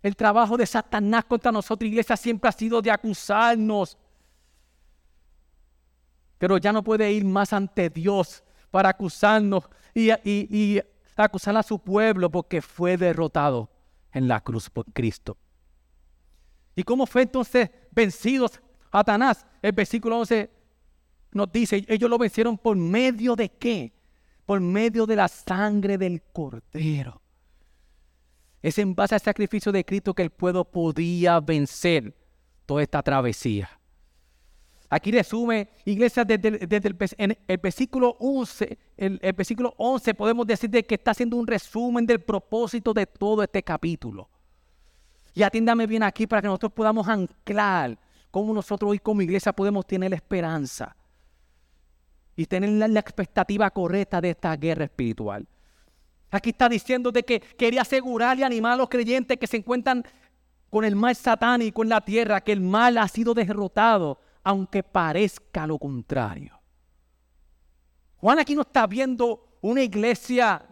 El 0.01 0.15
trabajo 0.15 0.55
de 0.55 0.65
Satanás 0.65 1.25
contra 1.25 1.51
nosotros, 1.51 1.87
iglesia, 1.87 2.15
siempre 2.15 2.49
ha 2.49 2.53
sido 2.53 2.81
de 2.81 2.91
acusarnos. 2.91 3.97
Pero 6.37 6.57
ya 6.57 6.71
no 6.71 6.83
puede 6.83 7.11
ir 7.11 7.25
más 7.25 7.51
ante 7.51 7.89
Dios 7.89 8.43
para 8.71 8.89
acusarnos 8.89 9.63
y, 9.93 10.79
acusar 11.15 11.57
a 11.57 11.63
su 11.63 11.79
pueblo 11.79 12.29
porque 12.31 12.61
fue 12.61 12.95
derrotado 12.95 13.69
en 14.13 14.29
la 14.29 14.39
cruz 14.39 14.69
por 14.69 14.85
Cristo. 14.93 15.37
¿Y 16.75 16.83
cómo 16.83 17.05
fue 17.05 17.23
entonces 17.23 17.69
vencido 17.91 18.49
Satanás? 18.89 19.45
El 19.61 19.73
versículo 19.73 20.17
11 20.19 20.49
nos 21.33 21.51
dice, 21.51 21.85
ellos 21.89 22.09
lo 22.09 22.17
vencieron 22.17 22.57
por 22.57 22.77
medio 22.77 23.35
de 23.35 23.49
qué? 23.49 23.93
Por 24.45 24.61
medio 24.61 25.05
de 25.05 25.17
la 25.17 25.27
sangre 25.27 25.97
del 25.97 26.21
cordero. 26.21 27.18
Es 28.61 28.77
en 28.77 28.93
base 28.93 29.15
al 29.15 29.21
sacrificio 29.21 29.71
de 29.71 29.85
Cristo 29.85 30.13
que 30.13 30.23
el 30.23 30.29
pueblo 30.29 30.65
podía 30.65 31.39
vencer 31.39 32.13
toda 32.65 32.83
esta 32.83 33.01
travesía. 33.01 33.69
Aquí 34.91 35.11
resume, 35.11 35.69
iglesia, 35.85 36.25
desde, 36.25 36.47
el, 36.47 37.37
el, 37.47 37.57
versículo 37.57 38.17
11, 38.19 38.77
el, 38.97 39.19
versículo 39.33 39.75
11 39.77 40.15
podemos 40.15 40.47
decir 40.47 40.69
que 40.71 40.95
está 40.95 41.11
haciendo 41.11 41.37
un 41.37 41.45
resumen 41.45 42.07
del 42.07 42.19
propósito 42.19 42.91
de 42.91 43.05
todo 43.05 43.43
este 43.43 43.61
capítulo. 43.61 44.27
Y 45.35 45.43
atiéndame 45.43 45.85
bien 45.85 46.01
aquí 46.01 46.25
para 46.25 46.41
que 46.41 46.47
nosotros 46.47 46.71
podamos 46.71 47.07
anclar 47.07 47.99
cómo 48.31 48.51
nosotros 48.51 48.89
hoy 48.89 48.99
como 48.99 49.21
iglesia 49.21 49.53
podemos 49.53 49.85
tener 49.85 50.11
esperanza 50.11 50.95
y 52.35 52.47
tener 52.47 52.89
la 52.89 52.99
expectativa 52.99 53.69
correcta 53.69 54.19
de 54.19 54.31
esta 54.31 54.55
guerra 54.55 54.85
espiritual. 54.85 55.47
Aquí 56.31 56.51
está 56.51 56.69
diciendo 56.69 57.11
de 57.11 57.23
que 57.23 57.39
quería 57.39 57.81
asegurar 57.81 58.37
y 58.37 58.43
animar 58.43 58.73
a 58.73 58.77
los 58.77 58.89
creyentes 58.89 59.37
que 59.37 59.47
se 59.47 59.57
encuentran 59.57 60.03
con 60.69 60.85
el 60.85 60.95
mal 60.95 61.15
satánico 61.15 61.81
en 61.81 61.89
la 61.89 62.01
tierra, 62.01 62.41
que 62.41 62.51
el 62.51 62.61
mal 62.61 62.97
ha 62.97 63.07
sido 63.07 63.33
derrotado, 63.33 64.19
aunque 64.43 64.83
parezca 64.83 65.65
lo 65.65 65.79
contrario. 65.79 66.59
Juan 68.17 68.39
aquí 68.39 68.53
no 68.53 68.61
está 68.61 68.85
viendo 68.85 69.57
una 69.61 69.81
iglesia 69.81 70.65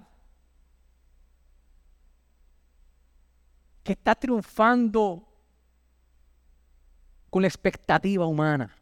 que 3.84 3.94
está 3.94 4.16
triunfando 4.16 5.28
con 7.30 7.42
la 7.42 7.48
expectativa 7.48 8.26
humana. 8.26 8.76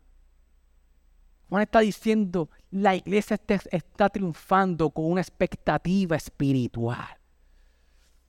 Juan 1.47 1.61
está 1.61 1.79
diciendo, 1.79 2.49
la 2.75 2.93
iglesia 2.93 3.39
está, 3.71 4.09
triunfando 4.09 4.89
con 4.89 5.05
una 5.05 5.21
expectativa 5.21 6.17
espiritual. 6.17 7.17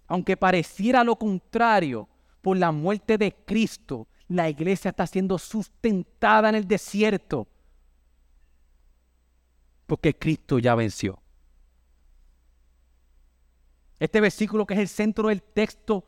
Aunque 0.06 0.36
pareciera 0.36 1.02
lo 1.02 1.16
contrario, 1.16 2.08
por 2.42 2.56
la 2.56 2.70
muerte 2.70 3.18
de 3.18 3.34
Cristo, 3.44 4.06
la 4.28 4.48
iglesia 4.48 4.90
está 4.90 5.04
siendo 5.04 5.36
sustentada 5.36 6.48
en 6.48 6.54
el 6.54 6.68
desierto. 6.68 7.48
Porque 9.84 10.16
Cristo 10.16 10.60
ya 10.60 10.76
venció. 10.76 11.20
Este 13.98 14.20
versículo 14.20 14.64
que 14.64 14.74
es 14.74 14.80
el 14.80 14.88
centro 14.88 15.28
del 15.28 15.42
texto, 15.42 16.06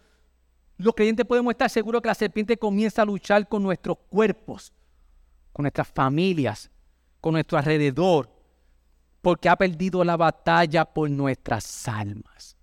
los 0.77 0.95
creyentes 0.95 1.27
podemos 1.27 1.51
estar 1.51 1.69
seguros 1.69 2.03
que 2.03 2.09
la 2.09 2.15
serpiente 2.15 2.57
comienza 2.57 3.03
a 3.03 3.07
luchar 3.07 3.49
con 3.49 3.65
nuestros 3.65 3.99
cuerpos, 4.09 4.73
con 5.53 5.65
nuestras 5.65 5.89
familias, 5.89 6.71
con 7.21 7.33
nuestro 7.33 7.59
alrededor, 7.59 8.31
porque 9.21 9.49
ha 9.49 9.57
perdido 9.57 10.05
la 10.05 10.17
batalla 10.17 10.85
por 10.85 11.11
nuestras 11.11 11.89
almas. 11.89 12.57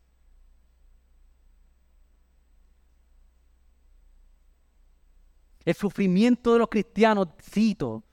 El 5.64 5.74
sufrimiento 5.74 6.54
de 6.54 6.60
los 6.60 6.70
cristianos, 6.70 7.28
cito 7.42 8.04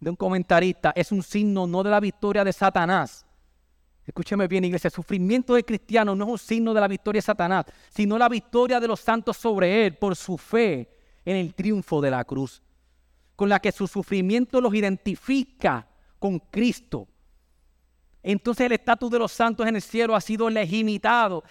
de 0.00 0.10
un 0.10 0.16
comentarista, 0.16 0.92
es 0.96 1.12
un 1.12 1.22
signo 1.22 1.66
no 1.66 1.82
de 1.82 1.90
la 1.90 2.00
victoria 2.00 2.42
de 2.42 2.52
Satanás. 2.52 3.26
Escúcheme 4.04 4.48
bien, 4.48 4.64
iglesia, 4.64 4.88
el 4.88 4.94
sufrimiento 4.94 5.54
del 5.54 5.64
cristiano 5.64 6.14
no 6.14 6.24
es 6.24 6.30
un 6.30 6.38
signo 6.38 6.72
de 6.72 6.80
la 6.80 6.88
victoria 6.88 7.18
de 7.18 7.22
Satanás, 7.22 7.66
sino 7.90 8.16
la 8.16 8.28
victoria 8.28 8.80
de 8.80 8.88
los 8.88 9.00
santos 9.00 9.36
sobre 9.36 9.86
él 9.86 9.96
por 9.96 10.16
su 10.16 10.38
fe 10.38 10.88
en 11.24 11.36
el 11.36 11.54
triunfo 11.54 12.00
de 12.00 12.10
la 12.10 12.24
cruz 12.24 12.62
con 13.36 13.48
la 13.48 13.60
que 13.60 13.70
su 13.70 13.86
sufrimiento 13.86 14.60
los 14.60 14.74
identifica 14.74 15.86
con 16.18 16.38
Cristo. 16.38 17.06
Entonces 18.22 18.66
el 18.66 18.72
estatus 18.72 19.10
de 19.10 19.18
los 19.20 19.30
santos 19.30 19.66
en 19.66 19.76
el 19.76 19.82
cielo 19.82 20.16
ha 20.16 20.20
sido 20.20 20.50
legitimado, 20.50 21.44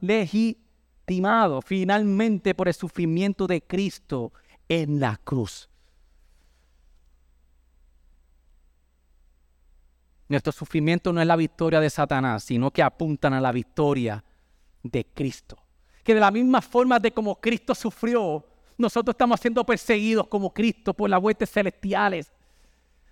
legitimado, 0.00 0.62
estimado 1.08 1.62
finalmente 1.62 2.54
por 2.54 2.68
el 2.68 2.74
sufrimiento 2.74 3.46
de 3.46 3.62
Cristo 3.62 4.32
en 4.68 5.00
la 5.00 5.18
cruz. 5.24 5.70
Nuestro 10.28 10.52
sufrimiento 10.52 11.10
no 11.10 11.22
es 11.22 11.26
la 11.26 11.36
victoria 11.36 11.80
de 11.80 11.88
Satanás, 11.88 12.44
sino 12.44 12.70
que 12.70 12.82
apuntan 12.82 13.32
a 13.32 13.40
la 13.40 13.52
victoria 13.52 14.22
de 14.82 15.06
Cristo. 15.06 15.56
Que 16.04 16.12
de 16.12 16.20
la 16.20 16.30
misma 16.30 16.60
forma 16.60 16.98
de 16.98 17.12
como 17.12 17.40
Cristo 17.40 17.74
sufrió, 17.74 18.44
nosotros 18.78 19.12
estamos 19.12 19.40
siendo 19.40 19.64
perseguidos 19.64 20.28
como 20.28 20.52
Cristo 20.54 20.94
por 20.94 21.10
las 21.10 21.22
huestes 21.22 21.50
celestiales. 21.50 22.32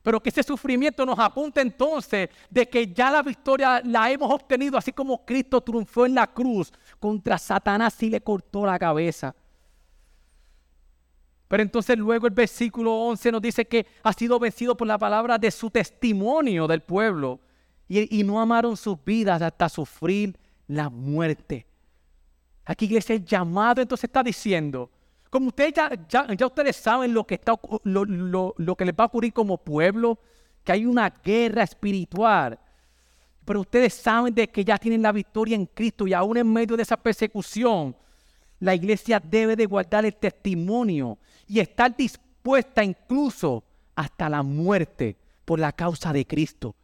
Pero 0.02 0.22
que 0.22 0.30
ese 0.30 0.44
sufrimiento 0.44 1.04
nos 1.04 1.18
apunta 1.18 1.60
entonces 1.60 2.30
de 2.48 2.68
que 2.68 2.92
ya 2.92 3.10
la 3.10 3.22
victoria 3.22 3.82
la 3.84 4.08
hemos 4.08 4.32
obtenido, 4.32 4.78
así 4.78 4.92
como 4.92 5.26
Cristo 5.26 5.60
triunfó 5.60 6.06
en 6.06 6.14
la 6.14 6.28
cruz 6.28 6.72
contra 7.00 7.36
Satanás 7.36 8.00
y 8.02 8.10
le 8.10 8.20
cortó 8.20 8.64
la 8.64 8.78
cabeza. 8.78 9.34
Pero 11.48 11.62
entonces 11.62 11.98
luego 11.98 12.26
el 12.26 12.32
versículo 12.32 12.92
11 12.92 13.32
nos 13.32 13.42
dice 13.42 13.66
que 13.66 13.86
ha 14.02 14.12
sido 14.12 14.38
vencido 14.38 14.76
por 14.76 14.86
la 14.86 14.98
palabra 14.98 15.38
de 15.38 15.50
su 15.50 15.70
testimonio 15.70 16.66
del 16.66 16.82
pueblo 16.82 17.40
y, 17.88 18.24
no 18.24 18.40
amaron 18.40 18.76
sus 18.76 19.02
vidas 19.04 19.40
hasta 19.42 19.68
sufrir 19.68 20.36
la 20.66 20.90
muerte. 20.90 21.66
Aquí 22.64 22.86
iglesia 22.86 23.14
el 23.14 23.24
llamado 23.24 23.80
entonces 23.80 24.04
está 24.04 24.24
diciendo, 24.24 24.90
como 25.36 25.48
ustedes 25.48 25.74
ya, 25.74 25.90
ya, 26.08 26.46
ustedes 26.46 26.76
saben 26.76 27.12
lo 27.12 27.26
que, 27.26 27.34
está, 27.34 27.60
lo, 27.84 28.06
lo, 28.06 28.74
que 28.74 28.86
les 28.86 28.94
va 28.94 29.04
a 29.04 29.06
ocurrir 29.08 29.34
como 29.34 29.58
pueblo, 29.58 30.18
que 30.64 30.72
hay 30.72 30.86
una 30.86 31.10
guerra 31.10 31.62
espiritual. 31.62 32.58
Pero 33.44 33.60
ustedes 33.60 33.92
saben 33.92 34.34
de 34.34 34.48
que 34.48 34.64
ya 34.64 34.78
tienen 34.78 35.02
la 35.02 35.12
victoria 35.12 35.54
en 35.54 35.66
Cristo 35.66 36.06
y 36.06 36.14
aún 36.14 36.38
en 36.38 36.50
medio 36.50 36.74
de 36.74 36.84
esa 36.84 36.96
persecución, 36.96 37.94
la 38.60 38.74
iglesia 38.74 39.20
debe 39.20 39.56
de 39.56 39.66
guardar 39.66 40.06
el 40.06 40.16
testimonio 40.16 41.18
y 41.46 41.60
estar 41.60 41.94
dispuesta 41.94 42.82
incluso 42.82 43.62
hasta 43.94 44.30
la 44.30 44.42
muerte 44.42 45.18
por 45.44 45.58
la 45.58 45.72
causa 45.72 46.14
de 46.14 46.26
Cristo. 46.26 46.74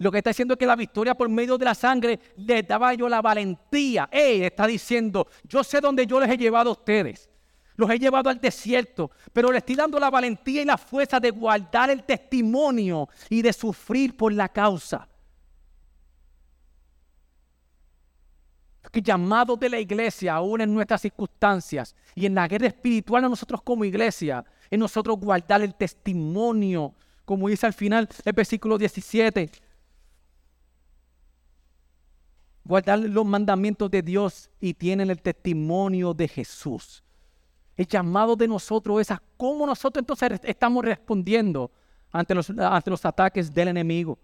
Lo 0.00 0.10
que 0.10 0.16
está 0.16 0.30
diciendo 0.30 0.54
es 0.54 0.58
que 0.58 0.64
la 0.64 0.76
victoria 0.76 1.14
por 1.14 1.28
medio 1.28 1.58
de 1.58 1.66
la 1.66 1.74
sangre 1.74 2.18
le 2.36 2.62
daba 2.62 2.94
yo 2.94 3.06
la 3.06 3.20
valentía. 3.20 4.08
Él 4.10 4.44
está 4.44 4.66
diciendo, 4.66 5.26
yo 5.44 5.62
sé 5.62 5.78
dónde 5.78 6.06
yo 6.06 6.18
les 6.18 6.30
he 6.30 6.38
llevado 6.38 6.70
a 6.70 6.72
ustedes. 6.72 7.28
Los 7.76 7.90
he 7.90 7.98
llevado 7.98 8.30
al 8.30 8.40
desierto, 8.40 9.10
pero 9.30 9.52
les 9.52 9.58
estoy 9.58 9.76
dando 9.76 10.00
la 10.00 10.08
valentía 10.08 10.62
y 10.62 10.64
la 10.64 10.78
fuerza 10.78 11.20
de 11.20 11.30
guardar 11.30 11.90
el 11.90 12.02
testimonio 12.02 13.10
y 13.28 13.42
de 13.42 13.52
sufrir 13.52 14.16
por 14.16 14.32
la 14.32 14.48
causa. 14.48 15.06
Que 18.90 19.02
llamado 19.02 19.54
de 19.54 19.68
la 19.68 19.78
iglesia, 19.78 20.34
aún 20.36 20.62
en 20.62 20.72
nuestras 20.72 21.02
circunstancias 21.02 21.94
y 22.14 22.24
en 22.24 22.34
la 22.34 22.48
guerra 22.48 22.68
espiritual 22.68 23.26
a 23.26 23.28
nosotros 23.28 23.60
como 23.60 23.84
iglesia, 23.84 24.46
en 24.70 24.80
nosotros 24.80 25.18
guardar 25.18 25.60
el 25.60 25.74
testimonio, 25.74 26.94
como 27.26 27.48
dice 27.50 27.66
al 27.66 27.74
final 27.74 28.08
el 28.24 28.32
versículo 28.32 28.78
17 28.78 29.50
guardar 32.70 33.00
los 33.00 33.26
mandamientos 33.26 33.90
de 33.90 34.00
Dios 34.00 34.48
y 34.60 34.74
tienen 34.74 35.10
el 35.10 35.20
testimonio 35.20 36.14
de 36.14 36.28
Jesús. 36.28 37.02
El 37.76 37.84
llamado 37.84 38.36
de 38.36 38.46
nosotros 38.46 39.00
es 39.00 39.10
a 39.10 39.20
cómo 39.36 39.66
nosotros 39.66 40.00
entonces 40.00 40.38
estamos 40.44 40.84
respondiendo 40.84 41.72
ante 42.12 42.32
los, 42.32 42.48
ante 42.48 42.90
los 42.90 43.04
ataques 43.04 43.52
del 43.52 43.68
enemigo. 43.68 44.16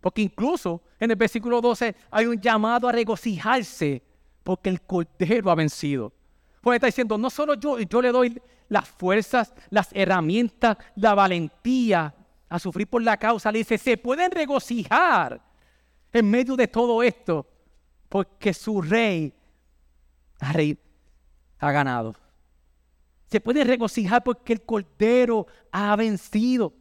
Porque 0.00 0.22
incluso 0.22 0.80
en 1.00 1.10
el 1.10 1.16
versículo 1.16 1.60
12 1.60 1.96
hay 2.12 2.26
un 2.26 2.40
llamado 2.40 2.88
a 2.88 2.92
regocijarse 2.92 4.00
porque 4.44 4.70
el 4.70 4.80
Cordero 4.82 5.50
ha 5.50 5.56
vencido. 5.56 6.12
Pues 6.60 6.76
está 6.76 6.86
diciendo, 6.86 7.18
no 7.18 7.30
solo 7.30 7.54
yo, 7.54 7.80
yo 7.80 8.00
le 8.00 8.12
doy 8.12 8.40
las 8.68 8.88
fuerzas, 8.88 9.52
las 9.70 9.88
herramientas, 9.92 10.76
la 10.94 11.14
valentía 11.14 12.14
a 12.48 12.58
sufrir 12.60 12.86
por 12.86 13.02
la 13.02 13.16
causa. 13.16 13.50
Le 13.50 13.58
dice, 13.58 13.76
se 13.76 13.96
pueden 13.96 14.30
regocijar 14.30 15.49
en 16.12 16.30
medio 16.30 16.56
de 16.56 16.68
todo 16.68 17.02
esto, 17.02 17.46
porque 18.08 18.52
su 18.52 18.82
rey 18.82 19.32
ha, 20.40 20.52
ha 21.58 21.72
ganado. 21.72 22.14
Se 23.26 23.40
puede 23.40 23.62
regocijar 23.62 24.24
porque 24.24 24.52
el 24.52 24.62
Cordero 24.62 25.46
ha 25.70 25.94
vencido. 25.94 26.74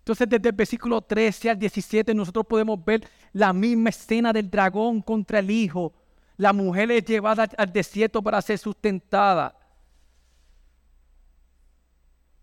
Entonces 0.00 0.28
desde 0.28 0.50
el 0.50 0.54
versículo 0.54 1.00
13 1.00 1.48
al 1.48 1.58
17 1.58 2.12
nosotros 2.12 2.44
podemos 2.46 2.84
ver 2.84 3.08
la 3.32 3.54
misma 3.54 3.88
escena 3.88 4.34
del 4.34 4.50
dragón 4.50 5.00
contra 5.00 5.38
el 5.38 5.50
hijo. 5.50 5.94
La 6.36 6.52
mujer 6.52 6.90
es 6.90 7.06
llevada 7.06 7.48
al 7.56 7.72
desierto 7.72 8.22
para 8.22 8.42
ser 8.42 8.58
sustentada. 8.58 9.58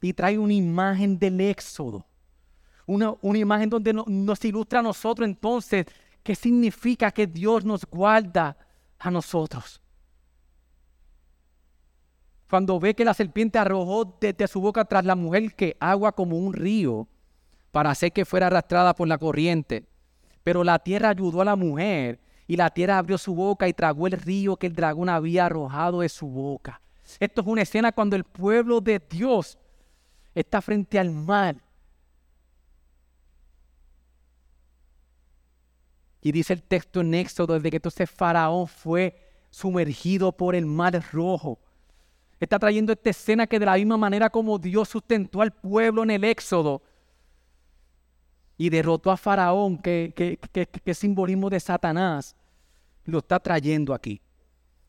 Y 0.02 0.14
trae 0.14 0.40
una 0.40 0.54
imagen 0.54 1.20
del 1.20 1.40
éxodo 1.42 2.08
una, 2.86 3.16
imagen 3.38 3.70
donde 3.70 3.94
nos 3.94 4.46
ilustra 4.46 4.80
a 4.80 4.84
nosotros 4.84 5.28
entonces 5.28 5.86
qué 6.24 6.36
significa 6.36 7.12
que 7.12 7.28
Dios 7.28 7.66
nos 7.66 7.86
guarda 7.86 8.58
a 9.00 9.12
nosotros. 9.12 9.82
Cuando 12.50 12.80
ve 12.80 12.94
que 12.94 13.06
la 13.06 13.14
serpiente 13.14 13.58
arrojó 13.58 14.18
desde 14.20 14.48
su 14.48 14.60
boca 14.60 14.84
tras 14.86 15.06
la 15.06 15.16
mujer 15.16 15.56
que 15.56 15.78
agua 15.80 16.12
como 16.12 16.38
un 16.38 16.54
río 16.54 17.08
para 17.72 17.92
hacer 17.92 18.12
que 18.12 18.26
fuera 18.26 18.48
arrastrada 18.48 18.94
por 18.94 19.08
la 19.08 19.18
corriente. 19.18 19.86
Pero 20.44 20.64
la 20.64 20.80
tierra 20.80 21.10
ayudó 21.10 21.42
a 21.42 21.46
la 21.46 21.56
mujer 21.56 22.20
y 22.48 22.58
la 22.58 22.70
tierra 22.70 22.98
abrió 22.98 23.18
su 23.18 23.34
boca 23.34 23.70
y 23.70 23.74
tragó 23.74 24.08
el 24.08 24.14
río 24.14 24.58
que 24.58 24.68
el 24.68 24.76
dragón 24.76 25.08
había 25.08 25.46
arrojado 25.46 26.02
de 26.02 26.10
su 26.10 26.28
boca. 26.28 26.82
Esto 27.20 27.42
es 27.42 27.48
una 27.48 27.62
escena 27.62 27.94
cuando 27.94 28.18
el 28.18 28.26
pueblo 28.26 28.82
de 28.82 29.02
Dios 29.10 29.58
está 30.36 30.62
frente 30.62 31.00
al 31.00 31.12
mar 31.12 31.56
Y 36.22 36.32
dice 36.32 36.54
el 36.54 36.64
texto 36.64 37.02
en 37.02 37.14
Éxodo, 37.14 37.56
desde 37.56 37.70
que 37.72 37.78
entonces 37.78 38.10
Faraón 38.10 38.68
fue 38.68 39.16
sumergido 39.50 40.32
por 40.32 40.56
el 40.56 40.66
mar 40.66 41.02
rojo. 41.12 41.60
Está 42.40 42.58
trayendo 42.58 42.94
esta 42.94 43.10
escena 43.10 43.48
que 43.48 43.60
de 43.60 43.66
la 43.66 43.76
misma 43.76 43.98
manera 43.98 44.30
como 44.30 44.58
Dios 44.58 44.90
sustentó 44.90 45.42
al 45.42 45.52
pueblo 45.52 46.04
en 46.04 46.12
el 46.12 46.24
Éxodo 46.24 46.82
y 48.58 48.70
derrotó 48.70 49.10
a 49.10 49.18
Faraón, 49.18 49.78
que, 49.80 50.14
que, 50.14 50.94
simbolismo 50.94 51.50
de 51.50 51.60
Satanás, 51.60 52.36
lo 53.06 53.20
está 53.20 53.40
trayendo 53.40 53.94
aquí. 53.94 54.22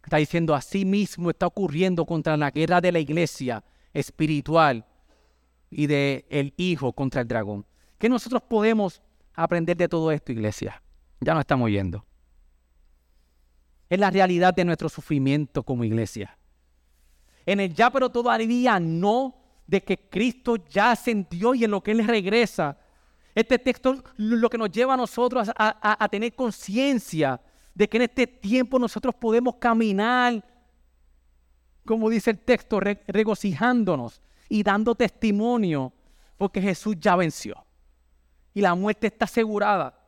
Está 0.05 0.19
diciendo, 0.19 0.55
así 0.55 0.85
mismo 0.85 1.31
está 1.31 1.47
ocurriendo 1.47 2.05
contra 2.05 2.37
la 2.37 2.51
guerra 2.51 2.83
de 2.83 2.93
la 2.93 2.99
iglesia 2.99 3.65
espiritual 3.95 4.85
y 5.71 5.87
del 5.87 6.25
el 6.29 6.53
Hijo 6.59 6.93
contra 6.93 7.23
el 7.23 7.29
dragón. 7.29 7.65
¿Qué 7.99 8.09
nosotros 8.09 8.43
podemos 8.43 9.01
aprender 9.35 9.77
de 9.77 9.89
todo 9.89 10.13
esto, 10.13 10.33
iglesia? 10.33 10.82
Ya 11.23 11.35
no 11.35 11.41
estamos 11.41 11.71
yendo. 11.71 12.05
Es 13.89 13.99
la 13.99 14.11
realidad 14.11 14.55
de 14.55 14.65
nuestro 14.65 14.89
sufrimiento 14.89 15.63
como 15.63 15.85
iglesia. 15.85 16.37
En 17.47 17.61
el 17.61 17.75
ya 17.75 17.91
pero 17.91 18.11
todavía 18.11 18.79
no 18.81 19.37
de 19.67 19.83
que 19.83 20.09
Cristo 20.09 20.57
ya 20.69 20.93
ascendió 20.93 21.55
y 21.55 21.65
en 21.65 21.71
lo 21.71 21.83
que 21.83 21.93
Él 21.93 22.07
regresa. 22.07 22.79
Este 23.35 23.59
texto 23.59 24.03
lo 24.17 24.51
que 24.51 24.59
nos 24.59 24.71
lleva 24.71 24.95
a 24.95 24.97
nosotros 24.97 25.51
a, 25.57 26.09
tener 26.11 26.35
conciencia 26.35 27.41
de 27.75 27.89
que 27.89 27.97
en 27.97 28.03
este 28.03 28.27
tiempo 28.27 28.79
nosotros 28.79 29.15
podemos 29.15 29.57
caminar, 29.57 30.45
como 31.87 32.11
dice 32.11 32.31
el 32.31 32.39
texto, 32.39 32.81
regocijándonos 32.81 34.21
y 34.49 34.63
dando 34.63 34.95
testimonio, 34.95 35.93
porque 36.37 36.61
Jesús 36.61 36.97
ya 36.99 37.17
venció. 37.17 37.65
Y 38.53 38.61
la 38.61 38.75
muerte 38.75 39.07
está 39.07 39.25
asegurada. 39.25 40.02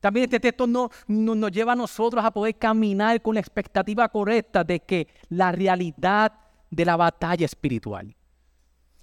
También 0.00 0.24
este 0.24 0.40
texto 0.40 0.66
no, 0.66 0.90
nos 1.08 1.50
lleva 1.50 1.72
a 1.72 1.76
nosotros 1.76 2.24
a 2.24 2.30
poder 2.30 2.56
caminar 2.56 3.20
con 3.20 3.34
la 3.34 3.40
expectativa 3.40 4.08
correcta 4.08 4.62
de 4.62 4.80
que 4.80 5.08
la 5.28 5.50
realidad 5.50 6.32
de 6.70 6.84
la 6.84 6.96
batalla 6.96 7.44
espiritual. 7.44 8.14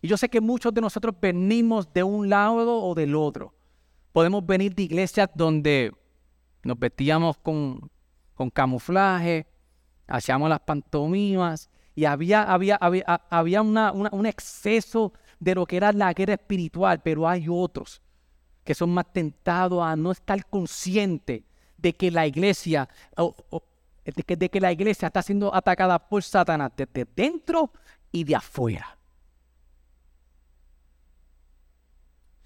Y 0.02 0.08
yo 0.08 0.18
sé 0.18 0.30
que 0.30 0.40
muchos 0.40 0.74
de 0.74 0.82
nosotros 0.82 1.16
venimos 1.20 1.92
de 1.92 2.04
un 2.04 2.30
lado 2.30 2.82
o 2.82 2.96
del 2.96 3.16
otro. 3.16 3.54
Podemos 4.14 4.46
venir 4.46 4.74
de 4.74 4.84
iglesias 4.84 5.30
donde 5.36 5.92
nos 6.64 6.80
vestíamos 6.80 7.38
con, 7.38 7.90
con 8.34 8.50
camuflaje, 8.50 9.48
hacíamos 10.08 10.48
las 10.48 10.62
pantomimas 10.62 11.70
y 11.94 12.06
había, 12.06 12.44
había, 12.44 12.76
había, 12.78 13.04
había 13.30 13.62
un 13.62 14.26
exceso 14.26 15.12
de 15.40 15.56
lo 15.56 15.66
que 15.66 15.78
era 15.78 15.92
la 15.92 16.14
guerra 16.14 16.36
espiritual, 16.36 17.02
pero 17.04 17.28
hay 17.28 17.48
otros 17.50 18.02
que 18.66 18.74
son 18.76 18.90
más 18.90 19.06
tentados 19.14 19.82
a 19.82 19.96
no 19.96 20.12
estar 20.12 20.44
conscientes 20.48 21.44
de 21.78 21.94
que 21.94 22.10
la 22.12 22.26
iglesia, 22.26 22.90
de, 24.04 24.24
que, 24.24 24.36
de 24.36 24.50
que 24.50 24.60
la 24.60 24.72
iglesia 24.72 25.08
está 25.08 25.22
siendo 25.22 25.54
atacada 25.54 26.00
por 26.00 26.24
Satanás 26.24 26.72
desde 26.76 27.08
dentro 27.16 27.72
y 28.12 28.24
de 28.24 28.36
afuera. 28.36 28.98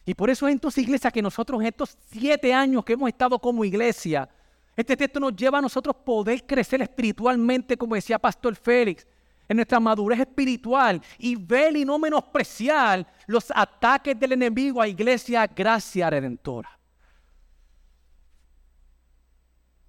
Y 0.06 0.14
por 0.14 0.30
eso 0.30 0.48
entonces, 0.48 0.84
iglesia, 0.84 1.10
que 1.10 1.22
nosotros 1.22 1.64
estos 1.64 1.98
siete 2.12 2.54
años 2.54 2.84
que 2.84 2.94
hemos 2.94 3.08
estado 3.08 3.40
como 3.40 3.64
iglesia, 3.64 4.28
este 4.76 4.98
texto 4.98 5.20
nos 5.20 5.36
lleva 5.36 5.60
a 5.60 5.62
nosotros 5.62 5.96
poder 6.04 6.46
crecer 6.46 6.82
espiritualmente, 6.82 7.78
como 7.78 7.96
decía 7.96 8.20
Pastor 8.20 8.56
Félix, 8.56 9.08
en 9.50 9.58
nuestra 9.58 9.80
madurez 9.80 10.20
espiritual 10.20 11.02
y 11.18 11.36
ver 11.36 11.76
y 11.76 11.84
no 11.84 11.98
menospreciar 11.98 13.06
los 13.26 13.52
ataques 13.54 14.18
del 14.18 14.34
enemigo 14.34 14.80
a 14.80 14.88
iglesia 14.88 15.48
gracia 15.48 16.10
redentora. 16.10 16.70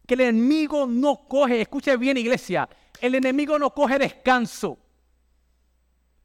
Que 0.07 0.15
el 0.15 0.23
enemigo 0.23 0.87
no 0.87 1.29
coge, 1.29 1.61
escuche 1.61 1.97
bien 1.99 2.17
iglesia, 2.17 2.69
el 3.01 3.15
enemigo 3.15 3.59
no 3.59 3.71
coge 3.73 3.99
descanso. 3.99 4.79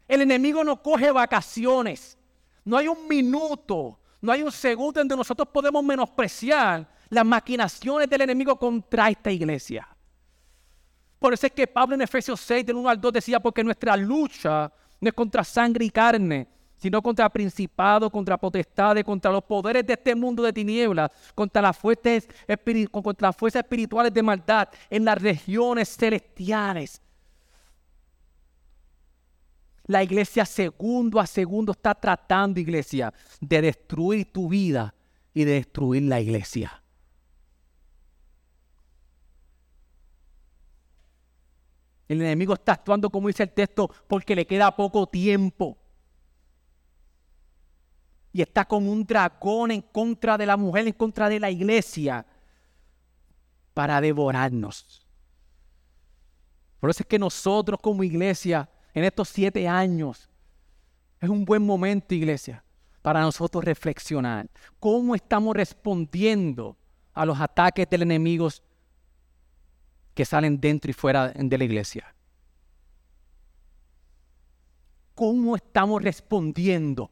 El 0.07 0.21
enemigo 0.21 0.63
no 0.63 0.81
coge 0.81 1.11
vacaciones. 1.11 2.17
No 2.63 2.77
hay 2.77 2.87
un 2.87 3.07
minuto, 3.07 3.99
no 4.21 4.31
hay 4.31 4.43
un 4.43 4.51
segundo 4.51 5.01
en 5.01 5.07
donde 5.07 5.19
nosotros 5.19 5.47
podemos 5.49 5.83
menospreciar 5.83 6.87
las 7.09 7.25
maquinaciones 7.25 8.09
del 8.09 8.21
enemigo 8.21 8.57
contra 8.57 9.09
esta 9.09 9.29
iglesia. 9.29 9.94
Por 11.19 11.33
eso 11.33 11.47
es 11.47 11.53
que 11.53 11.67
Pablo 11.67 11.95
en 11.95 12.01
Efesios 12.01 12.39
6, 12.41 12.65
del 12.65 12.75
1 12.75 12.89
al 12.89 13.01
2 13.01 13.13
decía, 13.13 13.39
porque 13.39 13.63
nuestra 13.63 13.95
lucha 13.95 14.71
no 14.99 15.09
es 15.09 15.13
contra 15.13 15.43
sangre 15.43 15.85
y 15.85 15.89
carne, 15.89 16.47
sino 16.77 17.01
contra 17.01 17.29
principados, 17.29 18.11
contra 18.11 18.37
potestades, 18.37 19.03
contra 19.03 19.31
los 19.31 19.43
poderes 19.43 19.85
de 19.87 19.93
este 19.93 20.13
mundo 20.13 20.43
de 20.43 20.53
tinieblas, 20.53 21.09
contra 21.33 21.61
las 21.61 21.77
fuerzas, 21.77 22.27
contra 22.91 23.29
las 23.29 23.35
fuerzas 23.35 23.63
espirituales 23.63 24.13
de 24.13 24.21
maldad 24.21 24.67
en 24.89 25.05
las 25.05 25.21
regiones 25.21 25.95
celestiales. 25.95 27.01
La 29.87 30.03
iglesia 30.03 30.45
segundo 30.45 31.19
a 31.19 31.27
segundo 31.27 31.71
está 31.71 31.93
tratando, 31.95 32.59
iglesia, 32.59 33.13
de 33.39 33.61
destruir 33.61 34.31
tu 34.31 34.49
vida 34.49 34.93
y 35.33 35.43
de 35.43 35.53
destruir 35.53 36.03
la 36.03 36.19
iglesia. 36.19 36.81
El 42.07 42.21
enemigo 42.21 42.53
está 42.53 42.73
actuando, 42.73 43.09
como 43.09 43.27
dice 43.27 43.43
el 43.43 43.51
texto, 43.51 43.89
porque 44.07 44.35
le 44.35 44.45
queda 44.45 44.75
poco 44.75 45.07
tiempo. 45.07 45.77
Y 48.31 48.41
está 48.41 48.65
como 48.65 48.91
un 48.91 49.05
dragón 49.05 49.71
en 49.71 49.81
contra 49.81 50.37
de 50.37 50.45
la 50.45 50.57
mujer, 50.57 50.87
en 50.87 50.93
contra 50.93 51.29
de 51.29 51.39
la 51.39 51.49
iglesia, 51.49 52.25
para 53.73 53.99
devorarnos. 54.01 55.05
Por 56.79 56.89
eso 56.89 57.01
es 57.01 57.07
que 57.07 57.17
nosotros 57.17 57.79
como 57.81 58.03
iglesia 58.03 58.69
en 58.93 59.03
estos 59.03 59.29
siete 59.29 59.67
años. 59.67 60.29
Es 61.19 61.29
un 61.29 61.45
buen 61.45 61.65
momento, 61.65 62.15
iglesia, 62.15 62.63
para 63.01 63.21
nosotros 63.21 63.63
reflexionar. 63.63 64.49
¿Cómo 64.79 65.15
estamos 65.15 65.55
respondiendo 65.55 66.77
a 67.13 67.25
los 67.25 67.39
ataques 67.39 67.89
del 67.89 68.03
enemigo 68.03 68.49
que 70.15 70.25
salen 70.25 70.59
dentro 70.59 70.89
y 70.89 70.93
fuera 70.93 71.27
de 71.29 71.57
la 71.57 71.63
iglesia? 71.63 72.15
¿Cómo 75.13 75.55
estamos 75.55 76.01
respondiendo? 76.01 77.11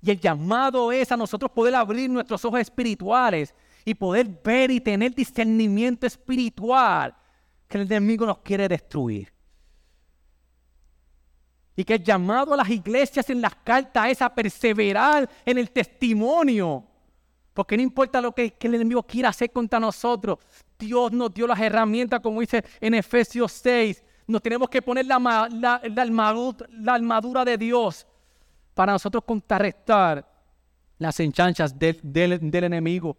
Y 0.00 0.10
el 0.10 0.20
llamado 0.20 0.90
es 0.92 1.10
a 1.12 1.16
nosotros 1.16 1.50
poder 1.50 1.74
abrir 1.74 2.08
nuestros 2.08 2.44
ojos 2.44 2.60
espirituales 2.60 3.54
y 3.84 3.94
poder 3.94 4.26
ver 4.44 4.70
y 4.70 4.80
tener 4.80 5.14
discernimiento 5.14 6.06
espiritual 6.06 7.14
que 7.66 7.78
el 7.78 7.84
enemigo 7.84 8.24
nos 8.24 8.38
quiere 8.38 8.68
destruir. 8.68 9.32
Y 11.74 11.84
que 11.84 11.94
el 11.94 12.02
llamado 12.02 12.54
a 12.54 12.56
las 12.56 12.68
iglesias 12.68 13.30
en 13.30 13.40
las 13.40 13.54
cartas 13.54 14.08
es 14.08 14.22
a 14.22 14.34
perseverar 14.34 15.28
en 15.44 15.58
el 15.58 15.70
testimonio. 15.70 16.87
Porque 17.58 17.76
no 17.76 17.82
importa 17.82 18.20
lo 18.20 18.30
que, 18.30 18.56
el 18.60 18.74
enemigo 18.76 19.02
quiera 19.02 19.30
hacer 19.30 19.50
contra 19.50 19.80
nosotros, 19.80 20.38
Dios 20.78 21.10
nos 21.10 21.34
dio 21.34 21.44
las 21.44 21.58
herramientas, 21.58 22.20
como 22.20 22.38
dice 22.40 22.64
en 22.80 22.94
Efesios 22.94 23.50
6. 23.50 24.04
Nos 24.28 24.40
tenemos 24.42 24.68
que 24.68 24.80
poner 24.80 25.06
la, 25.06 25.18
la, 25.50 25.80
armadura, 26.94 27.44
de 27.44 27.58
Dios 27.58 28.06
para 28.74 28.92
nosotros 28.92 29.24
contrarrestar 29.26 30.24
las 30.98 31.18
enchanchas 31.18 31.76
del, 31.76 31.98
del 32.00 32.62
enemigo. 32.62 33.16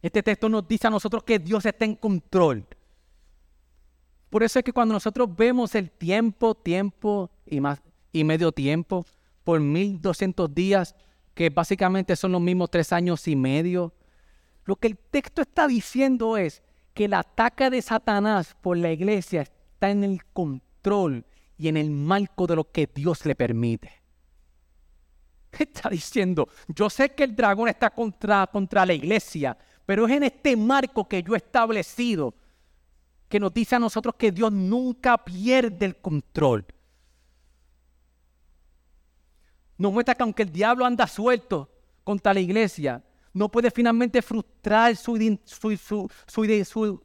Este 0.00 0.22
texto 0.22 0.48
nos 0.48 0.68
dice 0.68 0.86
a 0.86 0.90
nosotros 0.90 1.24
que 1.24 1.40
Dios 1.40 1.66
está 1.66 1.84
en 1.84 1.96
control. 1.96 2.64
Por 4.30 4.44
eso 4.44 4.60
es 4.60 4.64
que 4.64 4.72
cuando 4.72 4.94
nosotros 4.94 5.28
vemos 5.34 5.74
el 5.74 5.90
tiempo, 5.90 6.54
tiempo 6.54 7.32
y, 7.44 7.58
más, 7.58 7.82
y 8.12 8.22
medio 8.22 8.52
tiempo 8.52 9.04
por 9.42 9.58
1200 9.58 10.54
días, 10.54 10.94
que 11.36 11.50
básicamente 11.50 12.16
son 12.16 12.32
los 12.32 12.40
mismos 12.40 12.70
tres 12.70 12.94
años 12.94 13.28
y 13.28 13.36
medio, 13.36 13.92
lo 14.64 14.74
que 14.76 14.88
el 14.88 14.96
texto 14.96 15.42
está 15.42 15.68
diciendo 15.68 16.38
es 16.38 16.62
que 16.94 17.04
el 17.04 17.12
ataque 17.12 17.68
de 17.68 17.82
Satanás 17.82 18.56
por 18.62 18.78
la 18.78 18.90
iglesia 18.90 19.42
está 19.42 19.90
en 19.90 20.02
el 20.02 20.24
control 20.24 21.26
y 21.58 21.68
en 21.68 21.76
el 21.76 21.90
marco 21.90 22.46
de 22.46 22.56
lo 22.56 22.72
que 22.72 22.88
Dios 22.92 23.26
le 23.26 23.34
permite. 23.34 23.92
Está 25.58 25.90
diciendo, 25.90 26.48
yo 26.68 26.88
sé 26.88 27.10
que 27.10 27.24
el 27.24 27.36
dragón 27.36 27.68
está 27.68 27.90
contra, 27.90 28.46
contra 28.46 28.86
la 28.86 28.94
iglesia, 28.94 29.58
pero 29.84 30.06
es 30.06 30.12
en 30.12 30.22
este 30.22 30.56
marco 30.56 31.06
que 31.06 31.22
yo 31.22 31.34
he 31.34 31.36
establecido 31.36 32.34
que 33.28 33.38
nos 33.38 33.52
dice 33.52 33.76
a 33.76 33.78
nosotros 33.78 34.14
que 34.16 34.32
Dios 34.32 34.50
nunca 34.52 35.22
pierde 35.22 35.84
el 35.84 35.96
control. 35.96 36.64
Nos 39.78 39.92
muestra 39.92 40.14
que 40.14 40.22
aunque 40.22 40.42
el 40.42 40.52
diablo 40.52 40.84
anda 40.84 41.06
suelto 41.06 41.70
contra 42.04 42.32
la 42.32 42.40
iglesia, 42.40 43.02
no 43.32 43.50
puede 43.50 43.70
finalmente 43.70 44.22
frustrar 44.22 44.96
su, 44.96 45.18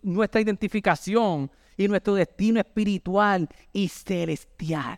nuestra 0.01 0.39
identificación 0.39 1.51
y 1.75 1.87
nuestro 1.87 2.13
destino 2.13 2.59
espiritual 2.59 3.49
y 3.73 3.89
celestial. 3.89 4.97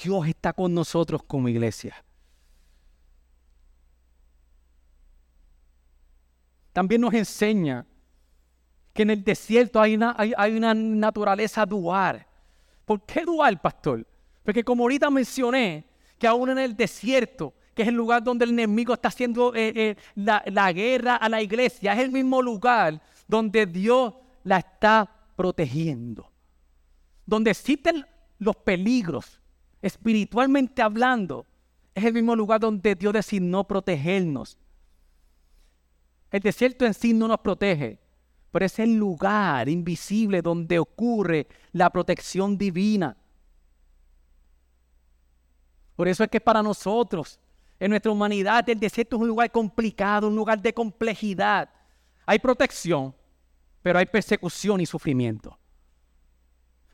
Dios 0.00 0.28
está 0.28 0.52
con 0.52 0.72
nosotros 0.72 1.24
como 1.24 1.48
iglesia. 1.48 2.04
También 6.72 7.00
nos 7.00 7.14
enseña 7.14 7.84
que 8.98 9.02
en 9.02 9.10
el 9.10 9.22
desierto 9.22 9.80
hay 9.80 9.94
una, 9.94 10.12
hay, 10.18 10.56
una 10.56 10.74
naturaleza 10.74 11.64
dual. 11.64 12.26
¿Por 12.84 13.00
qué 13.06 13.24
dual, 13.24 13.60
pastor? 13.60 14.04
Porque 14.42 14.64
como 14.64 14.82
ahorita 14.82 15.08
mencioné, 15.08 15.84
que 16.18 16.26
aún 16.26 16.50
en 16.50 16.58
el 16.58 16.76
desierto, 16.76 17.54
que 17.76 17.82
es 17.82 17.88
el 17.88 17.94
lugar 17.94 18.24
donde 18.24 18.44
el 18.44 18.50
enemigo 18.50 18.92
está 18.92 19.06
haciendo 19.06 19.54
eh, 19.54 19.72
eh, 19.76 19.96
la, 20.16 20.42
la 20.46 20.72
guerra 20.72 21.14
a 21.14 21.28
la 21.28 21.40
iglesia, 21.40 21.92
es 21.92 22.00
el 22.00 22.10
mismo 22.10 22.42
lugar 22.42 23.00
donde 23.28 23.66
Dios 23.66 24.14
la 24.42 24.58
está 24.58 25.08
protegiendo. 25.36 26.32
Donde 27.24 27.52
existen 27.52 28.04
los 28.40 28.56
peligros, 28.56 29.40
espiritualmente 29.80 30.82
hablando, 30.82 31.46
es 31.94 32.02
el 32.02 32.14
mismo 32.14 32.34
lugar 32.34 32.58
donde 32.58 32.96
Dios 32.96 33.12
designó 33.12 33.62
protegernos. 33.62 34.58
El 36.32 36.40
desierto 36.40 36.84
en 36.84 36.94
sí 36.94 37.14
no 37.14 37.28
nos 37.28 37.38
protege, 37.38 38.00
pero 38.50 38.64
es 38.64 38.78
el 38.78 38.96
lugar 38.96 39.68
invisible 39.68 40.42
donde 40.42 40.78
ocurre 40.78 41.46
la 41.72 41.90
protección 41.90 42.56
divina. 42.56 43.16
Por 45.96 46.08
eso 46.08 46.24
es 46.24 46.30
que 46.30 46.40
para 46.40 46.62
nosotros, 46.62 47.38
en 47.80 47.90
nuestra 47.90 48.12
humanidad, 48.12 48.68
el 48.68 48.80
desierto 48.80 49.16
es 49.16 49.22
un 49.22 49.28
lugar 49.28 49.50
complicado, 49.50 50.28
un 50.28 50.36
lugar 50.36 50.60
de 50.60 50.72
complejidad. 50.72 51.68
Hay 52.24 52.38
protección, 52.38 53.14
pero 53.82 53.98
hay 53.98 54.06
persecución 54.06 54.80
y 54.80 54.86
sufrimiento. 54.86 55.58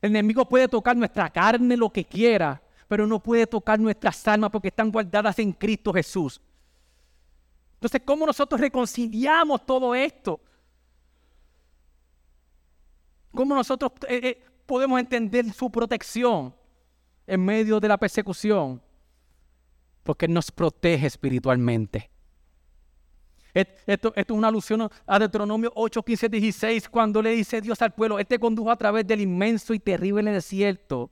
El 0.01 0.11
enemigo 0.11 0.49
puede 0.49 0.69
tocar 0.69 0.97
nuestra 0.97 1.31
carne 1.31 1.77
lo 1.77 1.91
que 1.91 2.05
quiera, 2.05 2.63
pero 2.89 3.07
no 3.07 3.21
puede 3.21 3.47
tocar 3.47 3.79
nuestras 3.79 4.27
almas 4.29 4.51
porque 4.51 4.69
están 4.69 4.91
guardadas 4.91 5.39
en 5.39 5.53
Cristo 5.53 5.93
Jesús. 5.93 6.41
Entonces, 7.75 8.03
¿cómo 8.05 8.27
nosotros 8.27 8.61
reconciliamos 8.61 9.65
todo 9.65 9.95
esto? 9.95 10.41
¿Cómo 13.35 13.55
nosotros 13.55 13.93
eh, 14.09 14.21
eh, 14.23 14.45
podemos 14.65 14.99
entender 15.01 15.53
su 15.53 15.71
protección 15.71 16.55
en 17.27 17.45
medio 17.45 17.81
de 17.81 17.89
la 17.89 17.99
persecución? 17.99 18.81
Porque 20.03 20.29
nos 20.29 20.51
protege 20.53 21.07
espiritualmente. 21.07 22.11
Esto, 23.87 24.13
es 24.17 24.27
una 24.31 24.49
alusión 24.49 24.91
a 25.07 25.19
Deuteronomio 25.19 25.73
8, 25.77 26.03
15, 26.03 26.29
16, 26.29 26.89
cuando 26.89 27.23
le 27.23 27.31
dice 27.31 27.61
Dios 27.61 27.81
al 27.83 27.95
pueblo, 27.95 28.19
este 28.19 28.39
condujo 28.39 28.71
a 28.71 28.77
través 28.77 29.07
del 29.07 29.21
inmenso 29.21 29.73
y 29.73 29.79
terrible 29.79 30.33
desierto 30.33 31.11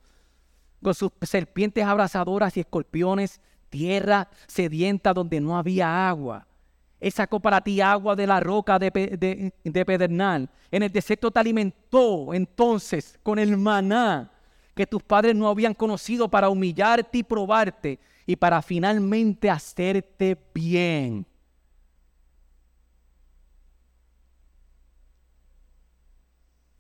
con 0.83 0.93
sus 0.93 1.12
serpientes 1.23 1.85
abrasadoras 1.85 2.57
y 2.57 2.61
escorpiones, 2.61 3.41
tierra 3.70 4.29
sedienta 4.49 5.14
donde 5.14 5.41
no 5.41 5.57
había 5.57 6.09
agua. 6.09 6.49
Él 7.03 7.11
sacó 7.11 7.40
para 7.40 7.61
ti 7.61 7.80
agua 7.80 8.14
de 8.14 8.28
la 8.28 8.38
roca 8.38 8.78
de, 8.78 9.53
de, 9.64 9.84
Pedernal. 9.84 10.48
En 10.70 10.84
el 10.84 10.92
desierto 10.92 11.32
te 11.32 11.40
alimentó 11.40 12.32
entonces 12.32 13.18
con 13.24 13.40
el 13.40 13.57
maná 13.57 14.30
que 14.72 14.86
tus 14.86 15.03
padres 15.03 15.34
no 15.34 15.48
habían 15.48 15.74
conocido 15.74 16.30
para 16.30 16.48
humillarte 16.48 17.18
y 17.18 17.22
probarte 17.24 17.98
y 18.24 18.36
para 18.36 18.62
finalmente 18.62 19.50
hacerte 19.50 20.38
bien. 20.55 21.26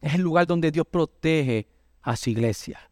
Es 0.00 0.14
el 0.14 0.20
lugar 0.20 0.46
donde 0.46 0.70
Dios 0.70 0.86
protege 0.88 1.66
a 2.00 2.14
su 2.14 2.30
iglesia. 2.30 2.91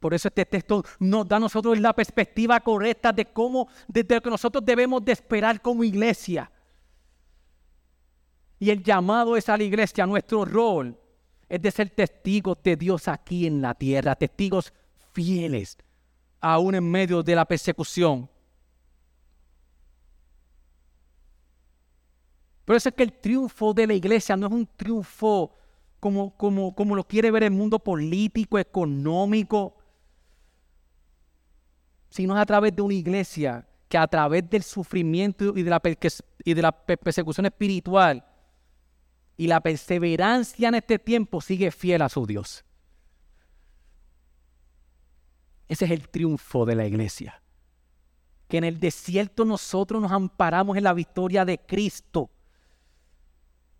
Por 0.00 0.14
eso 0.14 0.28
este 0.28 0.46
texto 0.46 0.82
nos 0.98 1.28
da 1.28 1.36
a 1.36 1.40
nosotros 1.40 1.78
la 1.78 1.92
perspectiva 1.92 2.58
correcta 2.60 3.12
de 3.12 3.26
cómo, 3.26 3.68
de 3.86 4.04
lo 4.08 4.22
que 4.22 4.30
nosotros 4.30 4.64
debemos 4.64 5.04
de 5.04 5.12
esperar 5.12 5.60
como 5.60 5.84
iglesia. 5.84 6.50
Y 8.58 8.70
el 8.70 8.82
llamado 8.82 9.36
es 9.36 9.48
a 9.50 9.58
la 9.58 9.62
iglesia, 9.62 10.06
nuestro 10.06 10.44
rol 10.46 10.98
es 11.48 11.60
de 11.60 11.70
ser 11.70 11.90
testigos 11.90 12.58
de 12.62 12.76
Dios 12.76 13.08
aquí 13.08 13.46
en 13.46 13.60
la 13.60 13.74
tierra, 13.74 14.14
testigos 14.14 14.72
fieles, 15.12 15.76
aún 16.40 16.74
en 16.74 16.90
medio 16.90 17.22
de 17.22 17.34
la 17.34 17.44
persecución. 17.44 18.28
Por 22.64 22.76
eso 22.76 22.88
es 22.88 22.94
que 22.94 23.02
el 23.02 23.12
triunfo 23.12 23.74
de 23.74 23.86
la 23.86 23.94
iglesia 23.94 24.36
no 24.36 24.46
es 24.46 24.52
un 24.52 24.66
triunfo 24.76 25.56
como, 25.98 26.36
como, 26.36 26.74
como 26.74 26.96
lo 26.96 27.04
quiere 27.04 27.30
ver 27.30 27.42
el 27.42 27.50
mundo 27.50 27.78
político, 27.78 28.58
económico, 28.58 29.79
sino 32.10 32.36
a 32.36 32.44
través 32.44 32.74
de 32.74 32.82
una 32.82 32.94
iglesia 32.94 33.66
que 33.88 33.96
a 33.96 34.06
través 34.06 34.48
del 34.50 34.62
sufrimiento 34.62 35.56
y 35.56 35.62
de 35.62 35.70
la, 35.70 35.80
y 36.44 36.54
de 36.54 36.62
la 36.62 36.72
persecución 36.72 37.46
espiritual 37.46 38.24
y 39.36 39.46
la 39.46 39.60
perseverancia 39.60 40.68
en 40.68 40.74
este 40.74 40.98
tiempo 40.98 41.40
sigue 41.40 41.70
fiel 41.70 42.02
a 42.02 42.08
su 42.08 42.26
Dios. 42.26 42.64
Ese 45.66 45.86
es 45.86 45.90
el 45.92 46.08
triunfo 46.08 46.66
de 46.66 46.74
la 46.74 46.86
iglesia. 46.86 47.42
Que 48.48 48.58
en 48.58 48.64
el 48.64 48.80
desierto 48.80 49.44
nosotros 49.44 50.02
nos 50.02 50.12
amparamos 50.12 50.76
en 50.76 50.84
la 50.84 50.92
victoria 50.92 51.44
de 51.44 51.58
Cristo 51.58 52.30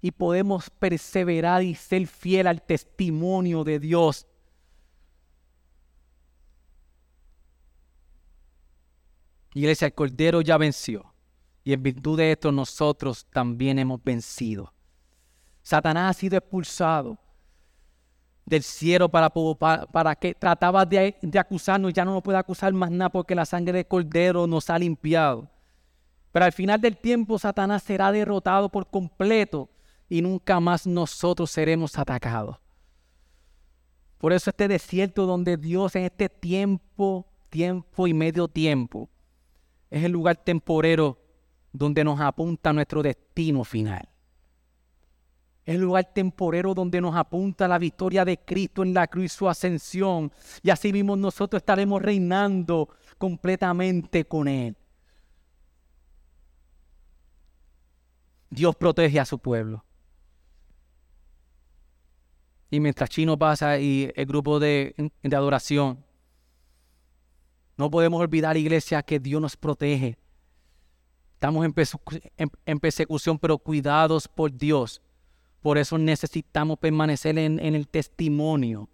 y 0.01 0.13
podemos 0.13 0.71
perseverar 0.71 1.63
y 1.63 1.75
ser 1.75 2.07
fiel 2.07 2.47
al 2.47 2.63
testimonio 2.63 3.65
de 3.65 3.79
Dios 3.81 4.27
Iglesia, 9.55 9.87
el 9.87 9.95
Cordero 9.95 10.41
ya 10.41 10.57
venció. 10.57 11.13
Y 11.65 11.73
en 11.73 11.83
virtud 11.83 12.19
de 12.19 12.33
esto 12.33 12.53
nosotros 12.53 13.27
también 13.31 13.79
hemos 13.79 14.03
vencido. 14.03 14.73
Satanás 15.63 16.17
ha 16.17 16.19
sido 16.19 16.39
expulsado 16.39 17.19
del 18.47 18.63
cielo 18.63 19.09
para, 19.09 19.31
para, 19.31 20.17
que 20.17 20.35
trataba 20.35 20.85
de, 20.85 21.17
de, 21.21 21.39
acusarnos. 21.39 21.93
Ya 21.93 22.05
no 22.05 22.15
nos 22.15 22.23
puede 22.23 22.39
acusar 22.39 22.73
más 22.73 22.91
nada 22.91 23.11
porque 23.11 23.35
la 23.35 23.45
sangre 23.45 23.73
del 23.73 23.87
Cordero 23.87 24.47
nos 24.47 24.71
ha 24.71 24.79
limpiado. 24.79 25.49
Pero 26.33 26.45
al 26.45 26.53
final 26.53 26.81
del 26.81 26.97
tiempo 26.97 27.39
Satanás 27.39 27.83
será 27.83 28.11
derrotado 28.13 28.69
por 28.69 28.89
completo 28.89 29.69
y 30.09 30.23
nunca 30.23 30.59
más 30.61 30.87
nosotros 30.87 31.51
seremos 31.51 31.99
atacados. 31.99 32.57
Por 34.19 34.33
eso 34.33 34.51
este 34.51 34.69
desierto 34.69 35.27
donde 35.27 35.57
Dios 35.57 35.97
en 35.97 36.05
este 36.05 36.29
tiempo, 36.29 37.27
tiempo 37.49 38.07
y 38.07 38.15
medio 38.15 38.49
tiempo, 38.49 39.09
es 39.91 40.05
el 40.05 40.13
lugar 40.13 40.37
temporero 40.37 41.19
donde 41.73 42.05
nos 42.05 42.21
apunta 42.21 42.73
nuestro 42.73 43.03
destino 43.03 43.65
final. 43.65 44.09
Es 45.65 45.75
el 45.75 45.83
lugar 45.83 46.13
temporero 46.13 46.75
donde 46.75 47.01
nos 47.01 47.15
apunta 47.15 47.69
la 47.69 47.79
victoria 47.79 48.25
de 48.25 48.39
Cristo 48.39 48.83
en 48.83 48.95
la 48.95 49.07
cruz 49.07 49.25
y 49.25 49.29
su 49.29 49.49
ascensión. 49.49 50.33
Y 50.63 50.71
así 50.71 50.93
mismo 50.93 51.17
nosotros 51.17 51.61
estaremos 51.61 52.01
reinando 52.01 52.89
completamente 53.19 54.25
con 54.25 54.49
Él. 54.49 54.77
Dios 58.49 58.75
protege 58.75 59.21
a 59.21 59.25
su 59.25 59.39
pueblo. 59.39 59.85
Y 62.71 62.81
mientras 62.81 63.11
Chino 63.11 63.39
pasa 63.39 63.79
y 63.79 64.11
el 64.15 64.27
grupo 64.27 64.61
de, 64.61 64.95
de 65.23 65.37
adoración 65.37 66.05
no 67.81 67.91
podemos 67.91 68.21
olvidar, 68.21 68.59
iglesia, 68.59 69.03
que 69.03 69.19
Dios 69.19 69.41
nos 69.41 69.57
protege. 69.57 70.19
Estamos 71.33 71.65
en, 71.65 72.79
persecución, 72.79 73.39
pero 73.39 73.57
cuidados 73.57 74.29
por 74.29 74.53
Dios. 74.53 75.01
Por 75.63 75.79
eso 75.79 75.97
necesitamos 75.97 76.79
permanecer 76.79 77.39
en, 77.39 77.59
el 77.59 77.89
testimonio. 77.89 78.87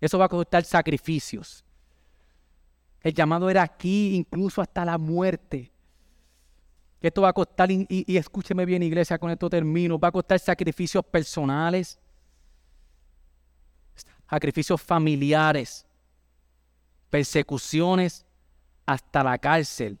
Eso 0.00 0.20
va 0.20 0.26
a 0.26 0.28
costar 0.28 0.62
sacrificios. 0.62 1.64
El 3.02 3.12
llamado 3.12 3.50
era 3.50 3.64
aquí, 3.64 4.14
incluso 4.14 4.62
hasta 4.62 4.84
la 4.84 4.96
muerte. 4.96 5.72
Esto 7.00 7.22
va 7.22 7.30
a 7.30 7.32
costar, 7.32 7.72
y, 7.72 7.86
y, 7.88 8.16
escúcheme 8.16 8.64
bien, 8.64 8.84
iglesia, 8.84 9.18
con 9.18 9.32
esto 9.32 9.50
termino, 9.50 9.98
va 9.98 10.08
a 10.08 10.12
costar 10.12 10.38
sacrificios 10.38 11.04
personales, 11.04 11.98
sacrificios 14.28 14.80
familiares, 14.80 15.84
persecuciones 17.10 18.26
hasta 18.86 19.22
la 19.22 19.38
cárcel, 19.38 20.00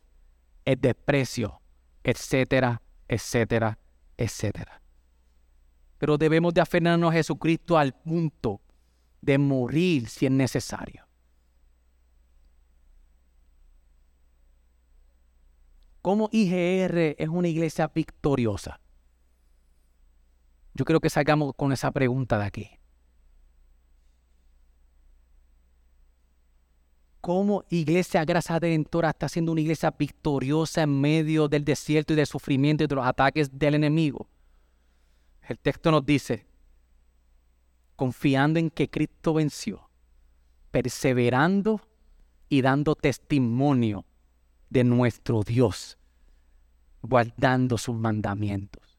el 0.64 0.80
desprecio, 0.80 1.60
etcétera, 2.02 2.80
etcétera, 3.08 3.78
etcétera. 4.16 4.80
Pero 5.98 6.16
debemos 6.16 6.54
de 6.54 6.60
aferrarnos 6.60 7.10
a 7.10 7.14
Jesucristo 7.14 7.76
al 7.76 7.92
punto 7.92 8.60
de 9.20 9.36
morir 9.36 10.08
si 10.08 10.26
es 10.26 10.32
necesario. 10.32 11.06
¿Cómo 16.00 16.30
IGR 16.32 17.16
es 17.18 17.28
una 17.28 17.48
iglesia 17.48 17.90
victoriosa? 17.94 18.80
Yo 20.72 20.86
creo 20.86 21.00
que 21.00 21.10
salgamos 21.10 21.52
con 21.54 21.72
esa 21.72 21.90
pregunta 21.90 22.38
de 22.38 22.44
aquí. 22.44 22.79
Cómo 27.20 27.64
Iglesia 27.68 28.24
Gracia 28.24 28.58
Redentora 28.58 29.10
está 29.10 29.28
siendo 29.28 29.52
una 29.52 29.60
iglesia 29.60 29.90
victoriosa 29.96 30.82
en 30.82 31.00
medio 31.00 31.48
del 31.48 31.64
desierto 31.64 32.12
y 32.12 32.16
del 32.16 32.26
sufrimiento 32.26 32.84
y 32.84 32.86
de 32.86 32.94
los 32.94 33.06
ataques 33.06 33.58
del 33.58 33.74
enemigo. 33.74 34.26
El 35.46 35.58
texto 35.58 35.90
nos 35.90 36.04
dice, 36.06 36.46
confiando 37.96 38.58
en 38.58 38.70
que 38.70 38.88
Cristo 38.88 39.34
venció, 39.34 39.90
perseverando 40.70 41.80
y 42.48 42.62
dando 42.62 42.94
testimonio 42.94 44.04
de 44.70 44.84
nuestro 44.84 45.42
Dios, 45.42 45.98
guardando 47.02 47.76
sus 47.76 47.96
mandamientos. 47.96 48.98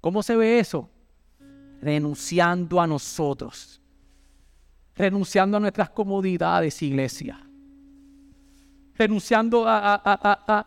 ¿Cómo 0.00 0.22
se 0.22 0.36
ve 0.36 0.58
eso? 0.58 0.90
Renunciando 1.80 2.80
a 2.80 2.86
nosotros 2.86 3.80
renunciando 4.96 5.56
a 5.56 5.60
nuestras 5.60 5.90
comodidades, 5.90 6.80
iglesia, 6.82 7.40
renunciando 8.96 9.64
a, 9.66 10.66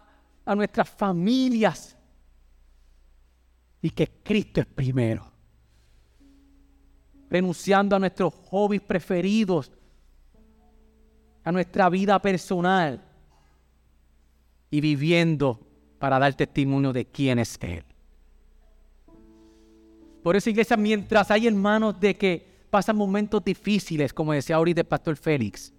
nuestras 0.56 0.90
familias. 0.90 1.94
Y 3.82 3.92
que 3.92 4.08
Cristo 4.24 4.60
es 4.60 4.66
primero, 4.66 5.32
renunciando 7.30 7.96
a 7.96 8.00
nuestros 8.00 8.34
hobbies 8.50 8.82
preferidos, 8.82 9.72
a 11.44 11.52
nuestra 11.52 11.90
vida 11.90 12.20
personal. 12.22 13.04
Y 14.70 14.82
viviendo 14.82 15.66
para 15.98 16.20
dar 16.20 16.34
testimonio 16.34 16.92
de 16.92 17.06
quién 17.06 17.40
es 17.40 17.58
Él. 17.62 17.86
Por 20.22 20.36
eso, 20.36 20.50
iglesia, 20.50 20.76
mientras 20.76 21.32
hay 21.32 21.48
hermanos 21.48 21.98
de 22.02 22.18
que 22.18 22.57
pasan 22.70 22.96
momentos 22.96 23.44
difíciles, 23.44 24.14
como 24.14 24.34
decía 24.34 24.56
ahorita 24.58 24.82
el 24.82 24.88
pastor 24.88 25.16
Félix. 25.16 25.74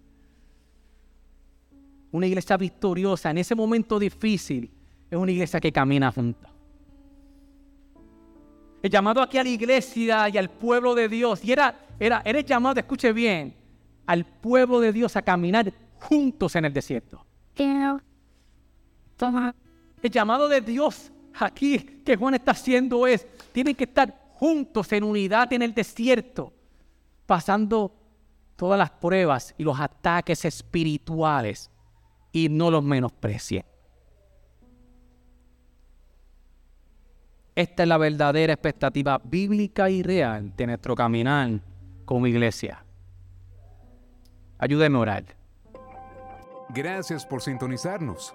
Una 2.11 2.27
iglesia 2.27 2.57
victoriosa 2.57 3.31
en 3.31 3.39
ese 3.39 3.55
momento 3.55 3.99
difícil 3.99 4.71
es 5.11 5.19
una 5.19 5.31
iglesia 5.31 5.61
que 5.61 5.73
camina 5.73 6.11
junta. 6.11 6.51
El 8.83 8.91
llamado 8.91 9.21
aquí 9.21 9.39
a 9.39 9.43
la 9.43 9.49
iglesia 9.49 10.29
y 10.29 10.39
al 10.39 10.49
pueblo 10.49 10.95
de 10.95 11.09
Dios, 11.09 11.45
y 11.45 11.53
era, 11.53 11.79
era, 11.99 12.23
era 12.25 12.39
el 12.39 12.45
llamado, 12.45 12.79
escuche 12.79 13.13
bien, 13.13 13.55
al 14.07 14.25
pueblo 14.25 14.81
de 14.81 14.93
Dios 14.93 15.17
a 15.17 15.23
caminar 15.23 15.73
juntos 15.99 16.55
en 16.57 16.65
el 16.65 16.73
desierto. 16.73 17.27
El 20.01 20.11
llamado 20.11 20.49
de 20.49 20.61
Dios 20.61 21.11
aquí 21.35 21.79
que 21.79 22.17
Juan 22.17 22.35
está 22.35 22.53
haciendo 22.53 23.07
es, 23.07 23.27
tienen 23.53 23.75
que 23.75 23.85
estar 23.85 24.17
juntos 24.35 24.93
en 24.93 25.03
unidad 25.03 25.53
en 25.53 25.63
el 25.63 25.75
desierto 25.75 26.55
pasando 27.29 27.95
todas 28.57 28.79
las 28.79 28.91
pruebas 28.91 29.55
y 29.59 29.63
los 29.63 29.79
ataques 29.79 30.47
espirituales 30.47 31.71
y 32.33 32.49
no 32.49 32.71
los 32.71 32.83
menosprecie. 32.83 33.67
Esta 37.55 37.83
es 37.83 37.89
la 37.89 37.99
verdadera 37.99 38.55
expectativa 38.55 39.21
bíblica 39.23 39.91
y 39.91 40.03
real 40.03 40.57
de 40.57 40.67
nuestro 40.69 40.95
caminar 40.95 41.61
como 42.07 42.27
iglesia. 42.27 42.83
Ayúdeme 44.57 44.97
a 44.97 45.01
orar. 45.01 45.25
Gracias 46.71 47.27
por 47.27 47.43
sintonizarnos. 47.43 48.35